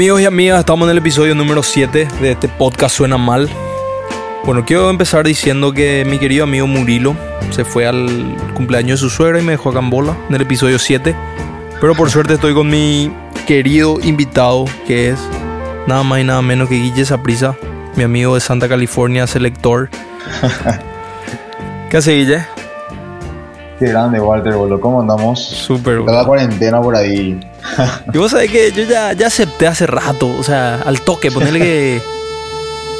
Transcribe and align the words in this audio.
Amigos 0.00 0.22
y 0.22 0.24
amigas, 0.24 0.60
estamos 0.60 0.86
en 0.86 0.92
el 0.92 0.96
episodio 0.96 1.34
número 1.34 1.62
7 1.62 2.08
de 2.22 2.30
este 2.30 2.48
podcast 2.48 2.96
Suena 2.96 3.18
Mal. 3.18 3.50
Bueno, 4.46 4.64
quiero 4.64 4.88
empezar 4.88 5.26
diciendo 5.26 5.74
que 5.74 6.06
mi 6.06 6.18
querido 6.18 6.44
amigo 6.44 6.66
Murilo 6.66 7.14
se 7.50 7.66
fue 7.66 7.86
al 7.86 8.34
cumpleaños 8.54 8.98
de 8.98 9.08
su 9.08 9.10
suegra 9.14 9.40
y 9.40 9.42
me 9.42 9.52
dejó 9.52 9.68
acá 9.68 9.80
en 9.80 9.90
bola 9.90 10.16
en 10.30 10.36
el 10.36 10.40
episodio 10.40 10.78
7. 10.78 11.14
Pero 11.82 11.94
por 11.94 12.08
suerte 12.08 12.32
estoy 12.32 12.54
con 12.54 12.70
mi 12.70 13.12
querido 13.46 14.00
invitado, 14.02 14.64
que 14.86 15.10
es 15.10 15.20
nada 15.86 16.02
más 16.02 16.20
y 16.20 16.24
nada 16.24 16.40
menos 16.40 16.70
que 16.70 16.76
Guille 16.76 17.04
Saprisa, 17.04 17.54
mi 17.94 18.02
amigo 18.02 18.36
de 18.36 18.40
Santa 18.40 18.70
California, 18.70 19.26
selector. 19.26 19.90
¿Qué 21.90 21.96
hace 21.98 22.14
Guille? 22.14 22.46
Qué 23.78 23.84
grande, 23.84 24.18
Walter, 24.18 24.54
boludo. 24.54 24.80
¿Cómo 24.80 25.02
andamos? 25.02 25.44
Súper, 25.44 25.98
Está 25.98 26.12
la 26.12 26.24
cuarentena 26.24 26.80
por 26.80 26.96
ahí. 26.96 27.38
Y 28.12 28.18
vos 28.18 28.30
sabés 28.30 28.50
que 28.50 28.72
yo 28.72 28.84
ya, 28.84 29.12
ya 29.12 29.26
acepté 29.26 29.66
hace 29.66 29.86
rato, 29.86 30.28
o 30.38 30.42
sea, 30.42 30.76
al 30.82 31.00
toque, 31.02 31.30
ponerle 31.30 31.58
que 31.58 32.02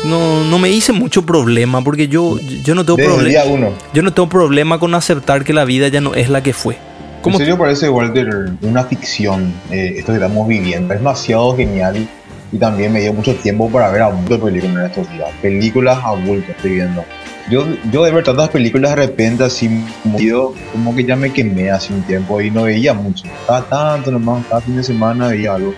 no, 0.05 0.45
no 0.45 0.59
me 0.59 0.71
hice 0.71 0.93
mucho 0.93 1.25
problema, 1.25 1.83
porque 1.83 2.09
yo, 2.09 2.39
yo 2.39 2.75
no 2.75 2.85
tengo 2.85 2.99
problema. 2.99 3.71
Yo 3.93 4.03
no 4.03 4.12
tengo 4.12 4.29
problema 4.29 4.79
con 4.79 4.95
aceptar 4.95 5.45
que 5.45 5.53
la 5.53 5.65
vida 5.65 5.89
ya 5.89 6.01
no 6.01 6.15
es 6.15 6.29
la 6.29 6.43
que 6.43 6.53
fue. 6.53 6.75
En 6.75 7.23
¿Cómo 7.23 7.39
serio 7.39 7.59
parece, 7.59 7.89
Walter, 7.89 8.51
una 8.62 8.85
ficción 8.85 9.53
eh, 9.71 9.95
esto 9.99 10.12
que 10.12 10.19
estamos 10.19 10.49
viviendo. 10.49 10.95
Es 10.95 11.01
demasiado 11.01 11.55
genial 11.55 12.09
y 12.53 12.59
también 12.59 12.93
me 12.93 13.01
dio 13.01 13.12
mucho 13.12 13.34
tiempo 13.37 13.70
para 13.70 13.91
ver 13.91 14.03
a 14.03 14.11
películas 14.11 14.65
en 14.77 14.84
estos 14.87 15.11
días. 15.11 15.31
Películas 15.41 15.98
a 16.03 16.12
bulto 16.12 16.51
estoy 16.53 16.73
viendo. 16.73 17.05
Yo, 17.51 17.65
yo 17.91 18.05
de 18.05 18.11
ver 18.12 18.25
tantas 18.25 18.48
películas 18.51 18.91
de 18.91 18.97
repente 19.06 19.45
así, 19.45 19.69
como, 20.03 20.19
digo, 20.19 20.55
como 20.73 20.95
que 20.95 21.05
ya 21.05 21.17
me 21.17 21.33
quemé 21.33 21.71
hace 21.71 21.93
un 21.93 22.03
tiempo 22.03 22.41
y 22.41 22.51
no 22.51 22.62
veía 22.65 22.95
mucho. 22.95 23.25
Cada 23.47 23.62
tanto 23.62 24.11
nomás, 24.11 24.45
cada 24.47 24.61
fin 24.61 24.77
de 24.77 24.83
semana 24.84 25.28
veía 25.28 25.55
algo. 25.55 25.75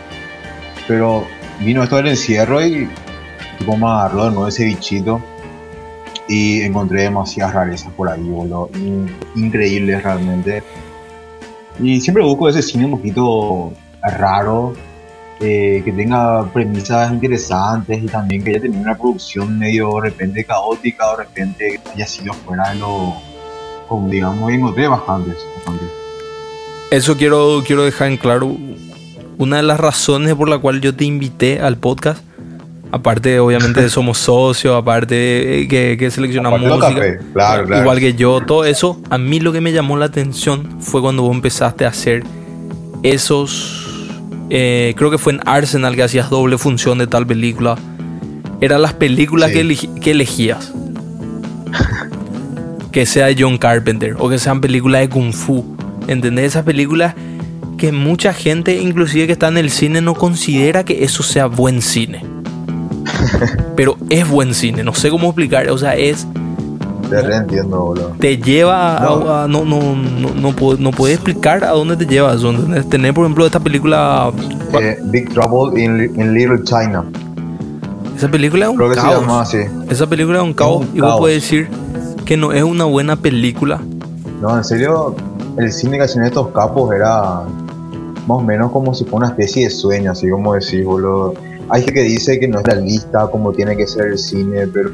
Pero 0.89 1.25
vino 1.61 1.83
esto 1.83 1.97
del 1.97 2.09
encierro 2.09 2.65
y 2.65 2.89
tipo 3.59 3.77
me 3.77 3.87
agarró 3.87 4.25
de 4.25 4.31
nuevo 4.33 4.49
ese 4.49 4.65
bichito 4.65 5.23
y 6.29 6.63
encontré 6.63 7.03
demasiadas 7.03 7.55
rarezas 7.55 7.93
por 7.93 8.09
ahí, 8.09 8.23
boludo. 8.23 8.69
In- 8.75 9.15
Increíbles 9.37 10.03
realmente. 10.03 10.63
Y 11.81 12.01
siempre 12.01 12.23
busco 12.23 12.49
ese 12.49 12.63
cine 12.63 12.85
un 12.85 12.93
poquito 12.93 13.73
raro, 14.03 14.75
eh, 15.43 15.83
que 15.85 15.93
tenga 15.93 16.45
premisas 16.53 17.13
interesantes 17.13 18.03
y 18.03 18.07
también 18.07 18.45
que 18.45 18.51
haya 18.51 18.61
tenido 18.61 18.81
una 18.81 18.97
producción 18.97 19.59
medio 19.59 19.95
de 19.97 20.11
repente 20.11 20.45
caótica 20.45 21.09
o 21.09 21.17
de 21.17 21.25
repente 21.25 21.81
que 21.83 21.91
haya 21.91 22.07
sido 22.07 22.33
fuera 22.33 22.71
de 22.71 22.77
lo, 22.77 23.15
como 23.89 24.09
digamos, 24.09 24.51
encontré 24.53 24.89
bastantes, 24.89 25.37
bastantes. 25.57 25.89
Eso 26.91 27.17
quiero, 27.17 27.63
quiero 27.67 27.85
dejar 27.85 28.09
en 28.09 28.19
claro. 28.19 28.57
Una 29.39 29.57
de 29.57 29.63
las 29.63 29.81
razones 29.81 30.35
por 30.35 30.49
la 30.49 30.59
cual 30.59 30.81
yo 30.81 30.95
te 30.95 31.05
invité 31.05 31.59
al 31.59 31.77
podcast, 31.77 32.23
aparte 32.93 33.41
obviamente 33.41 33.81
de 33.81 33.89
somos 33.89 34.19
socios, 34.19 34.77
aparte 34.77 35.67
que, 35.69 35.97
que 35.99 36.11
seleccionamos 36.11 36.61
Aparte 36.61 36.77
música, 36.77 36.95
cafés, 36.95 37.33
claro, 37.33 37.67
claro. 37.67 37.83
igual 37.83 37.99
que 37.99 38.15
yo, 38.15 38.43
todo 38.43 38.65
eso, 38.65 39.01
a 39.11 39.19
mí 39.19 39.41
lo 39.41 39.53
que 39.53 39.61
me 39.61 39.73
llamó 39.73 39.97
la 39.97 40.05
atención 40.05 40.81
fue 40.81 41.01
cuando 41.01 41.23
vos 41.23 41.35
empezaste 41.35 41.87
a 41.87 41.89
hacer 41.89 42.23
esos, 43.03 43.92
eh, 44.51 44.95
creo 44.97 45.11
que 45.11 45.19
fue 45.19 45.35
en 45.35 45.41
Arsenal 45.47 45.95
que 45.97 46.03
hacías 46.03 46.31
doble 46.31 46.59
función 46.59 46.99
de 46.99 47.07
tal 47.07 47.27
película. 47.27 47.77
Eran 48.61 48.83
las 48.83 48.95
películas 48.95 49.51
Sí. 49.53 49.77
que, 49.77 50.01
que 50.01 50.11
elegías. 50.13 50.73
que 52.93 53.07
sea 53.07 53.27
de 53.27 53.37
John 53.39 53.59
Carpenter 53.59 54.17
o 54.19 54.29
que 54.29 54.39
sean 54.39 54.61
películas 54.61 55.01
de 55.01 55.09
Kung 55.09 55.33
Fu. 55.33 55.77
¿Entendés? 56.09 56.47
Esas 56.47 56.65
películas 56.65 57.15
que 57.79 57.91
mucha 57.93 58.33
gente, 58.33 58.81
inclusive 58.81 59.27
que 59.27 59.33
está 59.33 59.49
en 59.49 59.59
el 59.59 59.71
cine, 59.71 60.01
no 60.01 60.15
considera 60.15 60.85
que 60.85 61.03
eso 61.05 61.23
sea 61.23 61.47
buen 61.47 61.83
cine. 61.83 62.25
Pero 63.77 63.97
es 64.11 64.29
buen 64.29 64.55
cine, 64.55 64.85
no 64.85 64.95
sé 64.95 65.11
cómo 65.11 65.29
explicar. 65.29 65.69
O 65.71 65.79
sea, 65.79 65.97
es. 65.97 66.27
Te 67.17 67.23
reentiendo, 67.23 67.81
boludo. 67.81 68.13
Te 68.19 68.37
lleva. 68.39 68.99
No. 69.03 69.35
a- 69.35 69.49
no, 69.49 69.65
no, 69.65 69.81
no, 69.95 70.35
no, 70.35 70.53
puedo, 70.57 70.79
no 70.79 70.91
puedo 70.91 71.13
explicar 71.13 71.65
a 71.65 71.71
dónde 71.71 71.97
te 71.97 72.07
lleva 72.07 72.35
eso. 72.35 72.51
¿entendés? 72.51 72.89
Tener, 72.89 73.13
por 73.15 73.25
ejemplo, 73.25 73.45
esta 73.47 73.61
película. 73.61 74.31
Eh, 74.81 74.99
Big 75.05 75.33
Trouble 75.33 75.81
in, 75.83 75.99
Li- 75.99 76.11
in 76.21 76.35
Little 76.35 76.63
China. 76.65 77.05
Esa 78.17 78.29
película 78.31 78.67
es 78.67 78.71
un 78.71 78.77
Creo 78.77 78.89
que 78.91 78.95
se 78.95 79.01
caos. 79.01 79.21
llama 79.21 79.41
así. 79.43 79.59
Esa 79.91 80.07
película 80.07 80.39
es 80.39 80.45
un 80.45 80.53
caos. 80.55 80.83
un 80.83 80.97
y 80.97 81.01
vos 81.01 81.09
caos. 81.11 81.21
puedes 81.21 81.43
decir 81.43 81.69
que 82.25 82.37
no 82.37 82.53
es 82.53 82.63
una 82.63 82.85
buena 82.85 83.17
película. 83.17 83.81
No, 84.41 84.57
en 84.57 84.65
serio, 84.65 85.15
el 85.59 85.73
cine 85.73 85.97
que 85.99 86.05
hacían 86.05 86.25
estos 86.25 86.49
capos 86.49 86.95
era 86.95 87.43
más 88.27 88.39
o 88.39 88.41
menos 88.41 88.71
como 88.71 88.95
si 88.95 89.05
fuera 89.05 89.17
una 89.19 89.29
especie 89.29 89.65
de 89.65 89.71
sueño, 89.71 90.13
así 90.13 90.29
como 90.31 90.55
decís, 90.55 90.85
boludo. 90.85 91.35
Hay 91.69 91.81
gente 91.83 91.95
que 91.95 92.03
dice 92.03 92.39
que 92.39 92.47
no 92.49 92.59
es 92.59 92.65
realista 92.65 93.27
como 93.29 93.53
tiene 93.53 93.77
que 93.77 93.87
ser 93.87 94.07
el 94.09 94.19
cine, 94.19 94.67
pero 94.67 94.91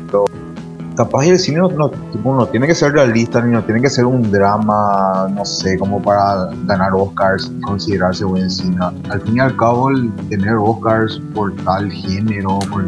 capaz 0.99 1.27
el 1.27 1.39
cine 1.39 1.59
no, 1.59 1.69
no, 1.69 1.93
no 2.25 2.47
tiene 2.47 2.67
que 2.67 2.75
ser 2.75 2.93
realista 2.93 3.41
ni 3.41 3.53
no 3.53 3.63
tiene 3.63 3.81
que 3.81 3.89
ser 3.89 4.05
un 4.05 4.33
drama, 4.33 5.29
no 5.33 5.45
sé, 5.45 5.79
como 5.79 6.03
para 6.03 6.51
ganar 6.65 6.93
Oscars 6.93 7.53
y 7.57 7.61
considerarse 7.61 8.25
buen 8.25 8.51
cine. 8.51 8.77
Al 9.09 9.21
fin 9.21 9.37
y 9.37 9.39
al 9.39 9.57
cabo, 9.57 9.91
el 9.91 10.13
tener 10.29 10.57
Oscars 10.57 11.23
por 11.35 11.55
tal 11.63 11.89
género, 11.93 12.59
por, 12.71 12.85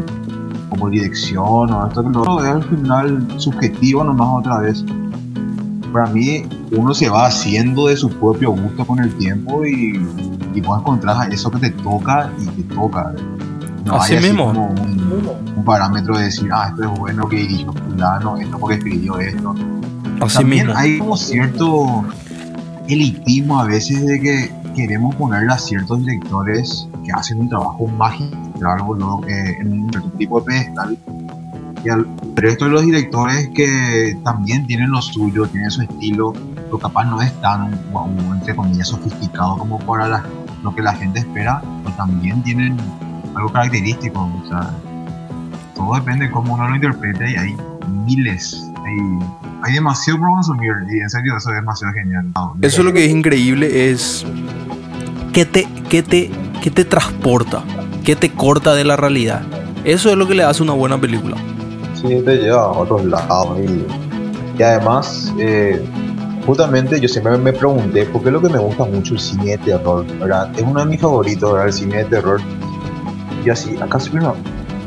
o 0.71 0.75
por 0.75 0.91
dirección, 0.91 1.71
o 1.71 1.87
esto 1.87 2.03
que 2.03 2.09
lo 2.09 2.43
es 2.43 2.51
al 2.51 2.63
final 2.63 3.27
subjetivo 3.37 4.03
nomás 4.03 4.39
otra 4.39 4.59
vez 4.59 4.83
para 5.93 6.07
mí 6.07 6.43
uno 6.71 6.93
se 6.93 7.09
va 7.09 7.25
haciendo 7.25 7.87
de 7.87 7.97
su 7.97 8.09
propio 8.09 8.51
gusto 8.51 8.85
con 8.85 8.99
el 8.99 9.13
tiempo 9.15 9.65
y, 9.65 10.01
y 10.53 10.61
vos 10.61 10.79
encontrás 10.79 11.27
eso 11.29 11.51
que 11.51 11.59
te 11.59 11.69
toca 11.69 12.31
y 12.39 12.45
te 12.45 12.75
toca. 12.75 13.13
No 13.85 13.95
Así 13.95 14.15
hay 14.15 14.23
mismo. 14.23 14.45
como 14.47 14.67
un, 14.67 15.39
un 15.57 15.63
parámetro 15.65 16.17
de 16.17 16.25
decir, 16.25 16.49
ah, 16.53 16.67
esto 16.69 16.83
es 16.93 16.99
bueno 16.99 17.27
que 17.27 17.37
dirigió 17.37 17.73
fulano, 17.73 18.37
esto 18.37 18.57
porque 18.59 18.75
escribió 18.77 19.19
esto. 19.19 19.55
Así 20.21 20.37
También 20.37 20.67
mismo. 20.67 20.79
hay 20.79 20.97
como 20.99 21.17
cierto 21.17 22.05
elitismo 22.87 23.59
a 23.59 23.65
veces 23.65 24.05
de 24.05 24.19
que 24.19 24.51
queremos 24.75 25.15
ponerle 25.15 25.51
a 25.53 25.57
ciertos 25.57 25.99
directores 25.99 26.87
que 27.05 27.11
hacen 27.11 27.39
un 27.41 27.49
trabajo 27.49 27.87
magistral, 27.87 28.81
boludo, 28.83 29.21
que 29.21 29.51
en 29.59 29.73
un 29.73 30.11
tipo 30.17 30.39
de 30.39 30.45
pedestal 30.45 30.97
y 31.83 31.89
al 31.89 32.05
resto 32.35 32.65
de 32.65 32.71
los 32.71 32.83
directores 32.85 33.49
que 33.55 34.15
también 34.23 34.67
tienen 34.67 34.91
lo 34.91 35.01
suyo, 35.01 35.47
tienen 35.47 35.71
su 35.71 35.81
estilo, 35.81 36.31
pero 36.55 36.77
capaz 36.77 37.05
no 37.05 37.19
es 37.21 37.33
tan, 37.41 37.71
wow, 37.91 38.07
entre 38.33 38.55
comillas, 38.55 38.89
sofisticado 38.89 39.57
como 39.57 39.79
para 39.79 40.07
la- 40.07 40.23
lo 40.63 40.75
que 40.75 40.83
la 40.83 40.93
gente 40.93 41.19
espera, 41.19 41.59
pero 41.83 41.95
también 41.95 42.43
tienen 42.43 42.77
algo 43.35 43.51
característico. 43.51 44.29
O 44.43 44.47
sea, 44.47 44.71
todo 45.75 45.95
depende 45.95 46.25
de 46.25 46.31
cómo 46.31 46.53
uno 46.53 46.67
lo 46.67 46.75
interprete 46.75 47.31
y 47.31 47.35
hay 47.35 47.57
miles, 48.05 48.63
hay, 48.85 49.27
hay 49.63 49.73
demasiado 49.73 50.19
por 50.19 50.29
consumir 50.31 50.71
y 50.91 50.99
en 50.99 51.09
serio 51.09 51.37
eso 51.37 51.49
es 51.49 51.55
demasiado 51.55 51.93
genial. 51.93 52.31
Eso 52.61 52.81
es 52.81 52.85
lo 52.85 52.93
que 52.93 53.05
es 53.05 53.11
increíble 53.11 53.91
es 53.91 54.25
que 55.33 55.45
te, 55.45 55.67
que 55.89 56.03
te, 56.03 56.29
que 56.61 56.71
te 56.71 56.85
transporta, 56.85 57.63
que 58.03 58.15
te 58.15 58.31
corta 58.31 58.73
de 58.73 58.83
la 58.83 58.95
realidad. 58.97 59.41
Eso 59.83 60.11
es 60.11 60.17
lo 60.17 60.27
que 60.27 60.35
le 60.35 60.43
hace 60.43 60.61
una 60.61 60.73
buena 60.73 60.99
película. 60.99 61.37
Sí, 61.95 62.21
te 62.23 62.37
lleva 62.37 62.63
a 62.63 62.71
otros 62.71 63.05
lados. 63.05 63.57
Y, 63.59 64.59
y 64.59 64.63
además, 64.63 65.33
eh, 65.39 65.83
justamente 66.45 66.99
yo 66.99 67.07
siempre 67.07 67.37
me 67.37 67.53
pregunté 67.53 68.05
por 68.05 68.21
qué 68.21 68.29
es 68.29 68.33
lo 68.33 68.41
que 68.41 68.49
me 68.49 68.59
gusta 68.59 68.85
mucho 68.85 69.13
el 69.13 69.19
cine 69.19 69.51
de 69.51 69.57
terror, 69.59 70.05
¿verdad? 70.19 70.51
Es 70.55 70.63
uno 70.63 70.81
de 70.81 70.85
mis 70.85 71.01
favoritos, 71.01 71.51
¿verdad? 71.51 71.67
El 71.67 71.73
cine 71.73 71.97
de 71.97 72.05
terror. 72.05 72.41
Y 73.43 73.49
así, 73.49 73.75
acaso 73.77 74.11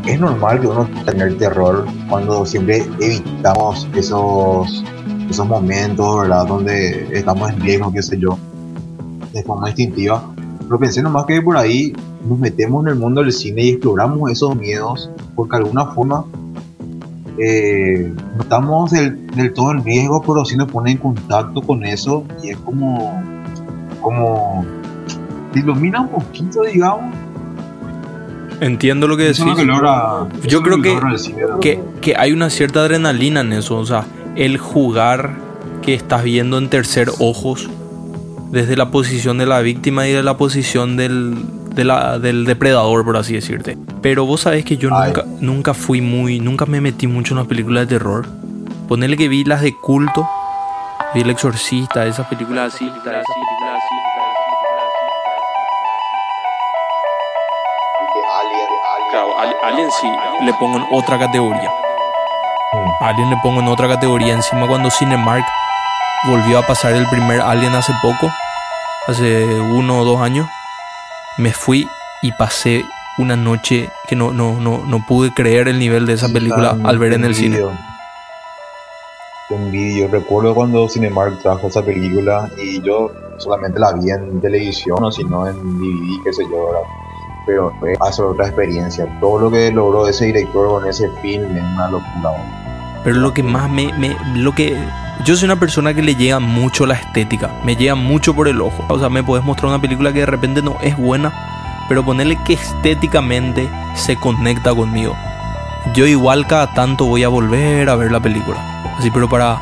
es 0.07 0.21
normal 0.21 0.61
que 0.61 0.67
uno 0.67 0.89
tenga 1.05 1.25
el 1.25 1.37
terror 1.37 1.87
cuando 2.09 2.45
siempre 2.45 2.87
evitamos 3.01 3.89
esos, 3.95 4.85
esos 5.29 5.47
momentos, 5.47 6.21
¿verdad? 6.21 6.47
Donde 6.47 7.09
estamos 7.17 7.51
en 7.51 7.61
riesgo, 7.61 7.93
qué 7.93 8.03
sé 8.03 8.19
yo, 8.19 8.39
de 9.33 9.43
forma 9.43 9.69
instintiva. 9.69 10.23
Pero 10.61 10.79
pensé 10.79 11.03
nomás 11.03 11.25
que 11.27 11.41
por 11.41 11.57
ahí 11.57 11.95
nos 12.29 12.39
metemos 12.39 12.85
en 12.85 12.93
el 12.93 12.99
mundo 12.99 13.23
del 13.23 13.33
cine 13.33 13.63
y 13.63 13.71
exploramos 13.71 14.31
esos 14.31 14.55
miedos, 14.57 15.11
porque 15.35 15.57
de 15.57 15.63
alguna 15.63 15.87
forma 15.87 16.25
eh, 17.39 18.13
no 18.37 18.43
estamos 18.43 18.91
del, 18.91 19.27
del 19.29 19.53
todo 19.53 19.73
en 19.73 19.85
riesgo, 19.85 20.23
pero 20.23 20.45
sí 20.45 20.57
nos 20.57 20.71
pone 20.71 20.93
en 20.93 20.99
contacto 20.99 21.63
con 21.63 21.85
eso 21.85 22.25
y 22.43 22.51
es 22.51 22.57
como, 22.59 23.23
como, 24.01 24.65
te 25.53 25.61
ilumina 25.61 26.03
un 26.03 26.09
poquito, 26.09 26.63
digamos. 26.63 27.24
Entiendo 28.67 29.07
lo 29.07 29.17
que 29.17 29.25
decís. 29.25 29.41
es 29.63 29.67
Yo 30.51 30.63
creo 30.63 30.81
que-. 30.83 30.95
Que, 31.61 31.81
que 32.01 32.15
hay 32.17 32.33
una 32.33 32.51
cierta 32.51 32.81
adrenalina 32.81 33.41
en 33.41 33.53
eso. 33.53 33.77
O 33.77 33.85
sea, 33.87 34.05
el 34.37 34.59
jugar 34.59 35.37
que 35.83 35.95
estás 35.95 36.23
viendo 36.25 36.57
en 36.59 36.69
tercer 36.71 37.11
ojos, 37.19 37.69
desde 38.51 38.77
la 38.77 38.91
posición 38.91 39.37
de 39.39 39.47
la 39.47 39.61
víctima 39.61 40.07
y 40.09 40.13
de 40.13 40.23
la 40.23 40.37
posición 40.37 40.97
del, 40.97 41.35
de 41.75 41.85
la- 41.85 42.19
del 42.19 42.45
depredador, 42.47 43.05
por 43.05 43.17
así 43.17 43.35
decirte. 43.35 43.77
Pero 44.01 44.25
vos 44.27 44.43
sabés 44.43 44.65
que 44.65 44.77
yo 44.77 44.91
nunca, 45.07 45.25
nunca 45.41 45.75
fui 45.75 46.01
muy, 46.01 46.41
nunca 46.41 46.65
me 46.67 46.81
metí 46.81 47.07
mucho 47.07 47.35
en 47.35 47.39
las 47.39 47.47
películas 47.47 47.87
de 47.89 47.99
terror. 47.99 48.27
Ponerle 48.89 49.17
que 49.17 49.29
vi 49.29 49.45
las 49.45 49.61
de 49.63 49.75
culto, 49.83 50.27
vi 51.15 51.21
El 51.23 51.31
Exorcista, 51.31 52.07
esas 52.07 52.27
películas 52.29 52.75
así. 52.75 52.89
Claro, 53.03 53.19
Al- 53.19 53.25
Alien 59.65 59.91
sí, 60.01 60.09
le 60.45 60.53
pongo 60.55 60.79
en 60.79 60.87
otra 60.93 61.19
categoría. 61.19 61.71
Alien 63.01 63.31
le 63.31 63.37
pongo 63.43 63.61
en 63.61 63.69
otra 63.69 63.89
categoría. 63.89 64.35
Encima 64.35 64.67
cuando 64.67 64.91
Cinemark 64.91 65.45
volvió 66.29 66.59
a 66.59 66.67
pasar 66.67 66.93
el 66.95 67.07
primer 67.09 67.41
Alien 67.41 67.75
hace 67.75 67.93
poco, 68.03 68.31
hace 69.09 69.45
uno 69.61 69.99
o 70.01 70.05
dos 70.05 70.21
años, 70.21 70.47
me 71.39 71.53
fui 71.53 71.89
y 72.23 72.33
pasé 72.33 72.85
una 73.19 73.37
noche 73.37 73.91
que 74.09 74.17
no, 74.17 74.33
no, 74.33 74.55
no, 74.61 74.83
no 74.87 75.05
pude 75.07 75.33
creer 75.33 75.69
el 75.69 75.79
nivel 75.79 76.07
de 76.07 76.15
esa 76.15 76.29
película 76.29 76.71
Tan- 76.71 76.87
al 76.87 76.99
ver 76.99 77.13
en 77.13 77.25
el 77.25 77.35
cine. 77.35 77.59
Te 79.49 79.55
envidio. 79.57 80.09
Recuerdo 80.09 80.55
cuando 80.55 80.89
Cinemark 80.89 81.41
trajo 81.43 81.69
esa 81.69 81.83
película 81.83 82.49
y 82.59 82.81
yo 82.83 83.11
solamente 83.37 83.79
la 83.79 83.93
vi 83.93 84.11
en 84.11 84.41
televisión 84.41 85.03
o 85.05 85.13
si 85.13 85.23
no 85.25 85.47
en 85.47 85.55
DVD, 85.79 86.25
qué 86.25 86.33
sé 86.33 86.43
yo, 86.51 86.67
¿verdad? 86.67 86.81
Pero 87.47 87.73
fue 87.79 87.95
hace 88.01 88.23
otra 88.23 88.47
experiencia. 88.47 89.07
Todo 89.21 89.39
lo 89.41 89.51
que 89.51 89.71
logró 89.71 90.07
ese 90.09 90.27
director 90.27 90.69
con 90.69 90.89
ese 90.89 91.09
film 91.23 91.57
es 91.57 91.63
una 91.63 91.89
locura. 91.89 92.31
Pero 93.05 93.17
lo 93.17 93.35
que 93.35 93.43
más 93.43 93.69
me, 93.71 93.93
me- 93.99 94.17
lo 94.35 94.53
que 94.55 94.77
yo 95.25 95.37
soy 95.37 95.45
una 95.45 95.57
persona 95.61 95.93
que 95.93 96.03
le 96.03 96.15
llega 96.17 96.41
mucho 96.41 96.87
la 96.87 96.95
estética, 96.95 97.51
me 97.65 97.77
llega 97.77 97.95
mucho 97.95 98.35
por 98.35 98.49
el 98.49 98.61
ojo. 98.63 98.83
O 98.89 98.99
sea, 98.99 99.11
me 99.11 99.23
puedes 99.23 99.45
mostrar 99.45 99.69
una 99.69 99.81
película 99.81 100.13
que 100.13 100.21
de 100.21 100.27
repente 100.27 100.63
no 100.63 100.77
es 100.81 100.97
buena, 100.97 101.33
pero 101.89 102.03
ponerle 102.03 102.39
que 102.47 102.55
estéticamente 102.55 103.69
se 103.95 104.17
conecta 104.17 104.75
conmigo. 104.75 105.15
Yo 105.93 106.07
igual 106.07 106.47
cada 106.47 106.73
tanto 106.73 107.05
voy 107.05 107.25
a 107.25 107.29
volver 107.29 107.91
a 107.91 107.97
ver 107.97 108.11
la 108.11 108.21
película. 108.21 108.59
Así, 108.99 109.11
pero 109.11 109.29
para 109.29 109.61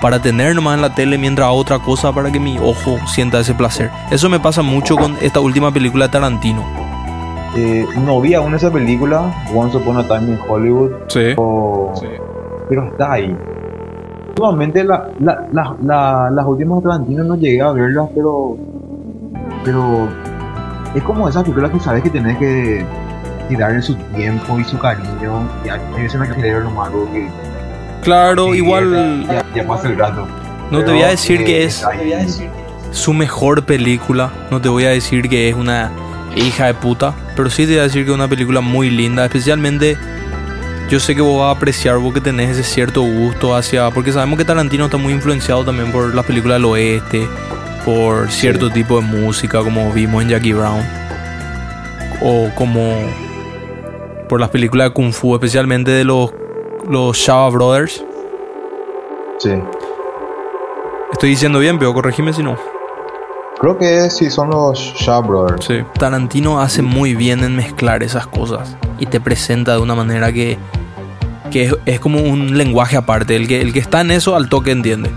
para 0.00 0.22
tener 0.22 0.54
nomás 0.54 0.76
en 0.76 0.82
la 0.82 0.94
tele 0.94 1.18
mientras 1.18 1.48
otra 1.50 1.80
cosa 1.80 2.12
para 2.12 2.30
que 2.30 2.38
mi 2.38 2.56
ojo 2.58 2.98
sienta 3.08 3.40
ese 3.40 3.54
placer. 3.54 3.90
Eso 4.12 4.28
me 4.28 4.38
pasa 4.38 4.62
mucho 4.62 4.96
con 4.96 5.16
esta 5.20 5.40
última 5.40 5.72
película 5.72 6.06
de 6.06 6.12
Tarantino. 6.12 6.64
Eh, 7.56 7.86
no 8.04 8.20
vi 8.20 8.34
aún 8.34 8.54
esa 8.54 8.70
película, 8.70 9.32
Once 9.54 9.76
Upon 9.76 9.96
a 9.98 10.06
Time 10.06 10.32
in 10.32 10.38
Hollywood, 10.48 10.90
Sí. 11.08 11.32
o- 11.36 11.92
pero 12.68 12.84
está 12.88 13.12
ahí. 13.12 13.34
Últimamente 14.28 14.84
la, 14.84 15.08
la, 15.18 15.46
la, 15.52 15.74
la- 15.82 16.30
las 16.30 16.46
últimas 16.46 16.82
Tarantino 16.82 17.24
no 17.24 17.34
llegué 17.34 17.60
a 17.62 17.72
verlas, 17.72 18.08
pero 18.14 18.56
pero 19.64 20.08
es 20.94 21.02
como 21.02 21.28
esas 21.28 21.42
películas 21.42 21.70
que 21.72 21.80
sabes 21.80 22.02
que 22.02 22.10
tenés 22.10 22.38
que, 22.38 22.84
que 23.48 23.56
darle 23.56 23.82
su 23.82 23.94
tiempo 24.14 24.58
y 24.60 24.64
su 24.64 24.78
cariño. 24.78 25.42
Y 25.64 25.68
hay 25.68 25.80
veces 26.02 26.20
en 26.20 26.32
que 26.34 26.40
leer 26.42 26.62
nomás 26.62 26.88
algo 26.88 27.10
que, 27.12 27.28
Claro, 28.02 28.46
que 28.52 28.58
igual 28.58 29.24
ya, 29.26 29.44
ya 29.54 29.66
pasa 29.66 29.88
el 29.88 29.98
rato. 29.98 30.26
no 30.70 30.84
te 30.84 30.92
voy 30.92 31.02
a 31.02 31.08
decir 31.08 31.40
eh, 31.40 31.44
que 31.44 31.64
es 31.64 31.84
su 32.92 33.12
mejor 33.12 33.64
película. 33.64 34.30
No 34.50 34.60
te 34.60 34.68
voy 34.68 34.84
a 34.84 34.90
decir 34.90 35.28
que 35.28 35.48
es 35.48 35.56
una 35.56 35.90
hija 36.36 36.66
de 36.66 36.74
puta, 36.74 37.14
pero 37.36 37.50
sí 37.50 37.64
te 37.64 37.72
voy 37.72 37.80
a 37.80 37.82
decir 37.84 38.04
que 38.04 38.10
es 38.10 38.14
una 38.14 38.28
película 38.28 38.60
muy 38.60 38.90
linda. 38.90 39.24
Especialmente, 39.24 39.96
yo 40.88 41.00
sé 41.00 41.14
que 41.14 41.20
vos 41.20 41.40
vas 41.40 41.54
a 41.54 41.56
apreciar 41.56 41.98
vos 41.98 42.14
que 42.14 42.20
tenés 42.20 42.50
ese 42.50 42.62
cierto 42.62 43.02
gusto 43.02 43.54
hacia. 43.54 43.90
Porque 43.90 44.12
sabemos 44.12 44.38
que 44.38 44.44
Tarantino 44.44 44.86
está 44.86 44.96
muy 44.96 45.12
influenciado 45.12 45.64
también 45.64 45.92
por 45.92 46.14
las 46.14 46.24
películas 46.24 46.56
del 46.56 46.64
oeste, 46.66 47.28
por 47.84 48.30
cierto 48.30 48.70
tipo 48.70 49.00
de 49.00 49.06
música, 49.06 49.62
como 49.62 49.92
vimos 49.92 50.22
en 50.22 50.30
Jackie 50.30 50.52
Brown, 50.52 50.82
o 52.22 52.50
como 52.54 52.94
por 54.28 54.40
las 54.40 54.50
películas 54.50 54.88
de 54.88 54.94
Kung 54.94 55.12
Fu, 55.12 55.34
especialmente 55.34 55.90
de 55.90 56.04
los, 56.04 56.32
los 56.88 57.16
Shaw 57.16 57.50
Brothers. 57.50 58.04
Sí. 59.38 59.50
Estoy 61.12 61.30
diciendo 61.30 61.58
bien, 61.58 61.78
pero 61.78 61.94
corregime 61.94 62.32
si 62.32 62.42
no. 62.42 62.77
Creo 63.60 63.76
que 63.76 64.08
sí 64.08 64.30
son 64.30 64.50
los 64.50 64.78
Shaw 64.78 65.22
Brothers. 65.22 65.64
Sí. 65.64 65.78
Tarantino 65.98 66.60
hace 66.60 66.82
muy 66.82 67.14
bien 67.14 67.42
en 67.42 67.56
mezclar 67.56 68.02
esas 68.04 68.26
cosas 68.26 68.76
y 69.00 69.06
te 69.06 69.20
presenta 69.20 69.72
de 69.72 69.80
una 69.80 69.96
manera 69.96 70.32
que, 70.32 70.56
que 71.50 71.64
es, 71.64 71.76
es 71.84 71.98
como 71.98 72.20
un 72.20 72.56
lenguaje 72.56 72.96
aparte. 72.96 73.34
El 73.34 73.48
que, 73.48 73.60
el 73.60 73.72
que 73.72 73.80
está 73.80 74.00
en 74.02 74.12
eso 74.12 74.36
al 74.36 74.48
toque 74.48 74.70
entiende. 74.70 75.10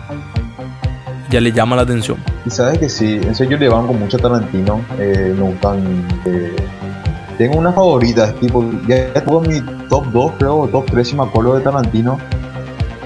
Ya 1.30 1.40
le 1.40 1.52
llama 1.52 1.76
la 1.76 1.84
atención. 1.84 2.18
Y 2.46 2.50
sabes 2.50 2.80
que 2.80 2.90
sí, 2.90 3.20
en 3.24 3.36
serio 3.36 3.58
yo 3.58 3.58
le 3.60 3.70
banco 3.70 3.94
mucho 3.94 4.18
a 4.18 4.20
Tarantino, 4.20 4.82
eh, 4.98 5.34
me 5.38 5.44
gustan... 5.44 6.06
eh, 6.26 6.56
tengo 7.38 7.58
unas 7.58 7.74
favoritas, 7.74 8.36
tipo, 8.36 8.64
ya 8.88 9.14
tuvo 9.24 9.42
mi 9.42 9.62
top 9.88 10.06
2 10.12 10.32
creo, 10.38 10.60
o 10.60 10.68
top 10.68 10.86
3 10.92 11.08
si 11.08 11.16
me 11.16 11.24
acuerdo 11.24 11.56
de 11.56 11.62
Tarantino. 11.62 12.20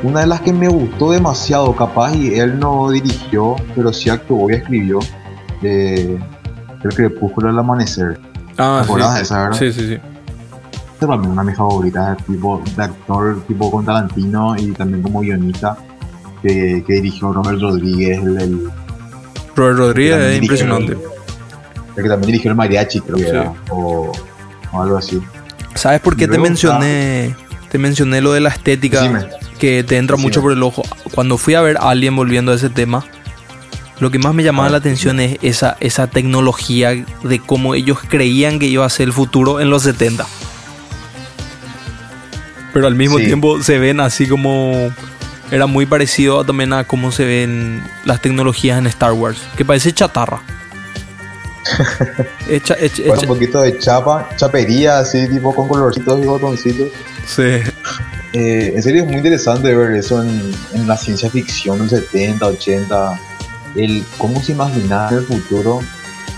Una 0.04 0.22
de 0.22 0.28
las 0.28 0.42
que 0.42 0.52
me 0.52 0.68
gustó 0.68 1.12
demasiado, 1.12 1.74
capaz, 1.76 2.14
y 2.16 2.34
él 2.36 2.60
no 2.60 2.90
dirigió, 2.90 3.56
pero 3.76 3.94
sí 3.94 4.10
actuó 4.10 4.50
y 4.50 4.56
escribió, 4.56 5.00
eh, 5.64 6.18
El 6.84 6.94
crepúsculo 6.94 7.48
del 7.48 7.60
amanecer. 7.60 8.20
Ah, 8.58 8.80
¿Te 8.82 8.86
acordás 8.86 9.16
de 9.16 9.22
esa, 9.24 9.44
verdad? 9.44 9.58
Sí, 9.60 9.72
sí, 9.74 9.88
sí. 9.88 9.98
Esta 10.94 11.08
para 11.08 11.18
mí 11.20 11.26
es 11.26 11.32
una 11.32 11.42
de 11.44 11.48
mis 11.50 11.58
favoritas, 11.58 12.18
tipo, 12.26 12.62
de 12.76 12.84
actor 12.84 13.42
tipo 13.48 13.70
con 13.72 13.86
Tarantino 13.86 14.56
y 14.58 14.72
también 14.72 15.02
como 15.02 15.20
guionista, 15.22 15.78
que, 16.42 16.84
que 16.88 16.94
dirigió 16.94 17.34
Robert 17.34 17.60
Rodríguez, 17.60 18.20
el- 18.24 18.38
el 18.40 18.70
Robert 19.56 19.78
Rodríguez 19.78 20.14
también 20.16 20.32
es 20.36 20.42
impresionante. 20.42 20.98
El 21.98 22.04
que 22.04 22.10
también 22.10 22.28
dirigió 22.28 22.52
el 22.52 22.58
mariachi, 22.58 23.02
creo 23.02 23.18
que 23.18 23.24
Sí. 23.24 23.30
era. 23.30 23.54
O, 23.70 24.12
o 24.72 24.82
algo 24.82 24.98
así. 24.98 25.20
¿Sabes 25.76 26.00
por 26.02 26.16
qué 26.16 26.28
te 26.28 26.38
mencioné? 26.38 27.36
Te 27.72 27.78
mencioné 27.78 28.22
lo 28.22 28.32
de 28.32 28.40
la 28.40 28.50
estética 28.50 29.02
Decime. 29.02 29.26
que 29.60 29.84
te 29.84 29.98
entra 29.98 30.16
Decime. 30.16 30.28
mucho 30.30 30.42
por 30.42 30.52
el 30.54 30.64
ojo. 30.64 30.82
Cuando 31.14 31.38
fui 31.38 31.56
a 31.56 31.62
ver 31.62 31.78
Alien 31.82 32.16
volviendo 32.16 32.52
a 32.54 32.56
ese 32.56 32.70
tema, 32.70 33.04
lo 34.00 34.12
que 34.12 34.20
más 34.20 34.34
me 34.34 34.44
llamaba 34.44 34.70
la 34.70 34.78
atención 34.78 35.20
es 35.20 35.38
esa, 35.42 35.78
esa 35.80 36.08
tecnología 36.08 36.92
de 37.24 37.40
cómo 37.40 37.76
ellos 37.76 38.00
creían 38.08 38.60
que 38.60 38.66
iba 38.68 38.86
a 38.86 38.90
ser 38.90 39.08
el 39.08 39.14
futuro 39.14 39.60
en 39.62 39.70
los 39.70 39.84
70. 39.84 40.26
Pero 42.74 42.88
al 42.88 42.96
mismo 42.96 43.18
Sí. 43.20 43.26
tiempo 43.26 43.62
se 43.64 43.80
ven 43.80 44.00
así 44.00 44.28
como... 44.28 44.92
Era 45.52 45.68
muy 45.68 45.86
parecido 45.86 46.44
también 46.44 46.74
a 46.74 46.84
cómo 46.86 47.12
se 47.12 47.24
ven 47.24 47.84
las 48.04 48.20
tecnologías 48.20 48.80
en 48.80 48.88
Star 48.88 49.14
Wars, 49.14 49.38
que 49.56 49.64
parece 49.64 49.94
chatarra. 49.94 50.42
Hecha, 52.50 52.76
hecha, 52.80 53.04
Bueno, 53.06 53.14
hecha- 53.16 53.22
un 53.22 53.28
poquito 53.28 53.62
de 53.62 53.78
chapa, 53.80 54.28
chapería, 54.36 55.00
así, 55.00 55.28
tipo 55.30 55.54
con 55.56 55.68
colorcitos 55.68 56.20
y 56.22 56.26
botoncitos. 56.26 56.90
sí. 57.28 57.44
Eh, 58.38 58.74
en 58.76 58.84
serio 58.84 59.04
es 59.04 59.08
muy 59.08 59.16
interesante 59.16 59.74
ver 59.74 59.92
eso 59.96 60.22
en, 60.22 60.52
en 60.74 60.86
la 60.88 60.98
ciencia 60.98 61.30
ficción 61.30 61.80
del 61.88 62.02
70, 62.02 62.46
80. 62.46 63.20
El 63.76 64.06
cómo 64.18 64.42
se 64.42 64.54
imaginaba 64.54 65.10
el 65.10 65.24
futuro 65.26 65.80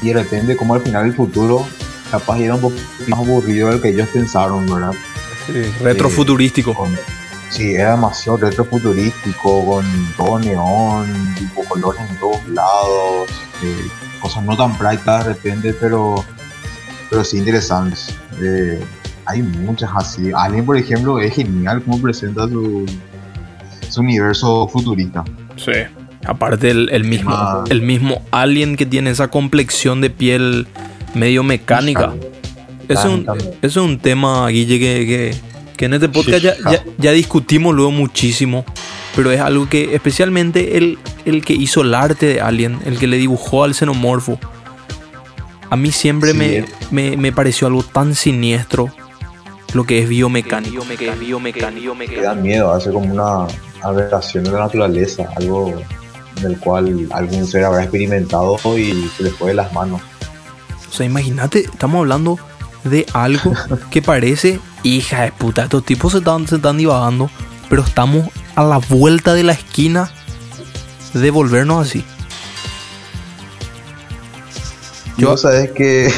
y 0.02 0.08
de 0.10 0.14
repente 0.14 0.56
cómo 0.58 0.76
al 0.76 0.82
final 0.82 1.06
el 1.06 1.14
futuro 1.14 1.66
capaz 2.12 2.40
era 2.40 2.56
un 2.56 2.62
poco 2.62 2.76
más 3.08 3.20
aburrido 3.20 3.70
del 3.70 3.82
que 3.82 3.90
ellos 3.90 4.08
pensaron, 4.14 4.66
¿verdad? 4.66 4.92
Sí, 5.48 5.64
retrofuturístico. 5.84 6.74
Con- 6.74 6.98
sí, 7.50 7.74
era 7.76 7.92
demasiado 7.92 8.38
retrofuturístico, 8.38 9.66
con 9.66 9.86
todo 10.18 10.40
neón, 10.40 11.08
tipo 11.38 11.64
colores 11.66 12.02
en 12.10 12.18
todos 12.20 12.48
lados, 12.50 13.30
eh, 13.64 13.88
cosas 14.22 14.44
no 14.44 14.56
tan 14.58 14.78
prácticas 14.78 15.26
de 15.26 15.34
repente, 15.34 15.74
pero, 15.74 16.24
pero 17.10 17.24
sí 17.24 17.38
interesantes. 17.38 18.14
Eh, 18.42 18.84
hay 19.26 19.42
muchas 19.42 19.90
así. 19.96 20.32
Alien, 20.36 20.66
por 20.66 20.78
ejemplo, 20.78 21.20
es 21.20 21.34
genial 21.36 21.82
cómo 21.84 22.02
presenta 22.02 22.48
su, 22.48 22.86
su 23.90 24.02
universo 24.02 24.68
futurista. 24.70 25.24
Sí. 25.58 25.72
Aparte 26.26 26.70
el, 26.72 26.90
el 26.92 27.04
mismo, 27.04 27.32
Ah. 27.34 27.64
el 27.70 27.82
mismo 27.82 28.22
alien 28.32 28.76
que 28.76 28.86
tiene 28.86 29.10
esa 29.12 29.28
complexión 29.30 30.02
de 30.02 30.10
piel 30.10 30.68
medio 31.14 31.44
mecánica. 31.44 32.14
Eso 32.90 33.00
es 33.02 33.06
un, 33.06 33.28
es 33.62 33.76
un 33.76 34.00
tema, 34.00 34.48
Guille, 34.50 34.80
que, 34.80 35.06
que, 35.06 35.36
que 35.76 35.86
en 35.86 35.94
este 35.94 36.10
podcast 36.10 36.42
ya, 36.44 36.54
ya, 36.72 36.84
ya 36.98 37.12
discutimos 37.12 37.74
luego 37.76 37.92
muchísimo. 37.92 38.66
Pero 39.16 39.32
es 39.32 39.40
algo 39.42 39.68
que 39.68 39.96
especialmente 39.96 40.78
el, 40.78 40.98
el 41.26 41.44
que 41.44 41.54
hizo 41.54 41.82
el 41.82 41.94
arte 41.96 42.26
de 42.28 42.42
Alien, 42.42 42.80
el 42.86 43.00
que 43.00 43.08
le 43.08 43.18
dibujó 43.18 43.64
al 43.64 43.74
xenomorfo, 43.74 44.40
a 45.70 45.76
mí 45.76 45.92
siempre 45.92 46.32
Sí, 46.32 46.38
me, 46.38 46.66
me, 46.92 47.18
me 47.18 47.32
pareció 47.32 47.68
algo 47.68 47.84
tan 47.84 48.16
siniestro 48.16 48.90
lo 49.74 49.86
que 49.86 50.00
es 50.00 50.08
biomecánico. 50.08 50.86
que 50.98 51.10
es 51.10 51.20
biomecánico, 51.20 51.98
Que 51.98 52.22
da 52.22 52.36
miedo, 52.36 52.72
hace 52.72 52.92
como 52.92 53.12
una 53.12 53.48
aberración 53.84 54.44
de 54.46 54.52
la 54.52 54.60
naturaleza, 54.60 55.28
algo 55.36 55.82
en 56.38 56.46
el 56.46 56.58
cual 56.60 57.08
algún 57.12 57.46
ser 57.48 57.64
habrá 57.66 57.84
experimentado 57.84 58.58
y 58.78 59.10
se 59.16 59.24
le 59.24 59.32
fue 59.32 59.50
de 59.50 59.56
las 59.56 59.72
manos. 59.74 60.02
O 60.90 60.94
sea, 60.94 61.06
imagínate, 61.06 61.60
estamos 61.60 62.00
hablando 62.00 62.40
de 62.84 63.06
algo 63.14 63.54
que 63.92 64.02
parece 64.02 64.60
hija 64.84 65.24
de 65.24 65.32
puta. 65.32 65.64
Estos 65.64 65.84
tipos 65.86 66.12
se 66.14 66.20
están, 66.20 66.48
se 66.48 66.56
están 66.58 66.78
divagando, 66.78 67.30
pero 67.70 67.84
estamos 67.84 68.30
a 68.56 68.64
la 68.64 68.78
vuelta 68.78 69.34
de 69.34 69.44
la 69.44 69.54
esquina 69.54 70.10
de 71.14 71.32
volvernos 71.32 71.88
así. 71.88 72.04
Yo- 75.18 75.32
Yo 75.32 75.38
sabes 75.38 75.72
que 75.72 76.12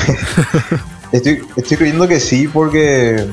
estoy, 1.11 1.41
estoy 1.55 1.77
creyendo 1.77 2.07
que 2.07 2.19
sí 2.19 2.47
porque 2.47 3.25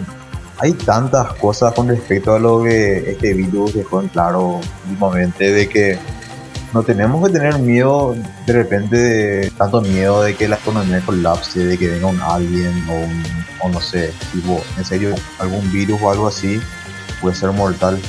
hay 0.58 0.72
tantas 0.72 1.34
cosas 1.34 1.74
con 1.74 1.88
respecto 1.88 2.34
a 2.34 2.38
lo 2.38 2.62
que 2.62 3.10
este 3.10 3.34
virus 3.34 3.74
dejó 3.74 4.00
en 4.00 4.08
claro 4.08 4.60
últimamente 4.88 5.50
de 5.52 5.68
que 5.68 5.98
no 6.72 6.82
tenemos 6.82 7.26
que 7.26 7.32
tener 7.32 7.58
miedo 7.58 8.16
de 8.46 8.52
repente, 8.52 8.96
de, 8.96 9.50
tanto 9.50 9.80
miedo 9.80 10.22
de 10.22 10.34
que 10.34 10.48
la 10.48 10.56
economía 10.56 11.00
colapse, 11.00 11.64
de 11.64 11.78
que 11.78 11.88
venga 11.88 12.06
un 12.06 12.20
alien 12.20 12.84
o, 12.88 12.94
un, 12.94 13.22
o 13.60 13.68
no 13.68 13.80
sé, 13.80 14.12
tipo, 14.32 14.62
en 14.76 14.84
serio, 14.84 15.14
algún 15.38 15.70
virus 15.72 16.00
o 16.02 16.10
algo 16.10 16.28
así 16.28 16.60
puede 17.20 17.34
ser 17.34 17.52
mortal. 17.52 18.00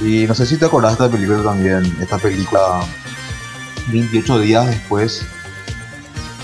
Y 0.00 0.26
no 0.26 0.34
sé 0.34 0.46
si 0.46 0.56
te 0.56 0.64
acordás 0.64 0.98
de 0.98 1.04
esta 1.04 1.16
película 1.16 1.42
también, 1.42 1.84
esta 2.00 2.18
película 2.18 2.80
28 3.88 4.40
días 4.40 4.66
después. 4.66 5.22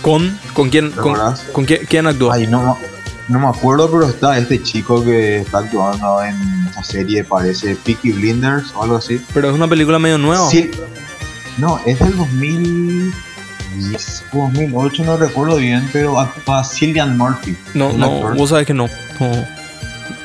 ¿Con? 0.03 0.39
¿Con 0.53 0.69
quién? 0.71 0.93
¿Te 0.93 1.01
Con? 1.01 1.17
¿con 1.53 1.65
quién, 1.65 1.87
quién 1.87 2.07
actuó? 2.07 2.31
Ay, 2.33 2.47
no, 2.47 2.77
no 3.29 3.39
me 3.41 3.49
acuerdo, 3.49 3.91
pero 3.91 4.05
está 4.05 4.39
este 4.39 4.63
chico 4.63 5.03
que 5.03 5.39
está 5.39 5.59
actuando 5.59 6.23
en 6.23 6.69
esa 6.71 6.83
serie, 6.83 7.25
parece 7.25 7.77
Peaky 7.77 8.13
Blinders 8.13 8.73
o 8.75 8.83
algo 8.83 8.97
así. 8.97 9.25
Pero 9.35 9.49
es 9.49 9.55
una 9.55 9.69
película 9.69 9.99
medio 9.99 10.19
nueva. 10.19 10.49
Sí. 10.49 10.71
No, 11.59 11.81
es 11.87 11.99
del 11.99 12.17
2010 12.17 14.25
o 14.33 14.39
2008, 14.53 15.05
no 15.05 15.17
recuerdo 15.17 15.57
bien, 15.57 15.89
pero 15.93 16.21
actúa 16.21 16.63
Cillian 16.65 17.17
Murphy. 17.17 17.57
No, 17.75 17.93
no, 17.93 18.07
actor. 18.07 18.37
vos 18.37 18.51
sabés 18.51 18.67
que 18.67 18.75
no. 18.75 18.89
No. 19.21 19.31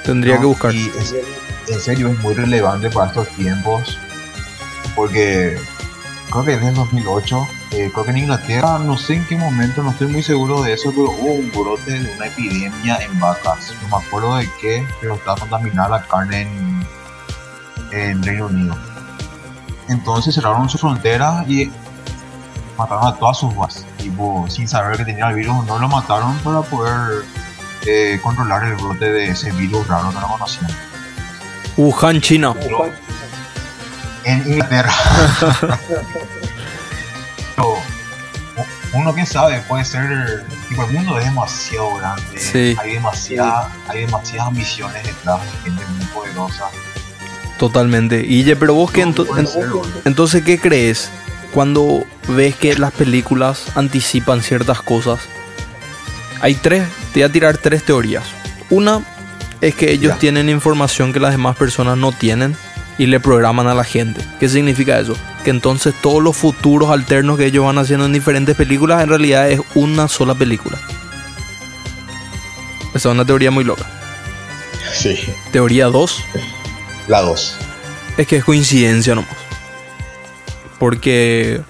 Tendría 0.04 0.36
No, 0.36 0.42
que 0.42 0.46
buscar. 0.48 0.76
Y 0.76 0.92
es- 1.00 1.16
en 1.68 1.80
serio 1.80 2.10
es 2.10 2.20
muy 2.20 2.34
relevante 2.34 2.90
para 2.90 3.08
estos 3.08 3.28
tiempos, 3.30 3.98
porque 4.96 5.58
creo 6.30 6.44
que 6.44 6.54
es 6.56 6.62
del 6.62 6.74
2008, 6.74 7.48
eh, 7.72 7.90
creo 7.94 8.04
que 8.04 8.12
en 8.12 8.18
Inglaterra, 8.18 8.78
no 8.80 8.98
sé 8.98 9.14
en 9.16 9.26
qué 9.26 9.38
momento, 9.38 9.82
no 9.84 9.92
estoy 9.92 10.08
muy 10.08 10.24
seguro 10.24 10.62
de 10.64 10.74
eso, 10.74 10.90
pero 10.92 11.12
hubo 11.12 11.34
un 11.36 11.50
brote 11.52 11.92
de 11.98 12.14
una 12.16 12.26
epidemia 12.28 12.98
en 12.98 13.18
vacas. 13.20 13.74
No 13.84 13.98
me 13.98 14.04
acuerdo 14.06 14.36
de 14.36 14.50
qué, 14.60 14.86
pero 15.00 15.16
estaba 15.16 15.38
contaminada 15.40 15.90
la 15.90 16.04
carne 16.04 16.42
en, 16.42 16.86
en 17.98 18.24
Reino 18.24 18.48
Unido. 18.48 18.76
Entonces 19.92 20.34
cerraron 20.34 20.70
sus 20.70 20.80
fronteras 20.80 21.48
y 21.50 21.70
mataron 22.78 23.08
a 23.08 23.16
todas 23.16 23.38
sus 23.38 23.54
vacas. 23.54 23.86
Tipo, 23.98 24.46
sin 24.50 24.68
saber 24.68 24.98
que 24.98 25.06
tenía 25.06 25.28
el 25.28 25.36
virus, 25.36 25.66
no 25.66 25.78
lo 25.78 25.90
mataron 25.90 26.38
para 26.40 26.62
poder 26.62 27.26
eh, 27.86 28.20
controlar 28.24 28.64
el 28.64 28.76
brote 28.76 29.12
de 29.12 29.30
ese 29.30 29.52
virus 29.52 29.86
raro 29.88 30.10
que 30.10 30.16
no 30.16 30.28
conocían. 30.30 30.72
Wuhan, 31.76 32.22
China. 32.22 32.56
En 34.24 34.48
Inglaterra. 34.48 34.94
Pero, 37.56 37.78
uno 38.94 39.14
que 39.14 39.26
sabe, 39.26 39.60
puede 39.68 39.84
ser. 39.84 40.46
Tipo, 40.70 40.84
el 40.84 40.94
mundo 40.94 41.20
es 41.20 41.26
demasiado 41.26 41.96
grande. 41.96 42.40
Sí. 42.40 42.78
Hay, 42.80 42.94
demasiada, 42.94 43.70
hay 43.90 44.06
demasiadas 44.06 44.48
ambiciones 44.48 45.04
detrás 45.04 45.42
de 45.42 45.52
gente 45.64 45.84
muy 45.98 46.06
poderosa. 46.06 46.70
Totalmente. 47.62 48.25
Y 48.27 48.44
pero 48.56 48.74
vos 48.74 48.89
qué 48.91 49.06
ento- 49.06 49.27
en- 49.38 49.48
entonces 50.06 50.44
qué 50.44 50.58
crees 50.60 51.12
cuando 51.53 52.03
ves 52.30 52.56
que 52.56 52.75
las 52.75 52.91
películas 52.91 53.65
anticipan 53.75 54.41
ciertas 54.41 54.82
cosas. 54.82 55.20
Hay 56.41 56.56
tres, 56.56 56.88
te 57.13 57.20
voy 57.20 57.30
a 57.30 57.32
tirar 57.32 57.58
tres 57.60 57.84
teorías. 57.84 58.24
Una 58.72 59.01
es 59.62 59.75
que 59.75 59.91
ellos 59.91 60.13
Ya. 60.13 60.18
tienen 60.18 60.50
información 60.50 61.13
que 61.13 61.20
las 61.20 61.34
demás 61.34 61.56
personas 61.56 62.00
no 62.00 62.12
tienen 62.13 62.56
y 62.98 63.06
le 63.06 63.20
programan 63.20 63.68
a 63.68 63.75
la 63.75 63.84
gente. 63.84 64.22
¿Qué 64.39 64.50
significa 64.50 65.00
eso? 65.00 65.15
Que 65.44 65.51
entonces 65.51 65.94
todos 66.01 66.24
los 66.24 66.36
futuros 66.36 66.89
alternos 66.89 67.38
que 67.38 67.46
ellos 67.46 67.63
van 67.63 67.77
haciendo 67.77 68.08
en 68.08 68.13
diferentes 68.13 68.56
películas 68.56 69.03
en 69.03 69.10
realidad 69.10 69.51
es 69.51 69.62
una 69.75 70.08
sola 70.08 70.34
película. 70.34 70.80
Esa 72.96 73.10
es 73.10 73.13
una 73.13 73.24
teoría 73.24 73.51
muy 73.51 73.63
loca. 73.63 73.86
Sí. 74.94 75.20
Teoría 75.51 75.86
2 75.86 76.24
La 77.08 77.22
2. 77.22 77.55
es 78.17 78.27
que 78.27 78.38
es 78.38 78.43
coincidencia 78.43 79.15
nomás. 79.15 79.29
Porque 80.79 81.62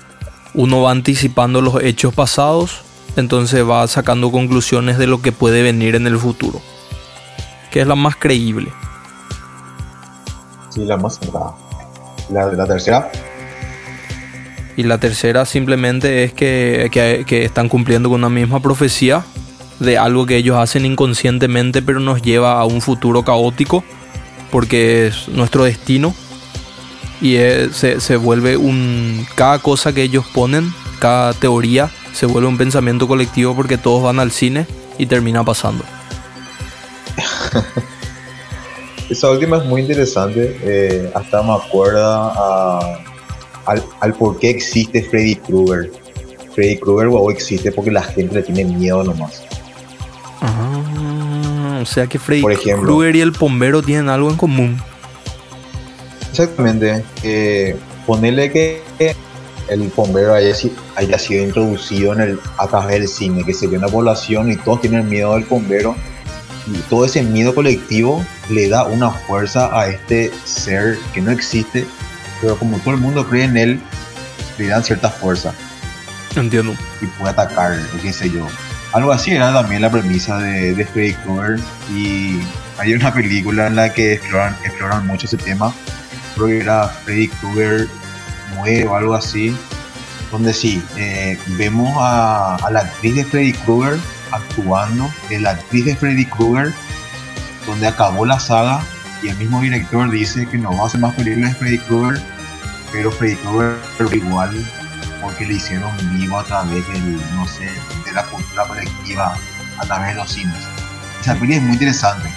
uno 0.54 0.82
va 0.82 0.92
anticipando 0.92 1.62
los 1.62 1.82
hechos 1.84 2.14
pasados, 2.14 2.82
entonces 3.16 3.68
va 3.68 3.88
sacando 3.88 4.32
conclusiones 4.32 4.98
de 4.98 5.08
lo 5.08 5.22
que 5.22 5.32
puede 5.32 5.62
venir 5.64 5.96
en 5.96 6.08
el 6.08 6.18
futuro. 6.18 6.62
Que 7.72 7.82
es 7.82 7.88
la 7.88 7.96
más 7.96 8.16
creíble. 8.16 8.72
Sí, 10.70 10.86
la 10.86 10.98
más 10.98 11.20
cerrada. 11.20 11.54
La, 12.30 12.46
la 12.54 12.66
tercera. 12.66 13.12
Y 14.78 14.84
la 14.84 14.98
tercera 15.00 15.46
simplemente 15.46 16.24
es 16.24 16.34
que, 16.34 16.90
que- 16.92 17.26
que 17.28 17.44
están 17.44 17.68
cumpliendo 17.68 18.10
con 18.10 18.20
una 18.22 18.30
misma 18.30 18.62
profecía 18.62 19.24
de 19.80 19.98
algo 19.98 20.26
que 20.26 20.38
ellos 20.38 20.58
hacen 20.58 20.86
inconscientemente 20.86 21.82
pero 21.82 22.00
nos 22.00 22.22
lleva 22.22 22.60
a 22.60 22.66
un 22.66 22.82
futuro 22.82 23.24
caótico 23.26 23.84
porque 24.52 25.08
es 25.08 25.28
nuestro 25.30 25.64
destino 25.64 26.14
y 27.22 27.36
es- 27.36 27.76
se, 27.76 28.00
se 28.02 28.18
vuelve 28.18 28.58
un... 28.58 29.26
Cada 29.36 29.60
cosa 29.60 29.94
que 29.94 30.04
ellos 30.04 30.26
ponen, 30.34 30.74
cada 31.00 31.34
teoría 31.34 31.90
se 32.14 32.26
vuelve 32.26 32.48
un 32.50 32.58
pensamiento 32.58 33.08
colectivo 33.08 33.56
porque 33.56 33.78
todos 33.78 34.04
van 34.04 34.20
al 34.20 34.32
cine 34.32 34.66
y 34.98 35.06
termina 35.06 35.44
pasando. 35.44 35.84
Esa 39.10 39.30
última 39.30 39.58
es 39.58 39.66
muy 39.66 39.82
interesante. 39.82 40.58
eh, 40.64 41.12
hasta 41.14 41.42
me 41.44 41.54
acuerda 41.54 42.28
a- 42.34 43.00
al, 43.66 43.84
al 44.00 44.14
por 44.14 44.40
qué 44.40 44.50
existe 44.50 45.04
Freddy 45.04 45.36
Krueger. 45.36 45.92
Freddy 46.56 46.78
Krueger 46.78 47.10
wow, 47.10 47.30
existe 47.30 47.72
porque 47.72 47.92
la 47.92 48.04
gente 48.04 48.36
le 48.36 48.44
tiene 48.44 48.66
miedo 48.66 49.04
nomás. 49.04 49.44
Ah, 50.42 50.82
o 51.82 51.86
sea 51.86 52.08
que 52.08 52.20
Freddy. 52.20 52.42
Krueger 52.42 53.16
y 53.16 53.22
el 53.22 53.32
bombero 53.32 53.82
tienen 53.82 54.10
algo 54.10 54.30
en 54.30 54.38
común. 54.38 54.82
Exactamente. 56.30 57.04
Eh, 57.24 57.76
ponerle 58.06 58.52
que 58.52 58.82
el 59.70 59.92
bombero 59.96 60.34
haya, 60.34 60.54
si- 60.54 60.74
haya 60.96 61.18
sido 61.18 61.44
introducido 61.44 62.14
en 62.14 62.22
el, 62.22 62.40
a 62.58 62.68
través 62.68 63.00
del 63.00 63.08
cine, 63.08 63.44
que 63.44 63.54
se 63.54 63.68
ve 63.68 63.78
una 63.78 63.88
población 63.88 64.52
y 64.52 64.56
todos 64.58 64.82
tienen 64.82 65.08
miedo 65.10 65.34
del 65.36 65.46
bombero. 65.46 65.96
Y 66.68 66.78
todo 66.90 67.06
ese 67.06 67.24
miedo 67.24 67.56
colectivo 67.56 68.24
le 68.50 68.70
da 68.70 68.84
una 68.86 69.10
fuerza 69.10 69.78
a 69.78 69.88
este 69.88 70.32
ser 70.46 70.98
que 71.14 71.20
no 71.22 71.32
existe, 71.32 71.86
pero 72.40 72.56
como 72.58 72.78
todo 72.80 72.94
el 72.94 73.00
mundo 73.00 73.28
cree 73.28 73.46
en 73.46 73.58
él, 73.58 73.82
le 74.58 74.68
dan 74.68 74.84
cierta 74.84 75.10
fuerza 75.10 75.54
Entiendo. 76.36 76.76
y 77.02 77.08
puede 77.08 77.32
atacar, 77.32 77.80
o 77.98 78.02
qué 78.02 78.14
sé 78.14 78.30
yo. 78.30 78.48
Algo 78.94 79.12
así 79.14 79.32
era 79.32 79.54
también 79.54 79.82
la 79.82 79.90
premisa 79.90 80.38
de, 80.40 80.86
Freddy 80.86 81.14
Krueger. 81.14 81.60
Y 81.96 82.40
hay 82.78 82.94
una 82.94 83.14
película 83.14 83.68
en 83.68 83.76
la 83.76 83.94
que 83.94 84.14
exploran, 84.14 84.56
exploran 84.66 85.08
mucho 85.08 85.28
ese 85.28 85.38
tema, 85.38 85.74
creo 86.36 86.48
que 86.48 86.60
era 86.60 86.88
Freddy 86.88 87.28
Krueger 87.28 87.88
muere 88.56 88.86
o 88.88 88.96
algo 88.96 89.14
así, 89.14 89.56
donde 90.32 90.54
sí, 90.54 90.84
eh, 90.98 91.38
vemos 91.58 91.96
a, 91.98 92.56
a 92.56 92.72
la 92.72 92.82
actriz 92.82 93.16
de 93.16 93.26
Freddy 93.26 93.54
Krueger 93.54 94.00
actuando, 94.32 95.12
de 95.30 95.40
la 95.40 95.52
actriz 95.52 95.86
de 95.86 95.96
Freddy 95.96 96.26
Krueger, 96.26 96.74
donde 97.66 97.88
acabó 97.88 98.26
la 98.26 98.40
saga 98.40 98.82
y 99.24 99.30
el 99.30 99.38
mismo 99.38 99.62
director 99.62 100.10
dice 100.10 100.48
que 100.48 100.58
no 100.58 100.76
va 100.76 100.84
a 100.84 100.88
hacer 100.88 101.00
más 101.00 101.14
películas 101.16 101.52
de 101.52 101.56
Freddy 101.56 101.78
Krueger, 101.80 102.22
pero 102.92 103.12
Freddy 103.12 103.36
Krueger 103.36 104.18
igual 104.18 104.66
porque 105.22 105.46
le 105.46 105.54
hicieron 105.54 105.92
vivo 106.18 106.40
a 106.40 106.44
través 106.44 106.88
del, 106.88 107.18
no 107.36 107.48
sé, 107.48 107.70
de 108.12 108.16
la 108.22 108.26
cultura 108.26 108.64
colectiva, 108.66 109.36
a 109.78 109.86
través 109.86 110.10
de 110.10 110.16
los 110.16 110.30
cines. 110.32 110.56
Esa 111.22 111.36
peli 111.36 111.56
es 111.56 111.62
muy 111.62 111.74
interesante. 111.74 112.30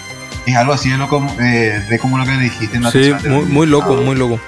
Es 0.45 0.55
algo 0.55 0.73
así 0.73 0.89
de, 0.89 0.97
lo 0.97 1.07
como, 1.07 1.31
eh, 1.41 1.83
de 1.89 1.99
como 1.99 2.17
lo 2.17 2.25
que 2.25 2.31
dijiste 2.37 2.77
en 2.77 2.83
la 2.83 2.91
Sí, 2.91 3.11
muy, 3.27 3.45
muy 3.45 3.67
loco, 3.67 3.95
muy 3.95 4.15
loco. 4.15 4.39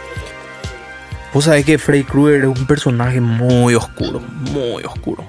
Vos 1.34 1.46
sabés 1.46 1.66
que 1.66 1.78
Freddy 1.78 2.04
Krueger 2.04 2.46
es 2.50 2.60
un 2.60 2.66
personaje 2.66 3.20
muy 3.20 3.76
oscuro, 3.76 4.22
muy 4.52 4.84
oscuro. 4.84 5.24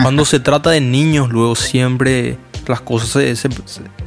Cuando 0.00 0.24
se 0.24 0.40
trata 0.40 0.70
de 0.70 0.80
niños, 0.80 1.28
luego 1.30 1.54
siempre 1.56 2.38
las 2.66 2.80
cosas 2.80 3.10
se, 3.10 3.36
se- 3.36 3.48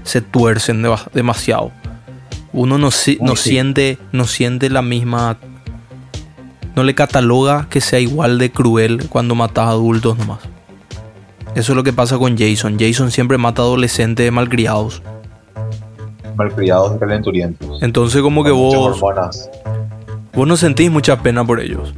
se- 0.04 0.22
tuercen 0.22 0.82
deba- 0.82 1.08
demasiado. 1.14 1.72
Uno 2.54 2.78
no, 2.78 2.88
no 2.88 2.92
sí. 2.92 3.20
siente, 3.36 3.98
no 4.12 4.26
siente 4.26 4.70
la 4.70 4.82
misma. 4.82 5.38
No 6.76 6.84
le 6.84 6.96
cataloga 6.96 7.68
que 7.70 7.80
sea 7.82 8.00
igual 8.00 8.38
de 8.38 8.52
cruel 8.52 9.08
cuando 9.10 9.36
mata 9.36 9.64
a 9.66 9.70
adultos 9.70 10.18
nomás. 10.18 10.40
Eso 11.56 11.72
es 11.72 11.76
lo 11.76 11.84
que 11.84 11.94
pasa 11.94 12.18
con 12.18 12.38
Jason. 12.38 12.78
Jason 12.78 13.12
siempre 13.12 13.38
mata 13.38 13.62
adolescentes 13.62 14.30
malcriados. 14.32 15.02
Malcriados 16.36 16.96
y 16.96 17.00
calenturientos. 17.00 17.82
Entonces 17.82 18.22
como 18.22 18.44
que 18.44 18.52
Con 18.52 18.60
vos... 18.60 18.76
hormonas. 19.02 19.50
Vos 20.34 20.46
no 20.46 20.58
sentís 20.58 20.92
mucha 20.92 21.22
pena 21.22 21.46
por 21.46 21.62
ellos. 21.62 21.94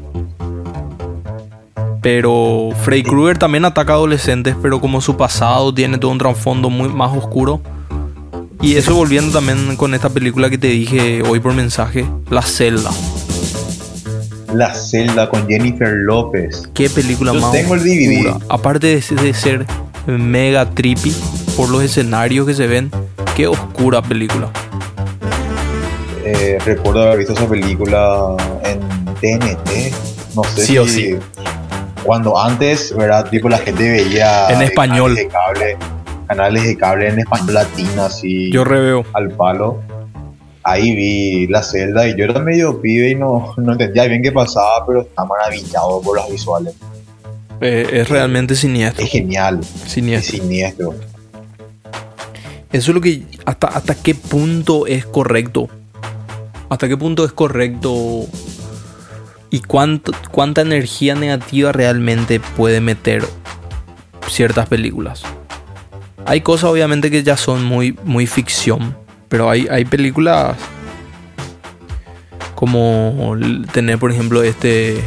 Pero 2.03 2.69
Freddy 2.83 3.01
Krueger 3.01 3.39
también 3.39 3.65
ataca 3.65 3.93
a 3.93 3.95
adolescentes, 3.95 4.55
pero 4.61 4.79
como 4.79 5.01
su 5.01 5.17
pasado 5.17 5.73
tiene 5.73 5.97
todo 5.97 6.11
un 6.11 6.19
trasfondo 6.19 6.69
muy 6.69 6.89
más 6.89 7.17
oscuro. 7.17 7.59
Y 8.61 8.75
eso 8.75 8.95
volviendo 8.95 9.33
también 9.33 9.75
con 9.75 9.95
esta 9.95 10.09
película 10.09 10.49
que 10.51 10.59
te 10.59 10.67
dije 10.67 11.23
hoy 11.23 11.39
por 11.39 11.53
mensaje, 11.53 12.05
La 12.29 12.43
Celda. 12.43 12.91
La 14.53 14.73
celda 14.73 15.29
con 15.29 15.47
Jennifer 15.47 15.89
López. 15.91 16.63
Qué 16.73 16.89
película 16.89 17.33
Yo 17.33 17.41
más 17.41 17.51
tengo 17.51 17.75
el 17.75 17.81
DVD. 17.83 18.27
oscura. 18.31 18.45
Aparte 18.49 18.87
de, 18.87 19.15
de 19.21 19.33
ser 19.33 19.65
mega 20.05 20.69
trippy 20.69 21.13
por 21.55 21.69
los 21.69 21.83
escenarios 21.83 22.47
que 22.47 22.53
se 22.53 22.65
ven, 22.67 22.89
qué 23.35 23.47
oscura 23.47 24.01
película. 24.01 24.49
Eh, 26.23 26.57
recuerdo 26.65 27.03
haber 27.03 27.19
visto 27.19 27.33
esa 27.33 27.47
película 27.47 28.35
en 28.63 28.79
TNT, 29.21 29.93
No 30.35 30.43
sé 30.43 30.61
Sí 30.61 30.67
si 30.67 30.77
o 30.77 30.87
sí. 30.87 31.15
cuando 32.03 32.37
antes, 32.41 32.93
¿verdad? 32.95 33.29
Tipo 33.29 33.49
la 33.49 33.57
gente 33.57 33.89
veía 33.89 34.47
En 34.49 34.61
español. 34.61 35.15
canales 35.15 35.17
de 35.17 35.27
cable, 35.27 35.77
canales 36.27 36.63
de 36.63 36.77
cable 36.77 37.07
en 37.09 37.19
español 37.19 37.53
latino 37.53 38.03
así 38.03 38.51
Yo 38.51 38.63
reveo. 38.63 39.05
al 39.13 39.29
palo. 39.31 39.79
Ahí 40.69 40.93
vi 40.93 41.47
la 41.47 41.63
celda 41.63 42.05
y 42.09 42.17
yo 42.17 42.25
era 42.25 42.41
medio 42.41 42.81
pibe 42.81 43.11
y 43.11 43.15
no, 43.15 43.53
no 43.55 43.71
entendía 43.71 44.03
bien 44.03 44.21
qué 44.21 44.33
pasaba, 44.33 44.85
pero 44.85 45.03
está 45.03 45.23
maravillado 45.23 46.01
por 46.01 46.17
las 46.17 46.29
visuales. 46.29 46.73
Eh, 47.61 47.87
es 47.89 48.09
realmente 48.09 48.53
siniestro. 48.53 49.05
Es 49.05 49.09
genial, 49.09 49.61
es 49.61 49.91
Siniestro. 49.91 50.37
siniestro. 50.37 50.95
Eso 52.73 52.91
es 52.91 52.95
lo 52.95 52.99
que. 52.99 53.23
Hasta, 53.45 53.67
hasta 53.67 53.95
qué 53.95 54.13
punto 54.13 54.87
es 54.87 55.05
correcto. 55.05 55.69
Hasta 56.67 56.89
qué 56.89 56.97
punto 56.97 57.23
es 57.23 57.31
correcto. 57.31 58.25
Y 59.49 59.61
cuánto, 59.61 60.11
cuánta 60.31 60.63
energía 60.63 61.15
negativa 61.15 61.71
realmente 61.71 62.41
puede 62.41 62.81
meter 62.81 63.23
ciertas 64.27 64.67
películas. 64.67 65.23
Hay 66.25 66.41
cosas 66.41 66.69
obviamente 66.71 67.09
que 67.09 67.23
ya 67.23 67.37
son 67.37 67.63
muy, 67.63 67.97
muy 68.03 68.27
ficción. 68.27 68.97
Pero 69.29 69.49
hay, 69.49 69.67
hay 69.69 69.85
películas 69.85 70.55
como 72.55 73.35
tener 73.71 73.99
por 73.99 74.11
ejemplo 74.11 74.41
este 74.41 75.03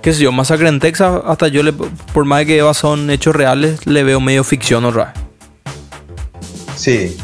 qué 0.00 0.12
sé 0.12 0.22
yo, 0.22 0.32
Masacre 0.32 0.68
en 0.68 0.80
Texas, 0.80 1.22
hasta 1.26 1.48
yo 1.48 1.62
le, 1.62 1.72
por 1.72 2.24
más 2.24 2.44
que 2.44 2.58
en 2.58 3.10
hechos 3.10 3.34
reales, 3.36 3.86
le 3.86 4.02
veo 4.02 4.20
medio 4.20 4.42
ficción 4.42 4.84
otra 4.84 5.06
vez. 5.06 5.14
Sí, 6.76 7.16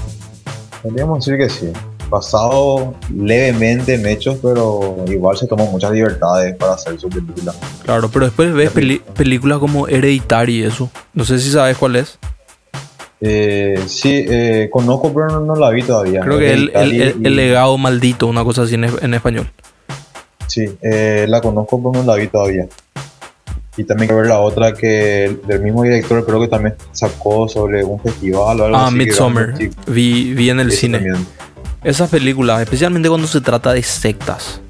podríamos 0.82 1.24
decir 1.24 1.38
que 1.38 1.50
sí. 1.50 1.72
Basado 2.08 2.94
levemente 3.14 3.94
en 3.94 4.06
hechos, 4.06 4.38
pero 4.40 5.04
igual 5.08 5.36
se 5.36 5.46
tomó 5.46 5.66
muchas 5.66 5.90
libertades 5.90 6.56
para 6.56 6.74
hacer 6.74 6.98
su 6.98 7.08
película. 7.08 7.52
Claro, 7.84 8.08
pero 8.08 8.26
después 8.26 8.54
ves 8.54 8.70
peli- 8.70 9.02
películas 9.14 9.58
como 9.58 9.88
Hereditary 9.88 10.60
y 10.60 10.62
eso. 10.62 10.88
No 11.12 11.24
sé 11.24 11.38
si 11.40 11.50
sabes 11.50 11.76
cuál 11.76 11.96
es. 11.96 12.18
Eh, 13.20 13.80
sí, 13.86 14.24
eh, 14.28 14.68
conozco, 14.70 15.12
pero 15.12 15.26
no, 15.28 15.40
no 15.40 15.56
la 15.56 15.70
vi 15.70 15.82
todavía. 15.82 16.20
Creo 16.20 16.38
que 16.38 16.52
el, 16.52 16.70
el- 16.74 16.76
el- 16.76 17.00
Hereditary 17.00 17.26
el 17.26 17.32
y- 17.32 17.36
legado 17.36 17.76
maldito, 17.78 18.26
una 18.26 18.44
cosa 18.44 18.62
así 18.62 18.74
en, 18.76 18.84
es- 18.84 19.02
en 19.02 19.14
español. 19.14 19.50
Sí, 20.46 20.64
eh, 20.82 21.26
la 21.28 21.40
conozco, 21.40 21.80
pero 21.82 22.02
no 22.04 22.10
la 22.10 22.18
vi 22.18 22.28
todavía. 22.28 22.66
Y 23.76 23.84
también 23.84 24.08
quiero 24.08 24.22
ver 24.22 24.30
la 24.30 24.40
otra 24.40 24.72
que 24.72 25.24
el- 25.26 25.42
del 25.46 25.60
mismo 25.60 25.82
director 25.82 26.24
creo 26.24 26.40
que 26.40 26.48
también 26.48 26.74
sacó 26.92 27.48
sobre 27.48 27.84
un 27.84 28.00
festival 28.00 28.60
o 28.60 28.64
algo 28.64 28.76
Ah, 28.76 28.86
así. 28.86 28.98
que 28.98 29.04
Midsommar. 29.04 29.54
Vi, 29.86 30.34
vi 30.34 30.50
en 30.50 30.60
el 30.60 30.72
cine. 30.72 30.98
también. 30.98 31.26
Esas 31.84 32.10
películas, 32.10 32.60
especialmente 32.60 33.08
cuando 33.08 33.26
se 33.28 33.40
trata 33.40 33.72
de 33.72 33.82
sectas. 33.82 34.60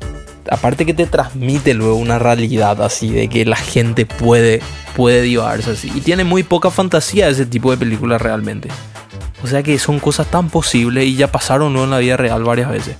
Aparte 0.50 0.86
que 0.86 0.94
te 0.94 1.06
transmite 1.06 1.74
luego 1.74 1.96
una 1.96 2.18
realidad 2.18 2.80
así 2.82 3.10
de 3.10 3.28
que 3.28 3.44
la 3.44 3.56
gente 3.56 4.06
puede, 4.06 4.60
puede 4.96 5.22
divarse 5.22 5.72
así. 5.72 5.90
Y 5.94 6.00
tiene 6.00 6.24
muy 6.24 6.42
poca 6.42 6.70
fantasía 6.70 7.28
ese 7.28 7.44
tipo 7.46 7.70
de 7.70 7.76
películas 7.76 8.20
realmente. 8.22 8.68
O 9.42 9.46
sea 9.46 9.62
que 9.62 9.78
son 9.78 10.00
cosas 10.00 10.26
tan 10.28 10.48
posibles 10.50 11.04
y 11.06 11.16
ya 11.16 11.30
pasaron 11.30 11.72
luego 11.72 11.84
en 11.84 11.90
la 11.90 11.98
vida 11.98 12.16
real 12.16 12.42
varias 12.44 12.70
veces. 12.70 12.96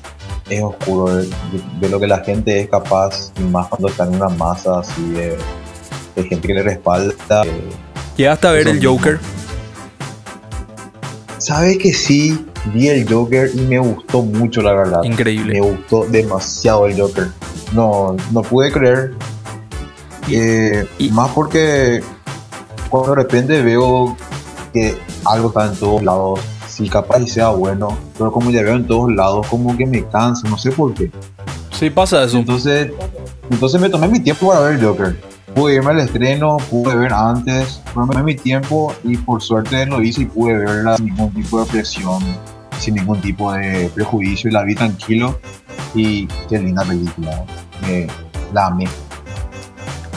Es 0.48 0.62
oscuro 0.62 1.14
de, 1.14 1.24
de- 1.24 1.30
de 1.80 1.88
lo 1.88 1.98
que 2.00 2.06
la 2.06 2.20
gente 2.24 2.60
es 2.60 2.68
capaz, 2.68 3.32
y 3.38 3.42
más 3.42 3.66
cuando 3.66 3.88
está 3.88 4.04
en 4.04 4.14
una 4.14 4.28
masa 4.28 4.78
así 4.80 5.02
de, 5.10 5.36
de 6.16 6.24
gente 6.24 6.46
que 6.48 6.54
le 6.54 6.62
respalda. 6.62 7.12
eh, 7.44 7.60
¿Llegaste 8.16 8.46
a 8.46 8.52
ver 8.52 8.68
el. 8.68 8.84
Joker? 8.84 9.18
Sabes 11.38 11.78
que 11.78 11.92
sí, 11.92 12.46
vi 12.74 12.88
el 12.88 13.08
Joker 13.10 13.50
y 13.54 13.60
me 13.60 13.78
gustó 13.78 14.22
mucho, 14.22 14.60
la 14.62 14.72
verdad. 14.72 15.00
Me 15.02 15.08
Increíble. 15.08 15.60
gustó 15.60 16.04
demasiado 16.06 16.86
el 16.86 17.00
Joker. 17.00 17.28
No, 17.72 18.16
no 18.32 18.42
pude 18.42 18.72
creer. 18.72 19.14
Eh, 20.30 20.86
y- 20.98 21.10
más 21.10 21.30
porque 21.30 22.02
cuando 22.90 23.10
de 23.10 23.16
repente 23.16 23.62
veo 23.62 24.16
que 24.72 24.96
algo 25.24 25.48
está 25.48 25.66
en 25.66 25.76
todos 25.76 26.02
lados, 26.02 26.40
si 26.68 26.88
capaz 26.88 27.20
y 27.20 27.28
sea 27.28 27.48
bueno, 27.48 27.96
pero 28.16 28.30
como 28.30 28.50
ya 28.50 28.62
veo 28.62 28.76
en 28.76 28.86
todos 28.86 29.12
lados, 29.12 29.46
como 29.48 29.76
que 29.76 29.86
me 29.86 30.04
canso, 30.06 30.46
no 30.48 30.58
sé 30.58 30.70
por 30.70 30.94
qué. 30.94 31.10
Sí, 31.70 31.90
pasa 31.90 32.24
eso. 32.24 32.38
Entonces, 32.38 32.92
entonces 33.50 33.80
me 33.80 33.88
tomé 33.88 34.08
mi 34.08 34.20
tiempo 34.20 34.48
para 34.48 34.60
ver 34.60 34.82
Joker. 34.82 35.16
Pude 35.54 35.74
irme 35.74 35.90
al 35.92 36.00
estreno, 36.00 36.58
pude 36.70 36.94
ver 36.94 37.12
antes, 37.12 37.80
tomé 37.94 38.22
mi 38.22 38.34
tiempo 38.36 38.92
y 39.02 39.16
por 39.16 39.42
suerte 39.42 39.86
lo 39.86 40.02
hice 40.02 40.22
y 40.22 40.26
pude 40.26 40.56
verla 40.56 40.96
sin 40.96 41.06
ningún 41.06 41.32
tipo 41.32 41.58
de 41.60 41.66
presión, 41.66 42.22
sin 42.78 42.94
ningún 42.94 43.20
tipo 43.20 43.52
de 43.52 43.90
prejuicio 43.94 44.50
y 44.50 44.52
la 44.52 44.62
vi 44.62 44.74
tranquilo. 44.74 45.38
Y 45.94 46.26
qué 46.48 46.58
linda 46.58 46.84
película, 46.84 47.44
me, 47.82 48.06
la 48.52 48.66
amé. 48.66 48.86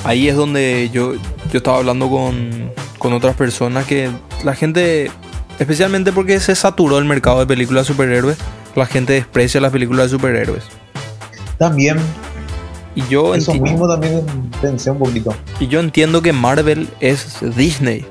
Ahí 0.03 0.27
es 0.27 0.35
donde 0.35 0.89
yo, 0.91 1.13
yo 1.15 1.57
estaba 1.57 1.77
hablando 1.77 2.09
con, 2.09 2.71
con 2.97 3.13
otras 3.13 3.35
personas 3.35 3.85
que 3.85 4.09
la 4.43 4.55
gente, 4.55 5.11
especialmente 5.59 6.11
porque 6.11 6.39
se 6.39 6.55
saturó 6.55 6.97
el 6.97 7.05
mercado 7.05 7.39
de 7.39 7.45
películas 7.45 7.87
de 7.87 7.93
superhéroes, 7.93 8.37
la 8.75 8.85
gente 8.85 9.13
desprecia 9.13 9.61
las 9.61 9.71
películas 9.71 10.05
de 10.05 10.17
superhéroes. 10.17 10.63
También, 11.57 11.97
Y 12.95 13.03
yo, 13.07 13.35
eso 13.35 13.53
mismo 13.53 13.87
también 13.87 14.23
pensé 14.61 14.91
un 14.91 14.99
poquito. 14.99 15.33
y 15.59 15.67
yo 15.67 15.79
entiendo 15.79 16.21
que 16.21 16.33
Marvel 16.33 16.89
es 16.99 17.37
Disney. 17.55 18.05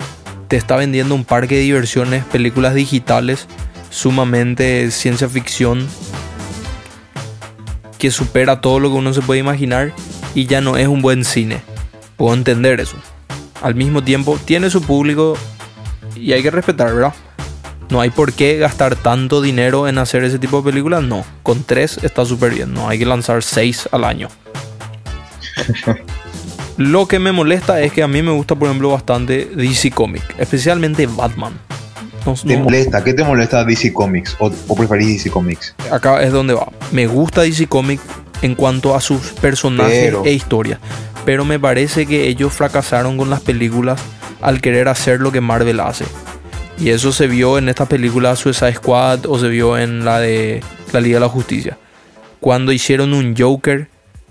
Te 0.48 0.56
está 0.56 0.76
vendiendo 0.76 1.14
un 1.14 1.24
parque 1.24 1.56
de 1.56 1.60
diversiones, 1.62 2.24
películas 2.24 2.74
digitales, 2.74 3.46
sumamente 3.90 4.90
ciencia 4.90 5.28
ficción, 5.28 5.86
que 7.98 8.10
supera 8.10 8.60
todo 8.60 8.80
lo 8.80 8.88
que 8.90 8.96
uno 8.96 9.12
se 9.12 9.20
puede 9.20 9.40
imaginar 9.40 9.92
y 10.34 10.46
ya 10.46 10.60
no 10.60 10.76
es 10.76 10.88
un 10.88 11.02
buen 11.02 11.24
cine. 11.24 11.60
Puedo 12.16 12.34
entender 12.34 12.80
eso. 12.80 12.96
Al 13.60 13.74
mismo 13.74 14.02
tiempo, 14.02 14.38
tiene 14.42 14.70
su 14.70 14.80
público 14.82 15.36
y 16.16 16.32
hay 16.32 16.42
que 16.42 16.50
respetar, 16.50 16.94
¿verdad? 16.94 17.14
No 17.90 18.00
hay 18.00 18.10
por 18.10 18.32
qué 18.32 18.56
gastar 18.56 18.96
tanto 18.96 19.42
dinero 19.42 19.88
en 19.88 19.98
hacer 19.98 20.24
ese 20.24 20.38
tipo 20.38 20.62
de 20.62 20.70
películas, 20.70 21.02
no. 21.02 21.24
Con 21.42 21.64
tres 21.64 21.98
está 22.02 22.24
súper 22.24 22.54
bien, 22.54 22.72
no 22.72 22.88
hay 22.88 22.98
que 22.98 23.06
lanzar 23.06 23.42
seis 23.42 23.88
al 23.92 24.04
año. 24.04 24.28
Lo 26.78 27.06
que 27.06 27.18
me 27.18 27.32
molesta 27.32 27.82
es 27.82 27.92
que 27.92 28.02
a 28.02 28.08
mí 28.08 28.22
me 28.22 28.30
gusta, 28.30 28.54
por 28.54 28.68
ejemplo, 28.68 28.90
bastante 28.90 29.44
DC 29.44 29.90
Comics, 29.90 30.24
especialmente 30.38 31.06
Batman. 31.06 31.52
No- 32.26 32.34
¿Te 32.34 32.56
no- 32.56 32.64
molesta? 32.64 33.02
¿Qué 33.02 33.14
te 33.14 33.24
molesta 33.24 33.64
DC 33.64 33.92
Comics? 33.92 34.36
¿O, 34.38 34.50
o 34.68 34.74
preferís 34.76 35.08
DC 35.18 35.30
Comics? 35.30 35.74
acá 35.90 36.22
es 36.22 36.32
donde 36.32 36.54
va. 36.54 36.68
Me 36.92 37.06
gusta 37.06 37.42
DC 37.42 37.66
Comics 37.66 38.02
en 38.42 38.54
cuanto 38.54 38.94
a 38.94 39.00
sus 39.00 39.20
personajes 39.40 40.04
Pero- 40.06 40.24
e 40.24 40.32
historias. 40.32 40.78
Pero 41.24 41.44
me 41.44 41.58
parece 41.60 42.06
que 42.06 42.28
ellos 42.28 42.52
fracasaron 42.52 43.16
con 43.18 43.28
las 43.30 43.40
películas 43.40 44.00
al 44.40 44.60
querer 44.62 44.88
hacer 44.88 45.20
lo 45.20 45.30
que 45.32 45.40
Marvel 45.42 45.80
hace. 45.80 46.04
Y 46.78 46.88
eso 46.90 47.12
se 47.12 47.26
vio 47.26 47.58
en 47.58 47.68
esta 47.68 47.84
película 47.86 48.34
Suicide 48.36 48.74
Squad 48.74 49.26
o 49.26 49.38
se 49.38 49.48
vio 49.48 49.76
en 49.76 50.04
la 50.06 50.18
de 50.18 50.62
la 50.92 51.00
Liga 51.00 51.16
de 51.16 51.20
la 51.20 51.28
Justicia. 51.28 51.76
Cuando 52.40 52.72
hicieron 52.72 53.12
un 53.12 53.34
Joker 53.36 53.88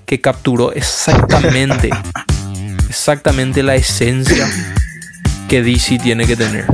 que 0.08 0.20
capturó 0.20 0.72
exactamente, 0.74 1.92
exactamente 2.90 3.62
la 3.62 3.76
esencia 3.76 4.50
que 5.48 5.62
DC 5.62 6.00
tiene 6.00 6.26
que 6.26 6.36
tener. 6.36 6.66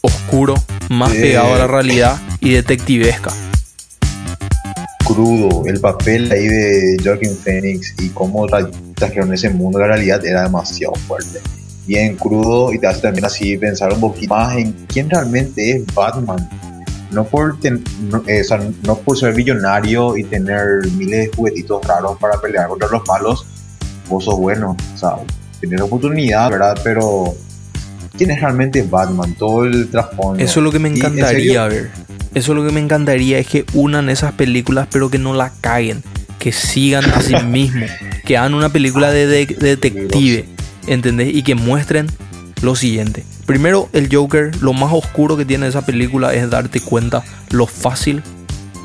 Oscuro, 0.00 0.54
más 0.88 1.12
Eh. 1.14 1.20
pegado 1.20 1.54
a 1.54 1.58
la 1.58 1.66
realidad 1.66 2.16
y 2.40 2.52
detectivesca. 2.52 3.30
crudo, 5.04 5.64
el 5.64 5.80
papel 5.80 6.30
ahí 6.30 6.46
de 6.46 6.96
Joaquin 7.02 7.34
Phoenix 7.34 7.94
y 7.98 8.10
cómo 8.10 8.46
tra- 8.46 8.70
trajeron 8.94 9.32
ese 9.32 9.48
mundo 9.48 9.78
a 9.78 9.82
la 9.82 9.86
realidad 9.88 10.22
era 10.24 10.42
demasiado 10.42 10.94
fuerte. 10.94 11.40
Bien 11.86 12.14
crudo 12.14 12.74
y 12.74 12.78
te 12.78 12.86
hace 12.88 13.00
también 13.00 13.24
así 13.24 13.56
pensar 13.56 13.90
un 13.94 14.00
poquito 14.00 14.34
más 14.34 14.54
en 14.58 14.72
quién 14.86 15.08
realmente 15.08 15.70
es 15.76 15.94
Batman. 15.94 16.46
No 17.10 17.24
por, 17.24 17.58
ten- 17.58 17.82
no, 18.10 18.22
eh, 18.26 18.42
o 18.42 18.44
sea, 18.44 18.60
no 18.84 18.96
por 18.98 19.18
ser 19.18 19.34
millonario 19.34 20.14
y 20.14 20.24
tener 20.24 20.86
miles 20.92 21.30
de 21.30 21.30
juguetitos 21.34 21.82
raros 21.86 22.18
para 22.18 22.38
pelear 22.38 22.68
contra 22.68 22.86
los 22.88 23.00
malos, 23.08 23.46
vos 24.10 24.22
sos 24.24 24.36
bueno. 24.38 24.76
O 24.94 24.98
sea, 24.98 25.16
tener 25.58 25.80
oportunidad, 25.80 26.50
¿verdad? 26.50 26.78
Pero 26.84 27.34
¿quién 28.18 28.30
es 28.32 28.40
realmente 28.40 28.82
Batman? 28.82 29.34
Todo 29.38 29.64
el 29.64 29.88
trasfondo. 29.88 30.42
Eso 30.42 30.60
es 30.60 30.64
lo 30.64 30.70
que 30.72 30.78
me 30.78 30.88
en 30.88 30.96
encantaría 30.96 31.66
ver. 31.66 31.90
Eso 32.34 32.52
es 32.52 32.58
lo 32.58 32.66
que 32.66 32.72
me 32.72 32.80
encantaría, 32.80 33.38
es 33.38 33.46
que 33.46 33.64
unan 33.72 34.10
esas 34.10 34.32
películas 34.32 34.86
pero 34.90 35.08
que 35.10 35.18
no 35.18 35.32
la 35.34 35.52
caguen. 35.62 36.02
Que 36.38 36.52
sigan 36.52 37.04
a 37.10 37.20
sí 37.22 37.34
mismos. 37.46 37.88
Que 38.24 38.36
hagan 38.36 38.54
una 38.54 38.68
película 38.68 39.10
de, 39.10 39.26
de- 39.26 39.46
de 39.46 39.76
detective. 39.76 40.44
¿Entendés? 40.86 41.34
Y 41.34 41.42
que 41.42 41.54
muestren 41.54 42.06
lo 42.62 42.74
siguiente. 42.76 43.24
Primero, 43.46 43.88
el 43.92 44.14
Joker, 44.14 44.50
lo 44.60 44.72
más 44.74 44.92
oscuro 44.92 45.36
que 45.36 45.44
tiene 45.44 45.66
esa 45.66 45.86
película 45.86 46.34
es 46.34 46.50
darte 46.50 46.80
cuenta 46.80 47.24
lo 47.50 47.66
fácil 47.66 48.22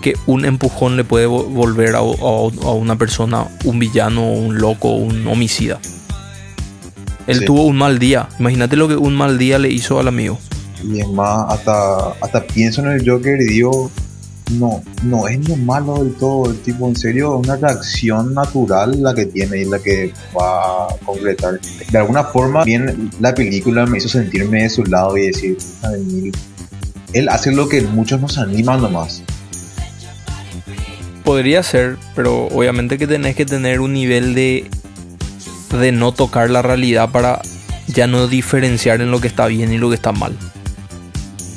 que 0.01 0.15
un 0.25 0.45
empujón 0.45 0.97
le 0.97 1.03
puede 1.03 1.27
vo- 1.27 1.45
volver 1.47 1.95
a, 1.95 1.99
a- 1.99 2.01
a 2.01 2.71
una 2.73 2.97
persona, 2.97 3.45
un 3.65 3.79
villano, 3.79 4.29
un 4.31 4.57
loco, 4.57 4.89
un 4.95 5.25
homicida. 5.27 5.79
Él 7.27 7.39
Sí. 7.39 7.45
tuvo 7.45 7.65
un 7.65 7.77
mal 7.77 7.99
día. 7.99 8.27
Imagínate 8.39 8.75
lo 8.75 8.87
que 8.87 8.95
un 8.95 9.15
mal 9.15 9.37
día 9.37 9.57
le 9.59 9.69
hizo 9.69 9.99
al 9.99 10.07
amigo. 10.07 10.37
Y 10.83 10.99
es 10.99 11.07
más, 11.09 11.45
hasta, 11.49 12.09
hasta 12.21 12.43
pienso 12.45 12.81
en 12.81 12.89
el 12.91 13.09
Joker 13.09 13.39
y 13.41 13.45
digo, 13.45 13.89
no, 14.51 14.83
no 15.03 15.27
es 15.29 15.47
lo 15.47 15.55
malo 15.55 16.03
del 16.03 16.13
todo. 16.15 16.51
El 16.51 16.59
tipo, 16.59 16.87
en 16.89 16.95
serio, 16.97 17.39
es 17.39 17.47
una 17.47 17.55
reacción 17.55 18.33
natural 18.33 19.01
la 19.01 19.13
que 19.15 19.25
tiene 19.25 19.61
y 19.61 19.65
la 19.65 19.79
que 19.79 20.11
va 20.37 20.85
a 20.87 20.95
concretar. 21.05 21.59
De 21.89 21.97
alguna 21.97 22.25
forma, 22.25 22.65
bien, 22.65 23.09
la 23.21 23.33
película 23.33 23.85
me 23.85 23.99
hizo 23.99 24.09
sentirme 24.09 24.63
de 24.63 24.69
su 24.69 24.83
lado 24.83 25.17
y 25.17 25.27
decir, 25.27 25.57
él 27.13 27.29
hace 27.29 27.53
lo 27.53 27.69
que 27.69 27.81
muchos 27.81 28.19
nos 28.19 28.37
animan 28.37 28.81
nomás. 28.81 29.23
Podría 31.23 31.63
ser, 31.63 31.97
pero 32.15 32.47
obviamente 32.47 32.97
que 32.97 33.07
tenés 33.07 33.35
que 33.37 33.45
tener 33.45 33.79
un 33.79 33.93
nivel 33.93 34.35
de 34.35 34.69
de 35.73 35.91
no 35.91 36.11
tocar 36.11 36.49
la 36.49 36.61
realidad 36.61 37.09
para 37.09 37.41
ya 37.87 38.07
no 38.07 38.27
diferenciar 38.27 39.01
en 39.01 39.11
lo 39.11 39.19
que 39.19 39.27
está 39.27 39.47
bien 39.47 39.73
y 39.73 39.77
lo 39.77 39.89
que 39.89 39.95
está 39.95 40.11
mal. 40.11 40.37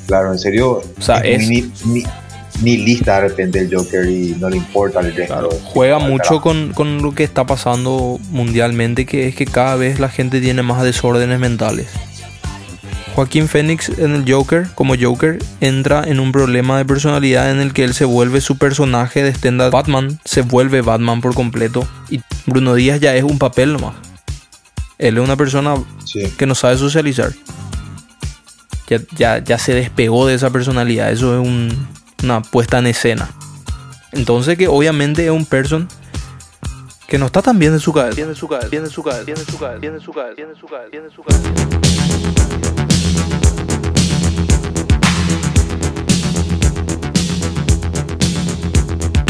Claro, 0.06 0.32
en 0.32 0.38
serio. 0.38 0.82
O 0.98 1.02
sea, 1.02 1.18
es, 1.18 1.48
ni, 2.62 2.76
lista 2.78 3.20
de 3.20 3.28
repente 3.28 3.58
el 3.60 3.74
Joker 3.74 4.08
y 4.08 4.34
no 4.38 4.48
le 4.48 4.56
importa 4.56 5.00
el 5.00 5.14
resto. 5.14 5.50
juega 5.64 5.98
mucho 5.98 6.40
con, 6.40 6.72
con, 6.72 7.02
lo 7.02 7.14
que 7.14 7.22
está 7.22 7.44
pasando 7.44 8.18
mundialmente, 8.30 9.04
que 9.04 9.28
es 9.28 9.34
que 9.34 9.44
cada 9.44 9.76
vez 9.76 10.00
la 10.00 10.08
gente 10.08 10.40
tiene 10.40 10.62
más 10.62 10.82
desórdenes 10.82 11.38
mentales. 11.38 11.88
Joaquín 13.14 13.48
Phoenix 13.48 13.88
en 13.98 14.14
el 14.14 14.30
Joker, 14.30 14.68
como 14.74 14.94
Joker, 14.94 15.38
entra 15.62 16.04
en 16.06 16.20
un 16.20 16.32
problema 16.32 16.76
de 16.76 16.84
personalidad 16.84 17.50
en 17.50 17.60
el 17.60 17.72
que 17.72 17.82
él 17.82 17.94
se 17.94 18.04
vuelve 18.04 18.42
su 18.42 18.58
personaje 18.58 19.22
de 19.22 19.30
stand 19.30 19.70
Batman, 19.70 20.20
se 20.26 20.42
vuelve 20.42 20.82
Batman 20.82 21.22
por 21.22 21.34
completo 21.34 21.88
y 22.10 22.20
Bruno 22.44 22.74
Díaz 22.74 23.00
ya 23.00 23.14
es 23.14 23.24
un 23.24 23.38
papel 23.38 23.72
nomás. 23.72 24.05
Él 24.98 25.18
es 25.18 25.24
una 25.24 25.36
persona 25.36 25.74
que 26.38 26.46
no 26.46 26.54
sabe 26.54 26.78
socializar. 26.78 27.32
Ya, 29.16 29.38
ya, 29.38 29.58
se 29.58 29.74
despegó 29.74 30.26
de 30.26 30.34
esa 30.34 30.50
personalidad. 30.50 31.10
Eso 31.10 31.40
es 31.40 31.48
una 32.22 32.42
puesta 32.42 32.78
en 32.78 32.86
escena. 32.86 33.28
Entonces 34.12 34.56
que 34.56 34.68
obviamente 34.68 35.24
es 35.26 35.30
un 35.30 35.44
person 35.44 35.88
que 37.06 37.18
no 37.18 37.26
está 37.26 37.42
tan 37.42 37.58
bien 37.58 37.74
en 37.74 37.80
su 37.80 37.92
cabeza. 37.92 38.14
Tiene 38.16 38.34
su 38.34 38.48
cabeza, 38.48 38.70
tiene 38.70 38.88
su 38.88 39.02
cabeza, 39.02 39.24
tiene 39.24 39.40
su 39.44 39.58
cabeza, 39.58 39.80
tiene 39.80 40.00
su 40.00 40.12
cabeza, 40.12 40.34
tiene 40.34 40.54
su 40.54 40.66
cabeza, 40.66 40.90
tiene 40.90 41.10
su 41.10 41.22
cabeza. 41.22 41.50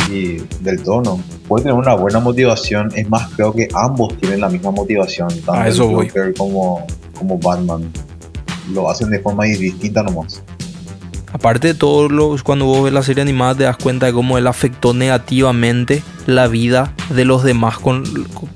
Y 0.09 0.37
del 0.63 0.83
tono 0.83 1.21
puede 1.49 1.65
tener 1.65 1.79
una 1.79 1.95
buena 1.95 2.21
motivación. 2.21 2.91
Es 2.95 3.09
más, 3.09 3.29
creo 3.35 3.53
que 3.53 3.69
ambos 3.75 4.17
tienen 4.19 4.41
la 4.41 4.49
misma 4.49 4.71
motivación. 4.71 5.29
Tanto 5.29 5.53
A 5.53 5.69
eso 5.69 5.89
voy. 5.89 6.11
como, 6.37 6.87
como 7.19 7.39
Batman. 7.39 7.91
Lo 8.73 8.91
hacen 8.91 9.11
de 9.11 9.21
forma 9.21 9.45
distinta 9.45 10.03
nomás. 10.03 10.43
Aparte 11.33 11.69
de 11.69 11.75
todo, 11.75 12.09
los, 12.09 12.43
cuando 12.43 12.65
vos 12.65 12.85
ves 12.85 12.93
la 12.93 13.03
serie 13.03 13.23
animada 13.23 13.55
te 13.55 13.65
das 13.65 13.77
cuenta 13.77 14.07
de 14.07 14.13
cómo 14.13 14.39
él 14.39 14.47
afectó 14.47 14.95
negativamente 14.95 16.03
la 16.27 16.49
vida 16.49 16.95
de 17.11 17.25
los 17.25 17.43
demás 17.45 17.79
con, 17.79 18.05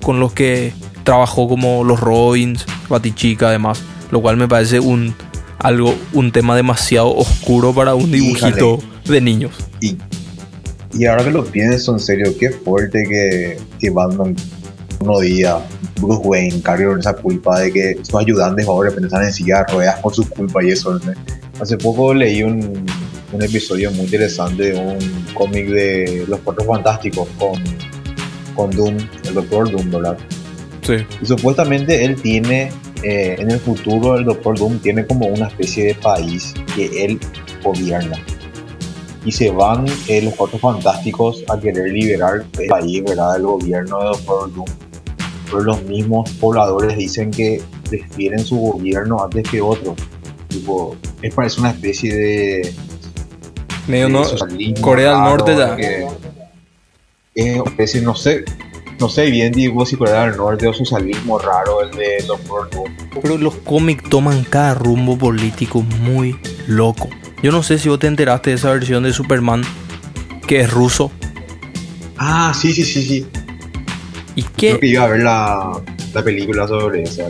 con 0.00 0.18
los 0.18 0.32
que 0.32 0.72
trabajó 1.04 1.48
como 1.48 1.84
los 1.84 2.00
Robins, 2.00 2.64
Batichica 2.88 3.48
además, 3.48 3.82
lo 4.10 4.20
cual 4.20 4.36
me 4.36 4.48
parece 4.48 4.80
un 4.80 5.14
algo 5.58 5.94
un 6.12 6.32
tema 6.32 6.56
demasiado 6.56 7.14
oscuro 7.14 7.74
para 7.74 7.94
un 7.94 8.10
dibujito 8.10 8.78
de 9.04 9.20
niños. 9.20 9.52
Y 9.80 9.98
y 10.92 11.06
ahora 11.06 11.24
que 11.24 11.30
lo 11.30 11.44
pienso 11.44 11.92
en 11.92 12.00
serio, 12.00 12.34
qué 12.38 12.50
fuerte 12.50 13.04
que, 13.08 13.58
que 13.78 13.90
Batman 13.90 14.34
uno 15.00 15.20
día, 15.20 15.58
Bruce 16.00 16.20
Wayne 16.24 16.60
cargó 16.62 16.96
esa 16.96 17.14
culpa 17.14 17.60
de 17.60 17.72
que 17.72 17.96
sus 18.02 18.14
ayudantes 18.14 18.66
ahora 18.66 18.90
están 18.90 19.24
en 19.24 19.32
silla 19.32 19.64
ruedas 19.64 19.98
por 20.00 20.14
su 20.14 20.28
culpa 20.28 20.62
y 20.62 20.70
eso. 20.70 20.98
Hace 21.58 21.76
poco 21.78 22.12
leí 22.12 22.42
un, 22.42 22.84
un 23.32 23.42
episodio 23.42 23.90
muy 23.92 24.04
interesante 24.04 24.72
de 24.72 24.78
un 24.78 24.98
cómic 25.34 25.68
de 25.68 26.24
Los 26.28 26.40
Cuatro 26.40 26.64
Fantásticos 26.64 27.28
con, 27.38 27.62
con 28.54 28.70
Doom, 28.70 28.96
el 29.24 29.34
Doctor 29.34 29.70
Doom, 29.70 29.90
¿verdad? 29.90 30.18
Sí. 30.82 30.94
Y 31.22 31.26
supuestamente 31.26 32.04
él 32.04 32.20
tiene, 32.20 32.70
eh, 33.02 33.36
en 33.38 33.50
el 33.50 33.60
futuro, 33.60 34.16
el 34.16 34.24
Doctor 34.24 34.58
Doom 34.58 34.80
tiene 34.80 35.06
como 35.06 35.26
una 35.26 35.46
especie 35.46 35.86
de 35.86 35.94
país 35.94 36.52
que 36.74 37.04
él 37.04 37.20
gobierna 37.62 38.18
y 39.24 39.32
se 39.32 39.50
van 39.50 39.86
eh, 40.08 40.22
los 40.22 40.34
cuatro 40.34 40.58
fantásticos 40.58 41.44
a 41.48 41.58
querer 41.58 41.92
liberar 41.92 42.44
el 42.58 42.66
país, 42.66 43.04
¿verdad? 43.04 43.36
El 43.36 43.42
gobierno 43.42 43.98
de 43.98 44.04
Doctor 44.06 44.54
Doom. 44.54 44.68
Pero 45.46 45.60
los 45.60 45.82
mismos 45.84 46.30
pobladores 46.32 46.96
dicen 46.96 47.30
que 47.30 47.62
prefieren 47.88 48.44
su 48.44 48.56
gobierno 48.56 49.22
antes 49.22 49.48
que 49.48 49.60
otro. 49.60 49.94
Tipo, 50.48 50.96
es 51.22 51.34
parece 51.34 51.60
una 51.60 51.70
especie 51.70 52.14
de. 52.14 52.74
Medio 53.86 54.08
no, 54.08 54.22
Corea 54.80 55.10
del 55.12 55.20
Norte 55.20 55.56
ya. 55.56 55.76
es 57.34 57.56
especie, 57.66 58.00
no 58.02 58.14
sé, 58.14 58.44
no 59.00 59.08
sé 59.08 59.30
bien 59.30 59.52
digo 59.52 59.84
si 59.86 59.96
Corea 59.96 60.26
del 60.26 60.36
Norte 60.36 60.68
o 60.68 60.72
socialismo 60.72 61.38
raro 61.38 61.82
el 61.82 61.90
de 61.92 62.22
Doctor 62.26 62.70
Doom. 62.70 62.96
Pero 63.22 63.38
los 63.38 63.56
cómics 63.56 64.08
toman 64.08 64.44
cada 64.44 64.74
rumbo 64.74 65.16
político 65.16 65.82
muy 65.82 66.38
loco. 66.68 67.08
Yo 67.42 67.52
no 67.52 67.62
sé 67.62 67.78
si 67.78 67.88
vos 67.88 67.98
te 67.98 68.06
enteraste 68.06 68.50
de 68.50 68.56
esa 68.56 68.70
versión 68.70 69.02
de 69.02 69.12
Superman 69.12 69.62
que 70.46 70.60
es 70.60 70.70
ruso. 70.70 71.10
Ah, 72.18 72.52
sí, 72.54 72.72
sí, 72.72 72.84
sí, 72.84 73.02
sí. 73.02 73.26
¿Y 74.34 74.42
qué? 74.42 74.70
Creo 74.70 74.80
que 74.80 74.86
iba 74.86 75.04
a 75.04 75.08
ver 75.08 75.20
la, 75.20 75.80
la 76.12 76.22
película 76.22 76.66
sobre 76.66 77.02
eso. 77.02 77.22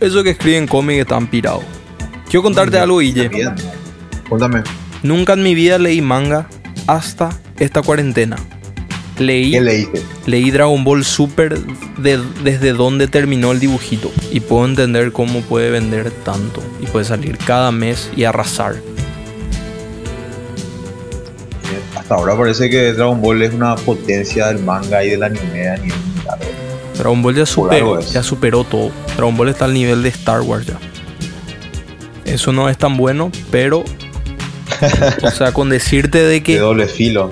Eso 0.00 0.22
que 0.22 0.30
escriben 0.30 0.66
cómics 0.66 1.00
están 1.00 1.26
pirados. 1.26 1.64
Quiero 2.28 2.42
contarte 2.42 2.78
algo, 2.78 2.98
Guille. 2.98 3.30
Cuéntame. 4.28 4.62
Nunca 5.02 5.34
en 5.34 5.42
mi 5.42 5.54
vida 5.54 5.78
leí 5.78 6.00
manga 6.00 6.48
hasta 6.86 7.30
esta 7.58 7.82
cuarentena. 7.82 8.36
Leí, 9.18 9.50
¿Qué 9.50 9.60
leíste? 9.60 10.02
Leí 10.26 10.50
Dragon 10.50 10.84
Ball 10.84 11.04
Super 11.04 11.58
desde 11.98 12.72
donde 12.72 13.08
terminó 13.08 13.52
el 13.52 13.60
dibujito. 13.60 14.12
Y 14.30 14.40
puedo 14.40 14.64
entender 14.64 15.12
cómo 15.12 15.40
puede 15.40 15.70
vender 15.70 16.10
tanto. 16.10 16.62
Y 16.80 16.86
puede 16.86 17.04
salir 17.04 17.36
cada 17.38 17.72
mes 17.72 18.10
y 18.16 18.24
arrasar. 18.24 18.76
Ahora 22.08 22.36
parece 22.36 22.70
que 22.70 22.92
Dragon 22.92 23.20
Ball 23.20 23.42
es 23.42 23.52
una 23.52 23.76
potencia 23.76 24.48
del 24.48 24.60
manga 24.60 25.04
y 25.04 25.10
del 25.10 25.22
anime 25.22 25.68
a 25.68 25.76
nivel 25.76 25.98
Dragon 26.98 27.22
Ball 27.22 27.34
ya 27.36 27.46
superó, 27.46 28.00
ya 28.00 28.22
superó 28.22 28.64
todo. 28.64 28.90
Dragon 29.16 29.36
Ball 29.36 29.48
está 29.50 29.66
al 29.66 29.74
nivel 29.74 30.02
de 30.02 30.08
Star 30.08 30.40
Wars 30.40 30.66
ya. 30.66 30.78
Eso 32.24 32.52
no 32.52 32.68
es 32.68 32.76
tan 32.76 32.96
bueno, 32.96 33.30
pero. 33.50 33.84
o 35.22 35.30
sea, 35.30 35.52
con 35.52 35.70
decirte 35.70 36.22
de 36.22 36.42
que. 36.42 36.54
De 36.54 36.60
doble 36.60 36.88
filo. 36.88 37.30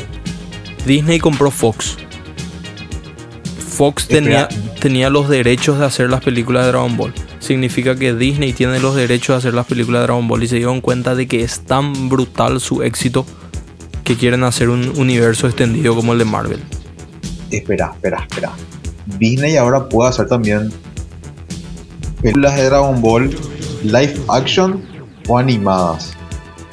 Disney 0.87 1.19
compró 1.19 1.51
Fox. 1.51 1.97
Fox 3.69 4.07
tenía, 4.07 4.49
tenía 4.81 5.11
los 5.11 5.29
derechos 5.29 5.81
de 5.81 5.85
hacer 5.85 6.11
las 6.11 6.23
películas 6.23 6.65
de 6.65 6.69
Dragon 6.71 6.97
Ball. 6.97 7.13
Significa 7.41 7.97
que 7.97 8.15
Disney 8.15 8.53
tiene 8.53 8.79
los 8.79 8.95
derechos 8.95 9.35
de 9.35 9.39
hacer 9.39 9.55
las 9.55 9.67
películas 9.67 10.03
de 10.03 10.07
Dragon 10.07 10.29
Ball 10.29 10.45
y 10.45 10.47
se 10.47 10.57
dieron 10.57 10.81
cuenta 10.81 11.17
de 11.17 11.27
que 11.27 11.43
es 11.43 11.61
tan 11.61 12.09
brutal 12.09 12.61
su 12.61 12.83
éxito 12.83 13.27
que 14.07 14.17
quieren 14.17 14.45
hacer 14.45 14.69
un 14.69 14.93
universo 14.97 15.49
extendido 15.49 15.97
como 15.97 16.13
el 16.13 16.21
de 16.21 16.25
Marvel. 16.25 16.61
Espera, 17.51 17.91
espera, 17.93 18.25
espera. 18.29 18.53
Disney 19.19 19.57
ahora 19.57 19.89
puede 19.89 20.11
hacer 20.11 20.29
también 20.29 20.73
películas 22.23 22.55
de 22.55 22.67
Dragon 22.67 23.03
Ball 23.03 23.37
live 23.83 24.15
action 24.29 24.81
o 25.27 25.37
animadas. 25.37 26.13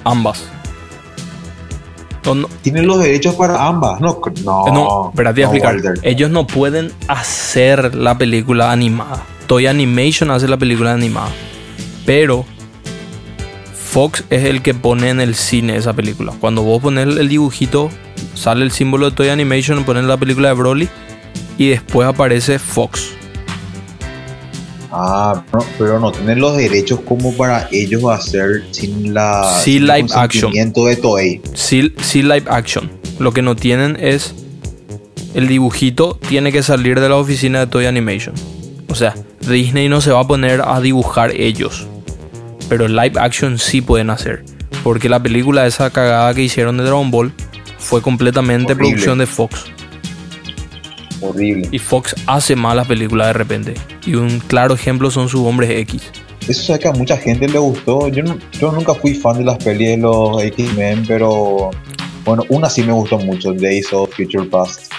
Ambas. 0.04 0.46
Tienen 2.62 2.86
los 2.86 3.00
derechos 3.00 3.34
para 3.34 3.66
ambas. 3.66 4.00
No, 4.00 4.22
no. 4.44 4.66
No, 4.68 5.10
espérate 5.10 5.44
a 5.44 5.48
explicar. 5.48 5.76
Ellos 6.04 6.30
no 6.30 6.46
pueden 6.46 6.92
hacer 7.08 7.96
la 7.96 8.16
película 8.16 8.72
animada. 8.72 9.24
Toy 9.48 9.66
Animation 9.66 10.30
hace 10.30 10.48
la 10.48 10.58
película 10.58 10.94
animada. 10.94 11.32
Pero 12.06 12.46
Fox 13.94 14.24
es 14.32 14.46
el 14.46 14.64
que 14.64 14.74
pone 14.74 15.12
en 15.12 15.22
el 15.22 15.36
cine 15.36 15.78
esa 15.78 15.94
película. 15.94 16.34
Cuando 16.40 16.64
vos 16.64 16.82
pones 16.82 17.16
el 17.16 17.30
dibujito, 17.30 17.92
sale 18.34 18.66
el 18.66 18.72
símbolo 18.72 19.12
de 19.12 19.16
Toy 19.16 19.30
Animation, 19.30 19.84
pones 19.84 20.06
la 20.06 20.18
película 20.18 20.48
de 20.48 20.56
Broly 20.56 20.90
y 21.60 21.70
después 21.70 22.08
aparece 22.08 22.58
Fox. 22.58 23.12
Ah, 24.92 25.44
pero 25.78 26.00
no 26.00 26.12
tienen 26.12 26.40
los 26.40 26.58
derechos 26.58 27.02
como 27.02 27.38
para 27.38 27.68
ellos 27.72 28.04
hacer 28.06 28.64
sin 28.72 29.14
la 29.14 29.44
sí, 29.62 29.80
live 29.80 30.08
action 30.16 30.52
de 30.52 30.96
Toei. 30.96 31.42
Sí, 31.54 31.94
sí 32.02 32.24
live 32.24 32.46
action. 32.48 32.90
Lo 33.20 33.32
que 33.32 33.44
no 33.44 33.56
tienen 33.56 33.96
es 34.00 34.34
el 35.36 35.48
dibujito 35.48 36.18
tiene 36.28 36.52
que 36.52 36.64
salir 36.64 37.00
de 37.00 37.10
la 37.10 37.18
oficina 37.18 37.60
de 37.60 37.68
Toy 37.68 37.86
Animation. 37.86 38.34
O 38.90 38.96
sea, 38.96 39.14
Disney 39.48 39.88
no 39.88 40.02
se 40.02 40.10
va 40.10 40.22
a 40.22 40.28
poner 40.28 40.64
a 40.66 40.82
dibujar 40.82 41.30
ellos 41.36 41.86
pero 42.70 42.88
live 42.88 43.20
action 43.20 43.58
sí 43.60 43.82
pueden 43.82 44.10
hacer. 44.10 44.44
Porque 44.84 45.08
la 45.10 45.22
película, 45.22 45.66
esa 45.66 45.90
cagada 45.90 46.34
que 46.34 46.42
hicieron 46.42 46.78
de 46.78 46.84
Dragon 46.84 47.10
Ball, 47.12 47.32
fue 47.78 48.02
completamente 48.02 48.76
producción 48.76 49.18
de 49.18 49.26
Fox. 49.28 49.66
Horrible. 51.22 51.70
Y 51.72 51.80
Fox 51.80 52.16
hace 52.28 52.56
malas 52.56 52.88
películas 52.88 53.28
de 53.28 53.34
repente. 53.34 53.74
Y 54.06 54.16
un 54.16 54.40
claro 54.40 54.74
ejemplo 54.74 55.10
son 55.10 55.30
sus 55.30 55.42
hombres 55.42 55.70
X. 55.70 56.02
Eso 56.48 56.62
sabe 56.64 56.80
que 56.80 56.88
a 56.90 56.92
mucha 56.92 57.16
gente 57.16 57.48
le 57.48 57.58
gustó. 57.60 58.10
Yo, 58.10 58.24
yo 58.60 58.72
nunca 58.72 58.94
fui 58.94 59.14
fan 59.14 59.38
de 59.38 59.46
las 59.46 59.58
pelis 59.64 59.90
de 59.92 59.98
los 59.98 60.44
X-Men, 60.44 61.06
pero 61.08 61.72
Bueno, 62.26 62.44
una 62.50 62.70
sí 62.70 62.84
me 62.84 62.92
gustó 62.94 63.18
mucho, 63.20 63.54
Days 63.54 63.92
of 63.94 64.10
Future 64.14 64.46
Past. 64.50 64.92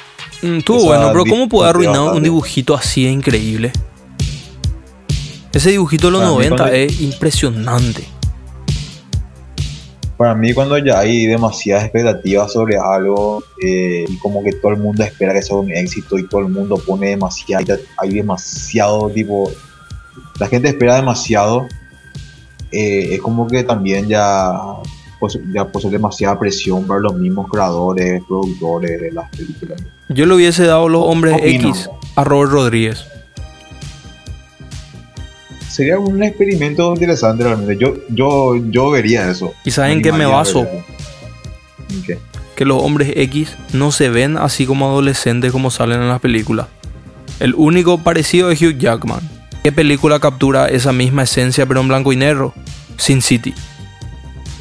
Mm, 0.43 0.59
Estuvo 0.59 0.85
bueno, 0.85 1.09
pero 1.13 1.25
¿cómo 1.27 1.49
puede 1.49 1.71
arruinar 1.71 2.01
un 2.13 2.23
dibujito 2.23 2.75
así 2.75 3.05
de 3.05 3.11
increíble? 3.11 3.73
Ese 5.55 5.71
dibujito 5.71 6.09
de 6.09 6.13
los 6.13 6.21
Para 6.21 6.31
mí 6.33 6.37
90 6.37 6.57
cuando- 6.57 6.77
es 6.77 7.01
impresionante. 7.01 8.05
Para 10.17 10.35
mí 10.35 10.53
cuando 10.53 10.79
ya 10.79 11.01
hay 11.01 11.27
demasiadas 11.27 11.85
expectativas 11.85 12.53
sobre 12.53 12.77
algo 12.77 13.43
eh, 13.63 14.05
y 14.09 14.17
como 14.19 14.45
que 14.45 14.53
todo 14.53 14.73
el 14.73 14.79
mundo 14.79 15.03
espera 15.03 15.33
que 15.33 15.43
sea 15.43 15.57
un 15.57 15.73
éxito 15.73 16.19
y 16.19 16.27
todo 16.29 16.41
el 16.43 16.49
mundo 16.49 16.77
pone 16.87 17.09
demasiado, 17.09 17.79
hay 17.99 18.11
demasiado 18.11 19.11
tipo, 19.11 19.51
la 20.39 20.47
gente 20.47 20.69
espera 20.69 20.97
demasiado, 20.97 21.67
eh, 22.71 23.15
es 23.15 23.21
como 23.21 23.47
que 23.49 23.65
también 23.65 24.09
ya 24.09 24.53
pues, 25.19 25.39
ya 25.53 25.69
ser 25.81 25.91
demasiada 25.91 26.39
presión 26.39 26.85
para 26.87 27.01
los 27.01 27.15
mismos 27.17 27.49
creadores, 27.51 28.23
productores 28.29 29.01
de 29.01 29.11
las 29.13 29.29
películas. 29.31 29.83
Yo 30.11 30.27
le 30.27 30.35
hubiese 30.35 30.65
dado 30.65 30.89
los 30.89 31.03
hombres 31.03 31.35
Opino. 31.35 31.71
X 31.71 31.89
a 32.15 32.25
Robert 32.25 32.53
Rodríguez. 32.53 33.05
Sería 35.75 35.99
un 35.99 36.23
experimento 36.23 36.95
interesante 36.95 37.43
realmente. 37.43 37.77
Yo, 37.77 37.97
yo, 38.09 38.55
yo 38.71 38.91
vería 38.91 39.29
eso. 39.29 39.55
¿Y 39.65 39.73
saben 39.73 40.03
qué 40.03 40.13
me 40.13 40.25
baso? 40.25 40.63
ver 40.63 40.69
eso. 40.69 40.85
¿En 41.91 42.03
qué? 42.05 42.19
Que 42.55 42.65
los 42.65 42.81
hombres 42.81 43.13
X 43.17 43.57
no 43.73 43.91
se 43.91 44.09
ven 44.09 44.37
así 44.37 44.67
como 44.67 44.87
adolescentes 44.87 45.51
como 45.51 45.73
salen 45.73 46.01
en 46.01 46.09
las 46.09 46.21
películas. 46.21 46.69
El 47.41 47.57
único 47.57 47.99
parecido 47.99 48.53
es 48.53 48.63
Hugh 48.63 48.79
Jackman. 48.79 49.29
¿Qué 49.65 49.73
película 49.73 50.21
captura 50.21 50.69
esa 50.69 50.93
misma 50.93 51.25
esencia 51.25 51.67
pero 51.67 51.81
en 51.81 51.89
blanco 51.89 52.13
y 52.13 52.17
negro? 52.17 52.55
Sin 52.97 53.21
City. 53.21 53.53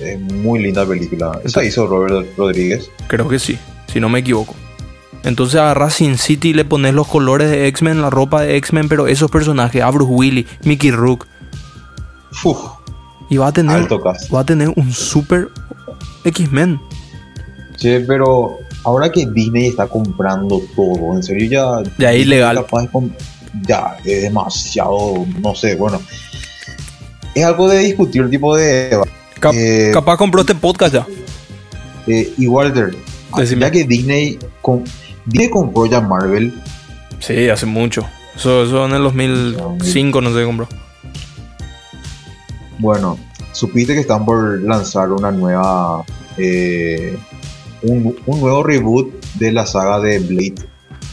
Es 0.02 0.19
muy 0.19 0.63
linda 0.63 0.84
película. 0.84 1.39
Esa 1.43 1.63
hizo 1.63 1.86
Robert 1.86 2.28
Rodríguez. 2.36 2.89
Creo 3.06 3.28
que 3.28 3.38
sí, 3.38 3.60
si 3.86 3.99
no 3.99 4.10
me 4.10 4.17
equivoco. 4.17 4.56
Entonces 5.23 5.59
agarras 5.59 5.93
Sin 5.95 6.17
City 6.17 6.49
y 6.49 6.53
le 6.53 6.65
pones 6.65 6.93
los 6.93 7.07
colores 7.07 7.49
de 7.49 7.67
X-Men, 7.67 8.01
la 8.01 8.09
ropa 8.09 8.41
de 8.41 8.57
X-Men, 8.57 8.89
pero 8.89 9.07
esos 9.07 9.31
personajes, 9.31 9.81
a 9.81 9.89
Bruce 9.89 10.12
Willis, 10.12 10.45
Mickey 10.63 10.91
Rook, 10.91 11.25
Uf, 12.43 12.57
y 13.29 13.38
va 13.38 13.47
a 13.47 13.51
tener, 13.53 13.88
va 14.33 14.39
a 14.41 14.45
tener 14.45 14.69
un 14.75 14.91
super 14.91 15.47
X-Men. 16.25 16.79
Che, 17.77 18.01
pero 18.01 18.57
ahora 18.83 19.12
que 19.12 19.25
Disney 19.25 19.67
está 19.67 19.88
comprando 19.88 20.62
todo, 20.75 21.15
en 21.15 21.23
serio 21.23 21.81
ya. 21.83 21.91
Ya 21.97 22.12
es 22.12 22.21
ilegal. 22.21 22.65
ya 23.67 23.97
es 24.03 24.23
demasiado, 24.23 25.25
no 25.41 25.55
sé, 25.55 25.75
bueno. 25.75 26.01
Es 27.36 27.43
algo 27.45 27.67
de 27.69 27.79
discutir 27.79 28.23
el 28.23 28.29
tipo 28.29 28.55
de. 28.55 28.99
Cap- 29.39 29.53
Eh, 29.55 29.91
capaz 29.93 30.17
compró 30.17 30.41
este 30.41 30.55
podcast 30.55 30.93
ya. 30.95 31.07
eh, 32.07 32.33
y 32.38 32.47
Walter, 32.47 32.95
Decime. 33.38 33.62
ya 33.62 33.71
que 33.71 33.83
Disney, 33.86 34.38
com- 34.62 34.83
Disney 35.25 35.49
compró 35.49 35.86
ya 35.86 36.01
Marvel, 36.01 36.53
Sí, 37.19 37.47
hace 37.49 37.65
mucho. 37.65 38.05
Eso, 38.36 38.63
eso 38.63 38.86
en 38.86 38.93
el 38.93 39.03
2005 39.03 40.21
no 40.21 40.33
se 40.33 40.43
compró. 40.43 40.67
bueno, 42.79 43.17
supiste 43.53 43.93
que 43.93 44.01
están 44.01 44.25
por 44.25 44.62
lanzar 44.62 45.12
una 45.12 45.31
nueva. 45.31 46.03
eh, 46.38 47.17
un, 47.83 48.15
un 48.25 48.39
nuevo 48.41 48.63
reboot 48.63 49.13
de 49.36 49.51
la 49.51 49.65
saga 49.65 49.99
de 49.99 50.19
Blade. 50.19 50.55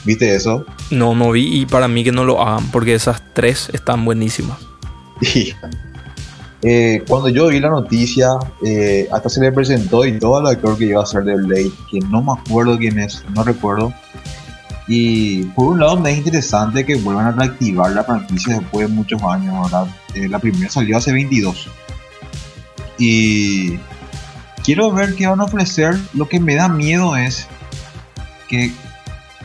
¿Viste 0.05 0.35
eso? 0.35 0.65
No, 0.91 1.15
no 1.15 1.31
vi 1.31 1.61
y 1.61 1.67
para 1.67 1.87
mí 1.89 2.03
que 2.05 2.11
no 2.13 2.25
lo 2.25 2.41
hagan 2.41 2.71
porque 2.71 2.95
esas 2.95 3.23
tres 3.35 3.69
están 3.73 4.05
buenísimas. 4.05 4.59
Eh, 6.63 7.03
cuando 7.09 7.29
yo 7.31 7.49
vi 7.49 7.59
la 7.59 7.71
noticia, 7.71 8.29
eh, 8.65 9.09
hasta 9.11 9.29
se 9.29 9.41
le 9.41 9.51
presentó 9.51 10.05
y 10.05 10.19
todo 10.19 10.41
el 10.41 10.47
actor 10.47 10.77
que 10.77 10.87
iba 10.87 11.03
a 11.03 11.07
ser 11.07 11.25
de 11.25 11.35
Blade, 11.37 11.73
que 11.91 12.01
no 12.01 12.23
me 12.23 12.33
acuerdo 12.33 12.77
quién 12.77 12.99
es, 12.99 13.25
no 13.35 13.43
recuerdo. 13.43 13.93
Y 14.87 15.45
por 15.45 15.69
un 15.69 15.81
lado 15.81 15.99
me 15.99 16.11
es 16.11 16.19
interesante 16.19 16.85
que 16.85 16.97
vuelvan 16.97 17.27
a 17.27 17.33
reactivar 17.33 17.93
la 17.93 18.05
franquicia 18.05 18.59
después 18.59 18.89
de 18.89 18.95
muchos 18.95 19.23
años, 19.23 19.55
¿verdad? 19.63 19.87
Eh, 20.15 20.29
la 20.29 20.39
primera 20.39 20.69
salió 20.71 20.97
hace 20.97 21.13
22. 21.13 21.69
Y 22.99 23.79
quiero 24.65 24.93
ver 24.93 25.15
qué 25.15 25.29
van 25.29 25.41
a 25.41 25.45
ofrecer. 25.45 25.97
Lo 26.13 26.29
que 26.29 26.41
me 26.41 26.57
da 26.57 26.69
miedo 26.69 27.17
es 27.17 27.47
que 28.49 28.73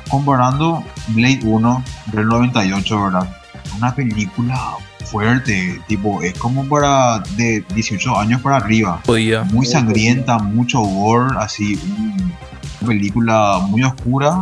comparando 0.10 0.84
Blade 1.10 1.42
1 1.44 1.84
del 2.12 2.28
98, 2.28 3.04
¿verdad? 3.04 3.30
Una 3.78 3.94
película 3.94 4.58
fuerte, 5.06 5.80
tipo, 5.88 6.22
es 6.24 6.34
como 6.38 6.68
para 6.68 7.20
de 7.38 7.64
18 7.76 8.18
años 8.20 8.42
para 8.42 8.58
arriba. 8.58 9.02
Podía. 9.06 9.44
Muy 9.44 9.66
sangrienta, 9.66 10.38
mucho 10.40 10.80
gore, 10.82 11.36
así, 11.40 11.80
un- 11.98 12.34
una 12.82 12.88
película 12.90 13.60
muy 13.68 13.84
oscura 13.84 14.42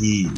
y, 0.00 0.28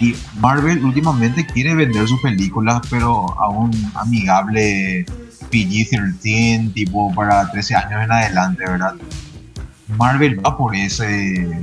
y 0.00 0.14
Marvel 0.40 0.84
últimamente 0.84 1.46
quiere 1.46 1.74
vender 1.74 2.06
sus 2.08 2.20
películas, 2.20 2.80
pero 2.90 3.38
a 3.40 3.48
un 3.48 3.70
amigable 3.94 5.04
PG-13, 5.50 6.72
tipo 6.72 7.14
para 7.14 7.50
13 7.50 7.74
años 7.76 8.02
en 8.04 8.12
adelante, 8.12 8.64
¿verdad? 8.66 8.94
Marvel 9.96 10.44
va 10.44 10.56
por 10.56 10.74
ese 10.74 11.60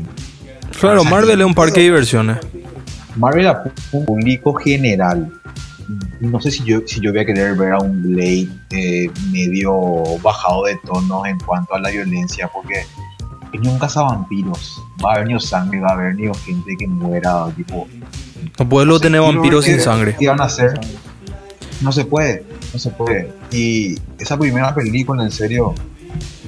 Claro, 0.80 1.04
Marvel 1.04 1.39
es 1.42 1.46
un 1.46 1.54
parque 1.54 1.80
de 1.82 1.86
diversiones. 1.86 2.38
Marvel 3.16 3.48
a 3.48 3.63
un 3.92 4.06
público 4.06 4.54
general. 4.56 5.32
No 6.19 6.39
sé 6.41 6.52
si 6.52 6.63
yo, 6.63 6.82
si 6.86 7.00
yo 7.02 7.12
voy 7.12 7.22
a 7.22 7.26
querer 7.26 7.56
ver 7.56 7.74
a 7.74 7.80
un 7.80 8.02
Blade 8.02 8.48
eh, 8.72 9.10
medio 9.32 9.74
bajado 10.22 10.65
de 10.65 10.78
tono 10.86 11.26
en 11.26 11.38
cuanto 11.39 11.76
a 11.76 11.80
la 11.80 11.89
violencia, 11.89 12.50
porque 12.54 12.86
ni 13.60 13.67
un 13.67 13.78
cazavampiros. 13.78 14.82
Va 15.04 15.12
a 15.12 15.15
haber 15.15 15.28
ni 15.28 15.39
sangre, 15.39 15.80
va 15.80 15.89
a 15.89 15.93
haber 15.93 16.15
ni 16.15 16.24
gente 16.46 16.76
que 16.78 16.88
muera, 16.88 17.48
tipo. 17.56 17.88
No 18.60 18.69
puedes 18.69 18.88
lo 18.88 18.96
no 18.96 19.00
tener 19.00 19.22
vampiros 19.22 19.65
sin 19.65 19.80
sangre. 19.80 20.15
¿Qué 20.17 20.28
van 20.28 20.41
a 20.41 20.46
hacer? 20.46 20.80
No 21.82 21.91
se 21.91 22.06
puede, 22.06 22.46
no 22.74 22.80
se 22.80 22.89
puede. 22.89 23.32
Y 23.52 23.96
esa 24.19 24.38
primera 24.38 24.74
película, 24.74 25.24
en 25.24 25.32
serio, 25.32 25.74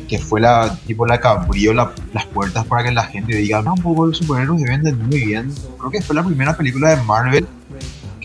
que 0.08 0.18
fue 0.20 0.40
la 0.40 0.78
tipo 0.86 1.06
la 1.06 1.20
que 1.20 1.28
abrió 1.28 1.74
la- 1.74 1.92
las 2.14 2.26
puertas 2.28 2.66
para 2.66 2.84
que 2.84 2.92
la 2.92 3.04
gente 3.04 3.36
diga, 3.36 3.62
no, 3.62 3.74
pues 3.76 4.10
los 4.10 4.18
superhéroes 4.18 4.62
se 4.62 4.68
venden 4.68 4.98
muy 5.08 5.24
bien. 5.26 5.52
Creo 5.80 5.92
que 5.92 6.02
fue 6.02 6.16
la 6.16 6.24
primera 6.24 6.56
película 6.56 6.96
de 6.96 7.04
Marvel 7.04 7.48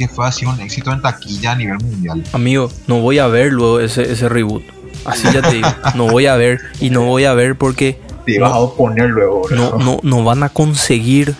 que 0.00 0.08
fue 0.08 0.26
así 0.26 0.46
un 0.46 0.58
éxito 0.60 0.90
en 0.94 1.02
taquilla 1.02 1.52
a 1.52 1.56
nivel 1.56 1.76
mundial. 1.76 2.24
Amigo, 2.32 2.70
no 2.86 3.00
voy 3.00 3.18
a 3.18 3.26
ver 3.26 3.52
luego 3.52 3.80
ese, 3.80 4.10
ese 4.10 4.30
reboot. 4.30 4.62
Así 5.04 5.28
ya 5.30 5.42
te 5.42 5.56
digo. 5.56 5.68
No 5.94 6.06
voy 6.08 6.24
a 6.24 6.36
ver. 6.36 6.58
Y 6.80 6.88
no 6.88 7.02
voy 7.02 7.26
a 7.26 7.34
ver 7.34 7.54
porque 7.54 8.00
Te 8.24 8.36
ibas 8.36 8.50
a 8.50 8.56
oponer 8.56 9.10
luego, 9.10 9.42
no, 9.50 9.76
no, 9.76 10.00
no 10.02 10.24
van 10.24 10.42
a 10.42 10.48
conseguir 10.48 11.34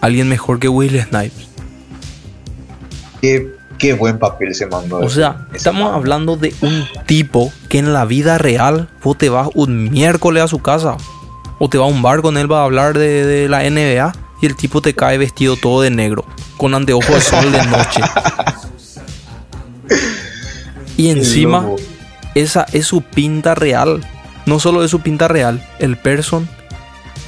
alguien 0.00 0.28
mejor 0.28 0.58
que 0.58 0.68
Will 0.68 1.00
Snipes. 1.00 1.46
Qué, 3.20 3.48
qué 3.78 3.92
buen 3.92 4.18
papel 4.18 4.56
se 4.56 4.66
mandó. 4.66 4.98
O 4.98 5.08
sea, 5.08 5.46
estamos 5.54 5.94
hablando 5.94 6.36
de 6.36 6.52
un 6.62 6.84
tipo 7.06 7.52
que 7.68 7.78
en 7.78 7.92
la 7.92 8.06
vida 8.06 8.38
real 8.38 8.88
vos 9.04 9.16
te 9.16 9.28
vas 9.28 9.50
un 9.54 9.88
miércoles 9.88 10.42
a 10.42 10.48
su 10.48 10.58
casa 10.58 10.96
o 11.60 11.68
te 11.68 11.78
vas 11.78 11.88
a 11.88 11.94
un 11.94 12.02
bar 12.02 12.22
con 12.22 12.36
él 12.36 12.50
va 12.50 12.62
a 12.62 12.64
hablar 12.64 12.98
de, 12.98 13.24
de 13.24 13.48
la 13.48 13.62
NBA 13.70 14.12
y 14.42 14.46
el 14.46 14.56
tipo 14.56 14.82
te 14.82 14.96
cae 14.96 15.16
vestido 15.16 15.54
todo 15.54 15.82
de 15.82 15.90
negro 15.90 16.24
con 16.60 16.74
anteojos 16.74 17.14
de 17.14 17.20
sol 17.22 17.50
de 17.52 17.64
noche. 17.64 18.02
Y 20.98 21.08
encima 21.08 21.66
esa 22.34 22.66
es 22.74 22.86
su 22.86 23.00
pinta 23.00 23.54
real. 23.54 24.02
No 24.44 24.60
solo 24.60 24.84
es 24.84 24.90
su 24.90 25.00
pinta 25.00 25.26
real, 25.26 25.66
el 25.78 25.96
person 25.96 26.46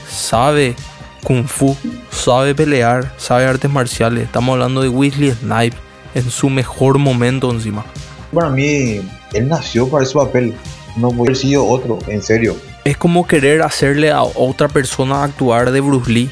sabe 0.06 0.76
kung 1.24 1.46
fu, 1.46 1.74
sabe 2.10 2.54
pelear, 2.54 3.10
sabe 3.16 3.46
artes 3.46 3.70
marciales. 3.70 4.24
Estamos 4.24 4.52
hablando 4.52 4.82
de 4.82 4.90
Wesley 4.90 5.30
Snipes 5.30 5.80
en 6.14 6.30
su 6.30 6.50
mejor 6.50 6.98
momento 6.98 7.50
encima. 7.50 7.86
Para 8.34 8.50
mí, 8.50 9.00
él 9.32 9.48
nació 9.48 9.88
para 9.88 10.04
ese 10.04 10.12
papel. 10.12 10.54
No 10.96 11.08
puede 11.08 11.30
haber 11.30 11.36
sido 11.38 11.66
otro, 11.66 11.98
en 12.06 12.22
serio. 12.22 12.54
Es 12.84 12.98
como 12.98 13.26
querer 13.26 13.62
hacerle 13.62 14.10
a 14.10 14.24
otra 14.24 14.68
persona 14.68 15.24
actuar 15.24 15.70
de 15.70 15.80
Bruce 15.80 16.12
Lee. 16.12 16.30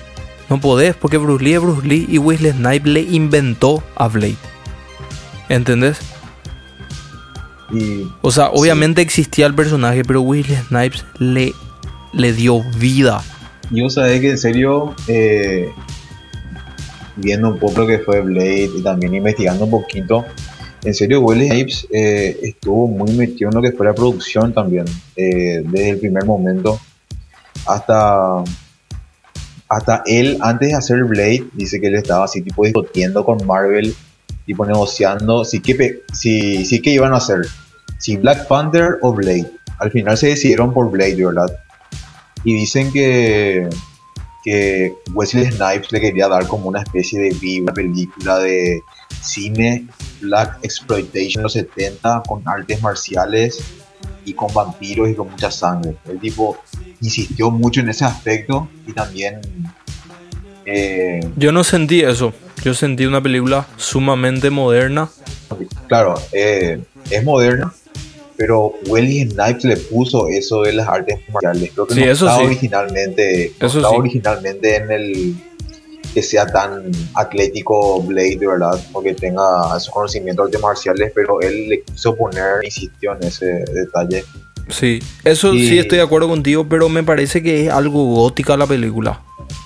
No 0.50 0.60
podés, 0.60 0.96
porque 0.96 1.16
Bruce 1.16 1.44
Lee 1.44 1.54
es 1.54 1.60
Bruce 1.60 1.86
Lee 1.86 2.06
y 2.10 2.18
Wesley 2.18 2.50
Snipes 2.50 2.92
le 2.92 3.00
inventó 3.02 3.84
a 3.94 4.08
Blade. 4.08 4.36
¿Entendés? 5.48 5.98
Y 7.72 8.08
O 8.20 8.32
sea, 8.32 8.50
obviamente 8.50 9.00
existía 9.00 9.46
el 9.46 9.54
personaje, 9.54 10.02
pero 10.04 10.22
Wesley 10.22 10.56
Snipes 10.68 11.04
le, 11.18 11.54
le 12.12 12.32
dio 12.32 12.62
vida. 12.78 13.22
yo 13.70 13.88
sabía 13.88 14.20
que 14.20 14.30
en 14.30 14.38
serio, 14.38 14.96
eh, 15.06 15.68
viendo 17.14 17.48
un 17.48 17.58
poco 17.60 17.82
lo 17.82 17.86
que 17.86 18.00
fue 18.00 18.20
Blade 18.20 18.70
y 18.76 18.82
también 18.82 19.14
investigando 19.14 19.66
un 19.66 19.70
poquito, 19.70 20.24
en 20.82 20.94
serio, 20.94 21.20
Wesley 21.20 21.48
Snipes 21.48 21.86
eh, 21.92 22.36
estuvo 22.42 22.88
muy 22.88 23.12
metido 23.12 23.50
en 23.50 23.54
lo 23.54 23.62
que 23.62 23.70
fue 23.70 23.86
la 23.86 23.94
producción 23.94 24.52
también, 24.52 24.86
eh, 25.14 25.62
desde 25.64 25.90
el 25.90 25.98
primer 25.98 26.24
momento 26.24 26.80
hasta 27.66 28.42
hasta 29.70 30.02
él 30.04 30.36
antes 30.40 30.68
de 30.68 30.74
hacer 30.74 31.04
Blade 31.04 31.46
dice 31.54 31.80
que 31.80 31.86
él 31.86 31.94
estaba 31.94 32.24
así 32.24 32.42
tipo 32.42 32.64
discutiendo 32.64 33.24
con 33.24 33.46
Marvel 33.46 33.94
tipo 34.44 34.66
negociando 34.66 35.44
si 35.44 35.60
pe- 35.60 36.02
si, 36.12 36.64
iban 36.84 37.14
a 37.14 37.18
hacer 37.18 37.46
si 37.98 38.16
Black 38.16 38.46
Panther 38.48 38.98
o 39.00 39.12
Blade. 39.12 39.50
Al 39.78 39.90
final 39.90 40.18
se 40.18 40.26
decidieron 40.28 40.74
por 40.74 40.90
Blade 40.90 41.24
verdad. 41.24 41.50
Y 42.44 42.54
dicen 42.54 42.92
que 42.92 43.68
que 44.42 44.92
Wesley 45.12 45.52
Snipes 45.52 45.92
le 45.92 46.00
quería 46.00 46.26
dar 46.26 46.46
como 46.46 46.68
una 46.68 46.80
especie 46.82 47.20
de 47.20 47.30
viva 47.40 47.72
película 47.74 48.38
de 48.38 48.80
cine 49.20 49.86
black 50.22 50.58
exploitation 50.62 51.42
los 51.42 51.52
70 51.52 52.22
con 52.26 52.42
artes 52.48 52.80
marciales 52.80 53.60
y 54.24 54.34
con 54.34 54.52
vampiros 54.52 55.08
y 55.08 55.14
con 55.14 55.30
mucha 55.30 55.50
sangre. 55.50 55.96
El 56.08 56.18
tipo 56.18 56.58
insistió 57.00 57.50
mucho 57.50 57.80
en 57.80 57.88
ese 57.88 58.04
aspecto 58.04 58.68
y 58.86 58.92
también... 58.92 59.40
Eh, 60.66 61.20
Yo 61.36 61.52
no 61.52 61.64
sentí 61.64 62.00
eso. 62.00 62.32
Yo 62.62 62.74
sentí 62.74 63.06
una 63.06 63.22
película 63.22 63.66
sumamente 63.76 64.50
moderna. 64.50 65.08
Claro, 65.88 66.14
eh, 66.32 66.80
es 67.10 67.24
moderna, 67.24 67.72
pero 68.36 68.74
Wesley 68.86 69.30
Snipes 69.30 69.64
le 69.64 69.76
puso 69.76 70.28
eso 70.28 70.62
de 70.62 70.74
las 70.74 70.86
artes 70.86 71.20
marciales. 71.32 71.72
Creo 71.72 71.86
que 71.86 71.94
sí, 71.94 72.00
no 72.00 72.06
eso 72.06 72.26
estaba 72.26 72.44
originalmente, 72.44 73.46
estaba 73.58 73.90
originalmente 73.90 74.76
en 74.76 74.90
el 74.90 75.36
que 76.14 76.22
sea 76.22 76.46
tan 76.46 76.90
atlético 77.14 78.02
Blade, 78.02 78.36
de 78.36 78.46
verdad, 78.46 78.80
porque 78.92 79.14
tenga 79.14 79.42
esos 79.76 79.90
conocimientos 79.90 80.46
de 80.46 80.56
artes 80.56 80.62
marciales, 80.62 81.12
pero 81.14 81.40
él 81.40 81.68
le 81.68 81.82
quiso 81.82 82.14
poner, 82.16 82.64
insistió 82.64 83.14
en 83.16 83.24
ese 83.28 83.46
detalle. 83.72 84.24
Sí, 84.68 85.00
eso 85.24 85.52
sí 85.52 85.78
estoy 85.78 85.98
de 85.98 86.04
acuerdo 86.04 86.28
contigo, 86.28 86.66
pero 86.68 86.88
me 86.88 87.02
parece 87.02 87.42
que 87.42 87.66
es 87.66 87.72
algo 87.72 88.04
gótica 88.14 88.56
la 88.56 88.66
película. 88.66 89.20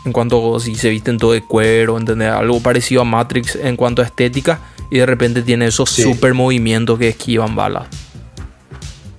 En 0.07 0.13
cuanto 0.13 0.57
a 0.57 0.61
si 0.61 0.75
se 0.77 0.89
visten 0.89 1.19
todo 1.19 1.33
de 1.33 1.43
cuero, 1.43 1.99
¿entendés? 1.99 2.31
Algo 2.31 2.61
parecido 2.61 3.03
a 3.03 3.05
Matrix 3.05 3.57
en 3.57 3.77
cuanto 3.77 4.01
a 4.03 4.07
estética, 4.07 4.61
y 4.91 4.99
de 4.99 5.07
repente 5.07 5.43
tiene 5.43 5.67
esos 5.67 5.91
super 5.91 6.35
movimientos 6.35 6.99
que 6.99 7.09
esquivan 7.09 7.55
balas. 7.55 7.87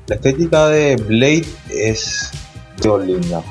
La 0.08 0.16
estética 0.16 0.68
de 0.70 0.96
Blade 0.96 1.46
es 1.70 2.32
linda 3.06 3.44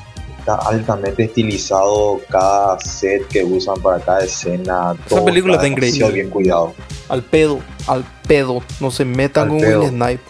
está 0.44 0.56
altamente 0.56 1.24
estilizado 1.24 2.20
cada 2.28 2.78
set 2.80 3.26
que 3.28 3.42
usan 3.42 3.80
para 3.80 3.98
cada 4.00 4.24
escena. 4.24 4.94
Esa 5.06 5.24
película 5.24 5.54
está 5.54 5.66
increíble. 5.66 6.10
bien 6.10 6.28
cuidado. 6.28 6.74
Al 7.08 7.22
pedo, 7.22 7.60
al 7.86 8.04
pedo. 8.28 8.62
No 8.78 8.90
se 8.90 9.06
metan 9.06 9.48
con 9.48 9.58
Will 9.58 9.88
Snipe. 9.88 10.20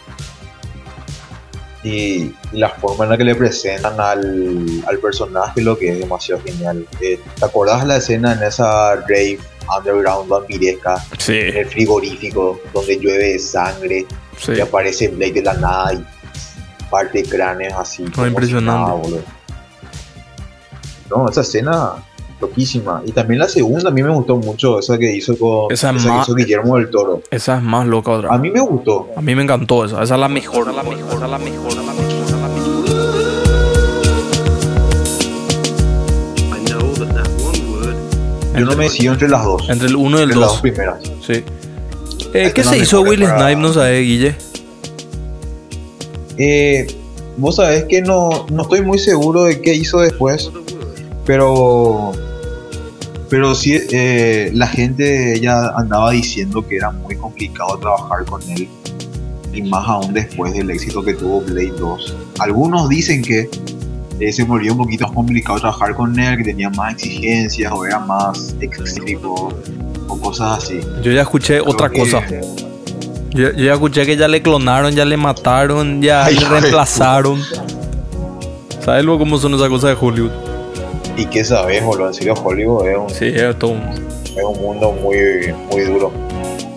Y, 1.82 2.32
la 2.52 2.70
forma 2.70 3.04
en 3.04 3.10
la 3.10 3.18
que 3.18 3.24
le 3.24 3.34
presentan 3.34 4.00
al, 4.00 4.82
al 4.86 4.98
personaje 5.00 5.60
lo 5.60 5.76
que 5.76 5.90
es 5.90 5.98
demasiado 5.98 6.40
genial. 6.42 6.86
Eh, 7.00 7.18
¿Te 7.38 7.44
acordás 7.44 7.82
de 7.82 7.88
la 7.88 7.96
escena 7.96 8.32
en 8.32 8.42
esa 8.42 8.94
rave 8.94 9.38
underground 9.76 10.28
vampiresca? 10.28 11.04
Sí. 11.18 11.36
En 11.38 11.56
el 11.56 11.66
frigorífico, 11.66 12.60
donde 12.72 12.98
llueve 12.98 13.38
sangre. 13.38 14.06
Y 14.46 14.60
aparece 14.60 15.08
Blade 15.08 15.32
de 15.32 15.42
la 15.42 15.54
nada 15.54 15.94
y 15.94 16.04
parte 16.88 17.22
cráneos 17.24 17.74
así. 17.76 18.04
Oh, 18.16 18.26
impresionante. 18.26 19.20
No, 21.14 21.28
esa 21.28 21.42
escena 21.42 21.92
loquísima. 22.40 23.02
Y 23.06 23.12
también 23.12 23.40
la 23.40 23.48
segunda 23.48 23.88
a 23.90 23.92
mí 23.92 24.02
me 24.02 24.10
gustó 24.10 24.36
mucho, 24.36 24.78
esa 24.78 24.98
que 24.98 25.14
hizo 25.14 25.38
con 25.38 25.72
esa, 25.72 25.92
Guillermo 26.36 26.76
del 26.76 26.90
Toro. 26.90 27.22
Esa 27.30 27.56
es 27.56 27.62
más 27.62 27.86
loca 27.86 28.10
otra. 28.12 28.34
A 28.34 28.38
mí 28.38 28.50
me 28.50 28.60
gustó. 28.60 29.08
A 29.16 29.20
mí 29.20 29.34
me 29.34 29.42
encantó 29.42 29.84
esa. 29.84 30.02
Esa 30.02 30.14
es 30.14 30.20
la 30.20 30.28
mejor, 30.28 30.72
la 30.72 30.82
mejor, 30.82 31.20
la 31.28 31.38
mejor, 31.38 31.74
la 31.74 31.82
mejor, 31.82 32.30
la 32.30 32.48
mejor. 32.48 32.74
Yo 38.56 38.64
no 38.66 38.76
me 38.76 38.84
decido 38.84 39.12
entre 39.12 39.28
las 39.28 39.44
dos. 39.44 39.68
Entre 39.68 39.88
el 39.88 39.96
uno 39.96 40.20
y 40.20 40.22
el 40.22 40.28
dos. 40.30 40.38
Las 40.38 40.50
dos 40.50 40.60
primeras. 40.60 40.98
Sí. 41.26 41.42
Eh, 42.32 42.52
¿Qué 42.54 42.62
se 42.62 42.78
hizo 42.78 43.00
Will 43.02 43.24
Snipe? 43.24 43.56
No 43.56 43.72
sabe, 43.72 44.00
Guille. 44.00 44.36
Eh, 46.36 46.86
vos 47.36 47.56
sabés 47.56 47.84
que 47.84 48.00
no, 48.00 48.46
no 48.50 48.62
estoy 48.62 48.82
muy 48.82 48.98
seguro 48.98 49.44
de 49.44 49.60
qué 49.60 49.74
hizo 49.74 50.00
después. 50.00 50.50
Pero, 51.26 52.12
pero 53.30 53.54
sí, 53.54 53.80
eh, 53.90 54.50
la 54.54 54.66
gente 54.66 55.38
ya 55.40 55.68
andaba 55.76 56.10
diciendo 56.10 56.66
que 56.66 56.76
era 56.76 56.90
muy 56.90 57.16
complicado 57.16 57.78
trabajar 57.78 58.24
con 58.26 58.42
él. 58.50 58.68
Y 59.52 59.62
más 59.62 59.88
aún 59.88 60.12
después 60.12 60.52
del 60.52 60.70
éxito 60.70 61.02
que 61.02 61.14
tuvo 61.14 61.40
Blade 61.40 61.72
2. 61.78 62.16
Algunos 62.40 62.88
dicen 62.88 63.22
que 63.22 63.48
eh, 64.20 64.32
se 64.32 64.44
volvió 64.44 64.72
un 64.72 64.78
poquito 64.78 65.06
más 65.06 65.14
complicado 65.14 65.58
trabajar 65.60 65.94
con 65.94 66.18
él, 66.18 66.38
que 66.38 66.44
tenía 66.44 66.70
más 66.70 66.94
exigencias 66.94 67.72
o 67.72 67.84
era 67.86 68.00
más 68.00 68.54
excéntrico 68.60 69.52
o 70.08 70.20
cosas 70.20 70.58
así. 70.58 70.80
Yo 71.02 71.12
ya 71.12 71.22
escuché 71.22 71.60
otra 71.60 71.88
cosa. 71.88 72.22
Yo, 73.30 73.50
ya 73.52 73.74
escuché 73.74 74.06
que 74.06 74.16
ya 74.16 74.28
le 74.28 74.42
clonaron, 74.42 74.94
ya 74.94 75.04
le 75.04 75.16
mataron, 75.16 76.00
ya 76.00 76.28
le 76.28 76.40
reemplazaron. 76.48 77.40
¿Sabes 78.84 79.04
luego 79.04 79.20
cómo 79.20 79.38
son 79.38 79.54
esas 79.54 79.68
cosas 79.68 79.90
de 79.90 80.06
Hollywood? 80.06 80.53
Y 81.16 81.26
qué 81.26 81.44
sabes, 81.44 81.84
boludo. 81.84 82.08
En 82.08 82.14
serio, 82.14 82.34
Hollywood 82.34 82.88
es 82.88 82.96
un, 82.96 83.10
sí, 83.10 83.26
es, 83.26 83.58
todo 83.58 83.72
un... 83.72 83.82
es 84.24 84.44
un 84.44 84.60
mundo 84.60 84.92
muy, 84.92 85.52
muy 85.70 85.82
duro. 85.82 86.12